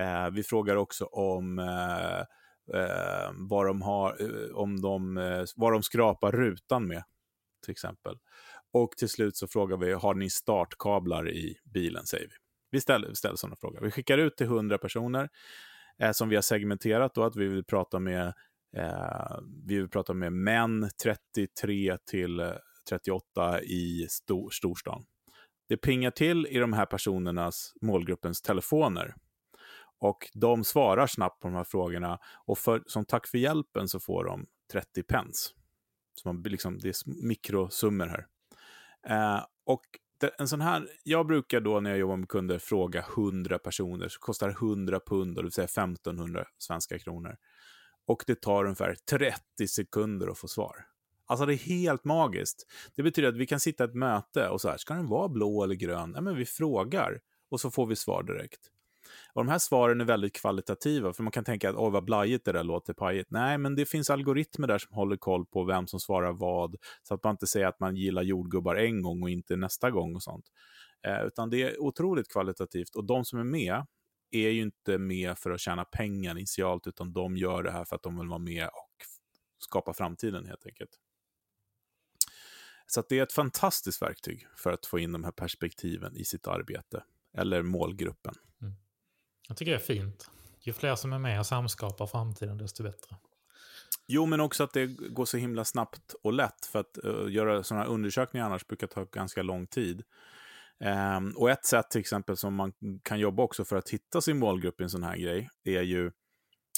Eh, 0.00 0.30
vi 0.30 0.42
frågar 0.42 0.76
också 0.76 1.04
om 1.04 1.58
eh, 1.58 2.18
eh, 2.80 3.30
vad, 3.34 3.66
de 3.66 3.82
har, 3.82 4.16
eh, 4.20 4.56
om 4.56 4.80
de, 4.80 5.16
eh, 5.16 5.44
vad 5.56 5.72
de 5.72 5.82
skrapar 5.82 6.32
rutan 6.32 6.86
med, 6.86 7.02
till 7.64 7.72
exempel. 7.72 8.18
Och 8.72 8.90
till 8.90 9.08
slut 9.08 9.36
så 9.36 9.48
frågar 9.48 9.76
vi, 9.76 9.92
har 9.92 10.14
ni 10.14 10.30
startkablar 10.30 11.30
i 11.30 11.56
bilen, 11.64 12.06
säger 12.06 12.26
vi. 12.26 12.34
Vi 12.70 12.80
ställer, 12.80 13.14
ställer 13.14 13.36
sådana 13.36 13.56
frågor. 13.56 13.80
Vi 13.80 13.90
skickar 13.90 14.18
ut 14.18 14.36
till 14.36 14.46
100 14.46 14.78
personer 14.78 15.28
eh, 15.98 16.12
som 16.12 16.28
vi 16.28 16.34
har 16.34 16.42
segmenterat 16.42 17.14
då, 17.14 17.24
att 17.24 17.36
vi 17.36 17.48
vill 17.48 17.64
prata 17.64 17.98
med, 17.98 18.26
eh, 18.76 19.38
vi 19.66 19.76
vill 19.76 19.88
prata 19.88 20.14
med 20.14 20.32
män 20.32 20.90
33 21.02 21.98
till 22.10 22.40
38 22.88 23.62
i 23.62 24.06
stor, 24.10 24.50
storstan. 24.50 25.04
Det 25.68 25.76
pingar 25.76 26.10
till 26.10 26.46
i 26.46 26.58
de 26.58 26.72
här 26.72 26.86
personernas, 26.86 27.72
målgruppens 27.80 28.42
telefoner. 28.42 29.14
Och 30.00 30.30
de 30.34 30.64
svarar 30.64 31.06
snabbt 31.06 31.40
på 31.40 31.48
de 31.48 31.54
här 31.54 31.64
frågorna 31.64 32.18
och 32.46 32.58
för, 32.58 32.82
som 32.86 33.04
tack 33.04 33.26
för 33.26 33.38
hjälpen 33.38 33.88
så 33.88 34.00
får 34.00 34.24
de 34.24 34.46
30 34.72 35.02
pence. 35.02 35.50
Så 36.14 36.28
man, 36.28 36.42
liksom, 36.42 36.78
det 36.78 36.88
är 36.88 37.26
mikrosummor 37.26 38.06
här. 38.06 38.26
Eh, 39.08 39.44
och 39.66 39.84
det, 40.20 40.28
en 40.38 40.48
sån 40.48 40.60
här, 40.60 40.88
jag 41.04 41.26
brukar 41.26 41.60
då 41.60 41.80
när 41.80 41.90
jag 41.90 41.98
jobbar 41.98 42.16
med 42.16 42.28
kunder 42.28 42.58
fråga 42.58 43.04
100 43.16 43.58
personer, 43.58 44.08
så 44.08 44.20
kostar 44.20 44.48
100 44.48 45.00
pund, 45.06 45.36
det 45.36 45.42
vill 45.42 45.52
säga 45.52 45.64
1500 45.64 46.44
svenska 46.58 46.98
kronor. 46.98 47.36
Och 48.06 48.24
det 48.26 48.40
tar 48.40 48.64
ungefär 48.64 48.96
30 49.10 49.68
sekunder 49.68 50.28
att 50.28 50.38
få 50.38 50.48
svar. 50.48 50.86
Alltså 51.28 51.46
det 51.46 51.54
är 51.54 51.56
helt 51.56 52.04
magiskt. 52.04 52.66
Det 52.96 53.02
betyder 53.02 53.28
att 53.28 53.36
vi 53.36 53.46
kan 53.46 53.60
sitta 53.60 53.84
i 53.84 53.86
ett 53.86 53.94
möte 53.94 54.48
och 54.48 54.60
så 54.60 54.68
här, 54.68 54.76
ska 54.76 54.94
den 54.94 55.08
vara 55.08 55.28
blå 55.28 55.64
eller 55.64 55.74
grön? 55.74 56.12
Ja 56.14 56.20
men 56.20 56.36
vi 56.36 56.44
frågar 56.46 57.20
och 57.50 57.60
så 57.60 57.70
får 57.70 57.86
vi 57.86 57.96
svar 57.96 58.22
direkt. 58.22 58.60
Och 59.32 59.44
de 59.44 59.50
här 59.50 59.58
svaren 59.58 60.00
är 60.00 60.04
väldigt 60.04 60.32
kvalitativa, 60.32 61.12
för 61.12 61.22
man 61.22 61.30
kan 61.30 61.44
tänka 61.44 61.70
att 61.70 61.76
åh 61.76 61.90
vad 61.92 62.04
blajigt 62.04 62.44
det 62.44 62.52
där 62.52 62.64
låter, 62.64 62.92
pajigt. 62.92 63.30
Nej, 63.30 63.58
men 63.58 63.74
det 63.74 63.86
finns 63.86 64.10
algoritmer 64.10 64.66
där 64.68 64.78
som 64.78 64.94
håller 64.94 65.16
koll 65.16 65.46
på 65.46 65.64
vem 65.64 65.86
som 65.86 66.00
svarar 66.00 66.32
vad, 66.32 66.76
så 67.02 67.14
att 67.14 67.24
man 67.24 67.30
inte 67.30 67.46
säger 67.46 67.66
att 67.66 67.80
man 67.80 67.96
gillar 67.96 68.22
jordgubbar 68.22 68.74
en 68.74 69.02
gång 69.02 69.22
och 69.22 69.30
inte 69.30 69.56
nästa 69.56 69.90
gång 69.90 70.14
och 70.14 70.22
sånt. 70.22 70.44
Eh, 71.06 71.26
utan 71.26 71.50
det 71.50 71.62
är 71.62 71.82
otroligt 71.82 72.32
kvalitativt 72.32 72.94
och 72.96 73.04
de 73.04 73.24
som 73.24 73.38
är 73.38 73.44
med 73.44 73.86
är 74.30 74.48
ju 74.48 74.62
inte 74.62 74.98
med 74.98 75.38
för 75.38 75.50
att 75.50 75.60
tjäna 75.60 75.84
pengar 75.84 76.30
initialt, 76.30 76.86
utan 76.86 77.12
de 77.12 77.36
gör 77.36 77.62
det 77.62 77.70
här 77.70 77.84
för 77.84 77.96
att 77.96 78.02
de 78.02 78.18
vill 78.18 78.28
vara 78.28 78.38
med 78.38 78.66
och 78.66 79.06
skapa 79.58 79.92
framtiden 79.92 80.46
helt 80.46 80.66
enkelt. 80.66 80.90
Så 82.90 83.02
det 83.08 83.18
är 83.18 83.22
ett 83.22 83.32
fantastiskt 83.32 84.02
verktyg 84.02 84.46
för 84.56 84.72
att 84.72 84.86
få 84.86 84.98
in 84.98 85.12
de 85.12 85.24
här 85.24 85.30
perspektiven 85.30 86.16
i 86.16 86.24
sitt 86.24 86.46
arbete, 86.46 87.02
eller 87.36 87.62
målgruppen. 87.62 88.34
Mm. 88.62 88.74
Jag 89.48 89.56
tycker 89.56 89.72
det 89.72 89.78
är 89.78 89.80
fint. 89.80 90.30
Ju 90.60 90.72
fler 90.72 90.94
som 90.94 91.12
är 91.12 91.18
med 91.18 91.40
och 91.40 91.46
samskapar 91.46 92.06
framtiden, 92.06 92.58
desto 92.58 92.82
bättre. 92.82 93.16
Jo, 94.06 94.26
men 94.26 94.40
också 94.40 94.64
att 94.64 94.72
det 94.72 94.86
går 94.86 95.24
så 95.24 95.36
himla 95.36 95.64
snabbt 95.64 96.14
och 96.22 96.32
lätt. 96.32 96.66
För 96.66 96.78
att 96.78 96.98
uh, 97.04 97.32
göra 97.32 97.62
sådana 97.62 97.84
här 97.84 97.90
undersökningar 97.90 98.46
annars 98.46 98.66
brukar 98.66 98.86
ta 98.86 99.04
ganska 99.04 99.42
lång 99.42 99.66
tid. 99.66 100.02
Um, 101.16 101.32
och 101.36 101.50
ett 101.50 101.66
sätt 101.66 101.90
till 101.90 102.00
exempel 102.00 102.36
som 102.36 102.54
man 102.54 102.72
kan 103.02 103.18
jobba 103.18 103.42
också 103.42 103.64
för 103.64 103.76
att 103.76 103.90
hitta 103.90 104.20
sin 104.20 104.38
målgrupp 104.38 104.80
i 104.80 104.84
en 104.84 104.90
sån 104.90 105.02
här 105.02 105.16
grej 105.16 105.50
är 105.64 105.82
ju 105.82 106.10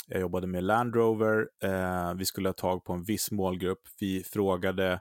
jag 0.06 0.20
jobbade 0.20 0.46
med 0.46 0.64
Land 0.64 0.94
Rover. 0.94 1.48
Eh, 1.62 2.14
vi 2.14 2.24
skulle 2.24 2.48
ha 2.48 2.52
tag 2.52 2.84
på 2.84 2.92
en 2.92 3.04
viss 3.04 3.30
målgrupp. 3.30 3.82
Vi 4.00 4.24
frågade 4.24 5.00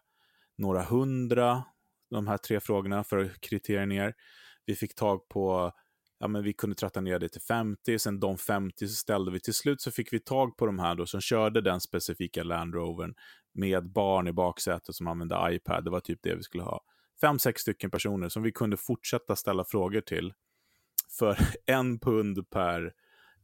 några 0.60 0.84
hundra, 0.84 1.64
de 2.10 2.28
här 2.28 2.38
tre 2.38 2.60
frågorna 2.60 3.04
för 3.04 3.32
kriterier 3.40 3.86
ner. 3.86 4.14
Vi 4.66 4.76
fick 4.76 4.96
tag 4.96 5.30
på, 5.30 5.72
ja 6.20 6.28
men 6.28 6.44
vi 6.44 6.54
kunde 6.54 6.76
tratta 6.76 7.02
ner 7.02 7.20
det 7.20 7.30
till 7.30 7.42
50, 7.42 8.00
sen 8.00 8.20
de 8.20 8.38
50 8.38 8.88
så 8.88 8.96
ställde 8.96 9.32
vi. 9.32 9.40
Till 9.40 9.54
slut 9.54 9.82
så 9.82 9.92
fick 9.92 10.14
vi 10.14 10.20
tag 10.20 10.58
på 10.58 10.66
de 10.66 10.80
här 10.80 10.96
då 10.96 11.06
som 11.06 11.22
körde 11.22 11.62
den 11.62 11.82
specifika 11.82 12.44
Land 12.44 12.74
Rovern 12.74 13.14
med 13.54 13.92
barn 13.92 14.28
i 14.28 14.34
baksätet 14.34 14.96
som 14.96 15.08
använde 15.08 15.48
iPad. 15.50 15.84
Det 15.84 15.90
var 15.90 16.00
typ 16.00 16.20
det 16.24 16.36
vi 16.36 16.44
skulle 16.44 16.64
ha. 16.64 16.82
Fem, 17.22 17.40
sex 17.40 17.62
stycken 17.62 17.92
personer 17.92 18.30
som 18.30 18.44
vi 18.44 18.52
kunde 18.52 18.78
fortsätta 18.78 19.36
ställa 19.36 19.66
frågor 19.66 20.02
till 20.02 20.34
för 21.20 21.38
en 21.66 22.00
pund 22.00 22.50
per, 22.50 22.94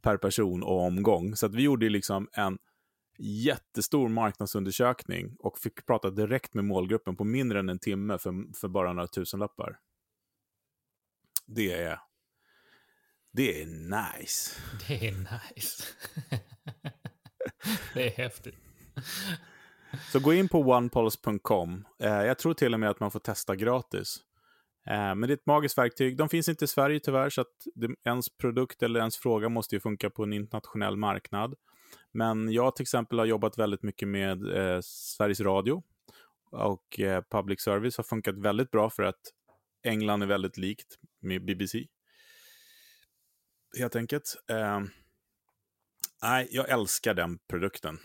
per 0.02 0.18
person 0.18 0.64
och 0.64 0.82
omgång. 0.82 1.36
Så 1.36 1.46
att 1.46 1.56
vi 1.56 1.64
gjorde 1.64 1.90
liksom 1.90 2.28
en 2.34 2.58
jättestor 3.18 4.10
marknadsundersökning 4.10 5.36
och 5.40 5.58
fick 5.60 5.86
prata 5.86 6.10
direkt 6.10 6.54
med 6.54 6.66
målgruppen 6.66 7.16
på 7.16 7.24
mindre 7.24 7.60
än 7.60 7.70
en 7.70 7.80
timme 7.80 8.18
för, 8.18 8.54
för 8.60 8.68
bara 8.68 8.94
några 8.94 9.08
tusenlappar. 9.08 9.80
Det 11.46 11.74
är... 11.74 12.00
Det 13.34 13.62
är 13.62 13.66
nice. 13.66 14.62
Det 14.88 15.08
är 15.08 15.12
nice. 15.12 15.84
det 17.94 18.08
är 18.08 18.18
häftigt. 18.18 18.56
Så 20.12 20.20
gå 20.20 20.34
in 20.34 20.50
på 20.50 20.60
onepulse.com. 20.60 21.86
Eh, 22.00 22.10
jag 22.10 22.38
tror 22.38 22.54
till 22.54 22.74
och 22.74 22.80
med 22.80 22.90
att 22.90 23.00
man 23.00 23.12
får 23.12 23.20
testa 23.20 23.56
gratis. 23.56 24.18
Eh, 24.88 25.16
men 25.16 25.22
det 25.22 25.28
är 25.28 25.38
ett 25.38 25.46
magiskt 25.46 25.78
verktyg. 25.78 26.18
De 26.18 26.30
finns 26.30 26.50
inte 26.50 26.66
i 26.66 26.68
Sverige 26.68 27.00
tyvärr, 27.00 27.30
så 27.30 27.42
att 27.42 27.54
ens 28.04 28.38
produkt 28.38 28.84
eller 28.84 29.00
ens 29.00 29.18
fråga 29.18 29.50
måste 29.50 29.76
ju 29.76 29.80
funka 29.80 30.10
på 30.10 30.24
en 30.24 30.34
internationell 30.34 30.98
marknad. 30.98 31.56
Men 32.12 32.52
jag 32.52 32.76
till 32.76 32.84
exempel 32.84 33.20
har 33.20 33.26
jobbat 33.26 33.58
väldigt 33.58 33.84
mycket 33.84 34.08
med 34.08 34.58
eh, 34.58 34.80
Sveriges 34.82 35.42
Radio 35.42 35.84
och 36.52 37.00
eh, 37.00 37.24
public 37.32 37.62
service 37.62 37.98
har 37.98 38.04
funkat 38.04 38.38
väldigt 38.38 38.72
bra 38.72 38.90
för 38.90 39.04
att 39.04 39.22
England 39.84 40.24
är 40.24 40.28
väldigt 40.28 40.58
likt 40.58 41.00
med 41.20 41.46
BBC. 41.46 41.86
Helt 43.78 43.96
enkelt. 43.96 44.36
Eh, 44.50 44.82
nej, 46.24 46.48
jag 46.52 46.70
älskar 46.70 47.14
den 47.14 47.38
produkten. 47.48 48.00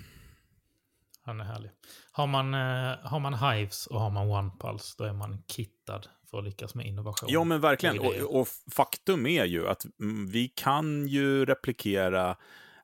Han 1.23 1.41
är 1.41 1.45
härlig. 1.45 1.71
Har 2.13 2.27
man, 2.27 2.55
eh, 2.55 2.99
har 3.03 3.21
man 3.21 3.35
Hives 3.35 3.87
och 3.87 4.01
har 4.01 4.11
man 4.11 4.31
OnePulse, 4.31 4.95
då 4.99 5.05
är 5.05 5.13
man 5.13 5.43
kittad 5.47 6.07
för 6.31 6.39
att 6.39 6.45
lyckas 6.45 6.75
med 6.75 6.87
innovation. 6.87 7.29
Ja, 7.33 7.45
men 7.45 7.61
verkligen. 7.61 7.99
Och, 7.99 8.41
och, 8.41 8.49
faktum 8.73 9.27
är 9.27 9.45
ju 9.45 9.69
att 9.69 9.85
mm, 10.01 10.27
vi 10.27 10.49
kan 10.49 11.07
ju 11.07 11.45
replikera 11.45 12.37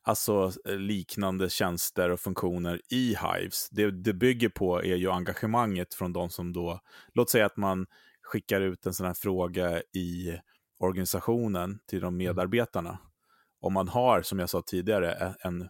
alltså 0.07 0.53
eh, 0.65 0.77
liknande 0.77 1.51
tjänster 1.51 2.11
och 2.11 2.21
funktioner 2.21 2.81
i 2.91 3.17
Hives. 3.17 3.69
Det 3.71 3.91
det 3.91 4.13
bygger 4.13 4.49
på 4.49 4.83
är 4.83 4.97
ju 4.97 5.11
engagemanget 5.11 5.95
från 5.95 6.13
de 6.13 6.31
som 6.31 6.53
då, 6.53 6.81
låt 7.15 7.31
säga 7.31 7.47
att 7.47 7.57
man 7.57 7.87
skickar 8.23 8.61
ut 8.61 8.87
en 8.87 8.95
sån 8.95 9.07
här 9.07 9.15
fråga 9.15 9.83
i 9.93 10.39
organisationen 10.79 11.79
till 11.87 12.01
de 12.01 12.07
mm. 12.07 12.19
medarbetarna. 12.19 12.99
Om 13.61 13.73
man 13.73 13.89
har, 13.89 14.23
som 14.23 14.39
jag 14.39 14.51
sa 14.51 14.63
tidigare, 14.63 15.35
en, 15.41 15.69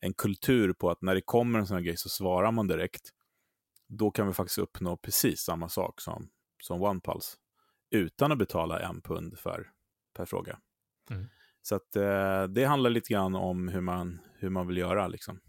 en 0.00 0.14
kultur 0.14 0.72
på 0.72 0.90
att 0.90 1.02
när 1.02 1.14
det 1.14 1.20
kommer 1.20 1.58
en 1.58 1.66
sån 1.66 1.76
här 1.76 1.84
grej 1.84 1.96
så 1.96 2.08
svarar 2.08 2.52
man 2.52 2.66
direkt. 2.66 3.10
Då 3.88 4.10
kan 4.10 4.26
vi 4.26 4.32
faktiskt 4.32 4.58
uppnå 4.58 4.96
precis 4.96 5.40
samma 5.40 5.68
sak 5.68 6.00
som, 6.00 6.28
som 6.62 6.82
OnePulse. 6.82 7.36
Utan 7.90 8.32
att 8.32 8.38
betala 8.38 8.80
en 8.80 9.00
pund 9.00 9.38
för, 9.38 9.70
per 10.16 10.24
fråga. 10.24 10.58
Mm. 11.10 11.28
Så 11.62 11.74
att 11.74 11.96
eh, 11.96 12.44
det 12.44 12.64
handlar 12.64 12.90
lite 12.90 13.12
grann 13.12 13.34
om 13.34 13.68
hur 13.68 13.80
man, 13.80 14.20
hur 14.38 14.50
man 14.50 14.66
vill 14.66 14.76
göra 14.76 15.08
liksom. 15.08 15.40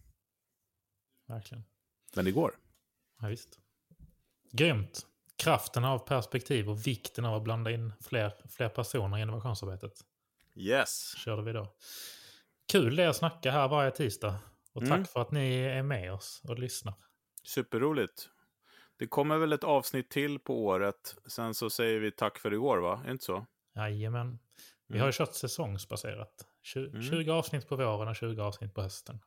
Verkligen. 1.28 1.64
Men 2.16 2.26
det 2.26 2.32
går. 2.32 2.55
Ja, 3.22 3.28
visst. 3.28 3.60
Grymt. 4.51 5.05
Kraften 5.36 5.86
av 5.86 5.99
perspektiv 5.99 6.70
och 6.70 6.88
vikten 6.88 7.26
av 7.26 7.36
att 7.36 7.43
blanda 7.43 7.72
in 7.72 7.93
fler, 8.01 8.34
fler 8.49 8.70
personer 8.70 9.18
i 9.18 9.22
innovationsarbetet. 9.22 9.93
Yes. 10.55 11.16
Körde 11.18 11.41
vi 11.43 11.51
då. 11.53 11.74
Kul 12.72 12.95
det 12.95 13.10
att 13.10 13.16
snacka 13.16 13.51
här 13.51 13.68
varje 13.68 13.91
tisdag. 13.91 14.39
Och 14.74 14.82
tack 14.82 14.91
Mm. 14.91 15.05
för 15.05 15.22
att 15.22 15.32
ni 15.32 15.55
är 15.55 15.84
med 15.84 16.14
oss 16.14 16.41
och 16.47 16.60
lyssnar. 16.60 16.93
Superroligt. 17.43 18.30
Det 18.97 19.07
kommer 19.07 19.38
väl 19.38 19.53
ett 19.53 19.64
avsnitt 19.64 20.10
till 20.10 20.39
på 20.39 20.66
året. 20.66 21.16
Sen 21.28 21.53
så 21.53 21.70
säger 21.70 21.99
vi 21.99 22.12
tack 22.12 22.38
för 22.38 22.53
igår, 22.53 22.78
va? 22.78 22.99
Är 23.01 23.05
det 23.05 23.12
inte 23.12 23.26
så? 23.26 23.45
Jajamän. 23.76 24.39
Vi 24.89 24.99
har 24.99 25.05
ju 25.07 25.11
kört 25.13 25.33
säsongsbaserat. 25.33 26.45
Tju- 26.75 26.89
Mm. 26.89 27.01
20 27.01 27.31
avsnitt 27.31 27.67
på 27.69 27.75
våren 27.75 28.07
och 28.07 28.15
20 28.15 28.41
avsnitt 28.41 28.73
på 28.73 28.81
hösten. 28.81 29.19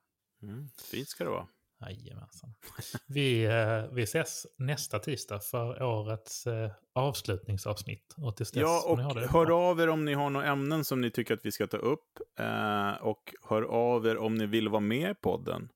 Mm. 0.42 0.68
Fint 0.90 1.08
ska 1.08 1.24
det 1.24 1.30
vara. 1.30 1.46
Jajamensan. 1.80 2.54
Vi, 3.06 3.44
eh, 3.44 3.84
vi 3.94 4.02
ses 4.02 4.46
nästa 4.58 4.98
tisdag 4.98 5.40
för 5.40 5.82
årets 5.82 6.46
eh, 6.46 6.70
avslutningsavsnitt. 6.94 8.14
Och 8.16 8.36
tills 8.36 8.50
dess 8.52 8.60
Ja, 8.60 8.82
och 8.86 9.14
det 9.14 9.26
hör 9.26 9.50
av 9.70 9.80
er 9.80 9.88
om 9.88 10.04
ni 10.04 10.14
har 10.14 10.30
några 10.30 10.46
ämnen 10.46 10.84
som 10.84 11.00
ni 11.00 11.10
tycker 11.10 11.34
att 11.34 11.46
vi 11.46 11.52
ska 11.52 11.66
ta 11.66 11.76
upp. 11.76 12.18
Eh, 12.38 12.92
och 12.92 13.34
hör 13.48 13.62
av 13.62 14.06
er 14.06 14.16
om 14.16 14.34
ni 14.34 14.46
vill 14.46 14.68
vara 14.68 14.80
med 14.80 15.10
i 15.10 15.14
podden. 15.14 15.68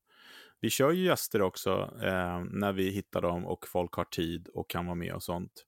Vi 0.61 0.71
kör 0.71 0.93
ju 0.93 1.05
gäster 1.05 1.43
också 1.43 1.91
när 2.51 2.73
vi 2.73 2.91
hittar 2.91 3.23
dem 3.23 3.47
och 3.47 3.69
folk 3.69 3.93
har 3.95 4.05
tid 4.05 4.49
och 4.55 4.71
kan 4.71 4.87
vara 4.87 4.95
med 4.95 5.15
och 5.15 5.23
sånt. 5.23 5.65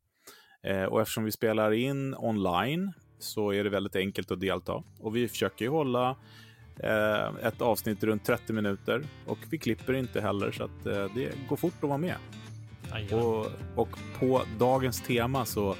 Och 0.91 1.01
eftersom 1.01 1.25
vi 1.25 1.33
spelar 1.33 1.73
in 1.73 2.15
online 2.15 2.93
så 3.19 3.53
är 3.53 3.65
det 3.65 3.71
väldigt 3.71 3.97
enkelt 3.97 4.31
att 4.31 4.41
delta. 4.41 4.83
Och 5.01 5.17
vi 5.17 5.29
försöker 5.29 5.65
ju 5.65 5.71
hålla 5.71 6.17
eh, 6.77 7.47
ett 7.47 7.61
avsnitt 7.61 8.05
runt 8.05 8.25
30 8.25 8.53
minuter 8.53 9.03
och 9.27 9.39
vi 9.51 9.59
klipper 9.59 9.93
inte 9.93 10.21
heller 10.21 10.53
så 10.53 10.65
att 10.65 10.87
eh, 10.87 11.07
det 11.15 11.33
går 11.49 11.57
fort 11.57 11.75
att 11.83 11.89
vara 11.89 11.99
med. 11.99 12.17
Och, 13.13 13.47
och 13.77 13.99
på 14.19 14.43
dagens 14.59 15.03
tema 15.03 15.45
så 15.45 15.77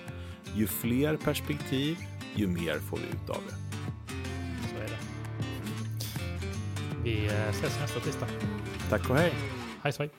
ju 0.55 0.67
fler 0.67 1.17
perspektiv, 1.17 1.97
ju 2.35 2.47
mer 2.47 2.79
får 2.79 2.97
vi 2.97 3.03
ut 3.03 3.31
av 3.31 3.43
det. 3.49 3.55
Så 4.69 4.77
är 4.77 4.89
det. 4.89 4.99
Vi 7.05 7.27
eh, 7.27 7.49
ses 7.49 7.81
nästa 7.81 8.01
tisdag. 8.01 8.27
Tack 8.91 9.11
och 9.11 9.17
hej! 9.17 9.33
Hej 9.83 9.93
svej! 9.93 10.11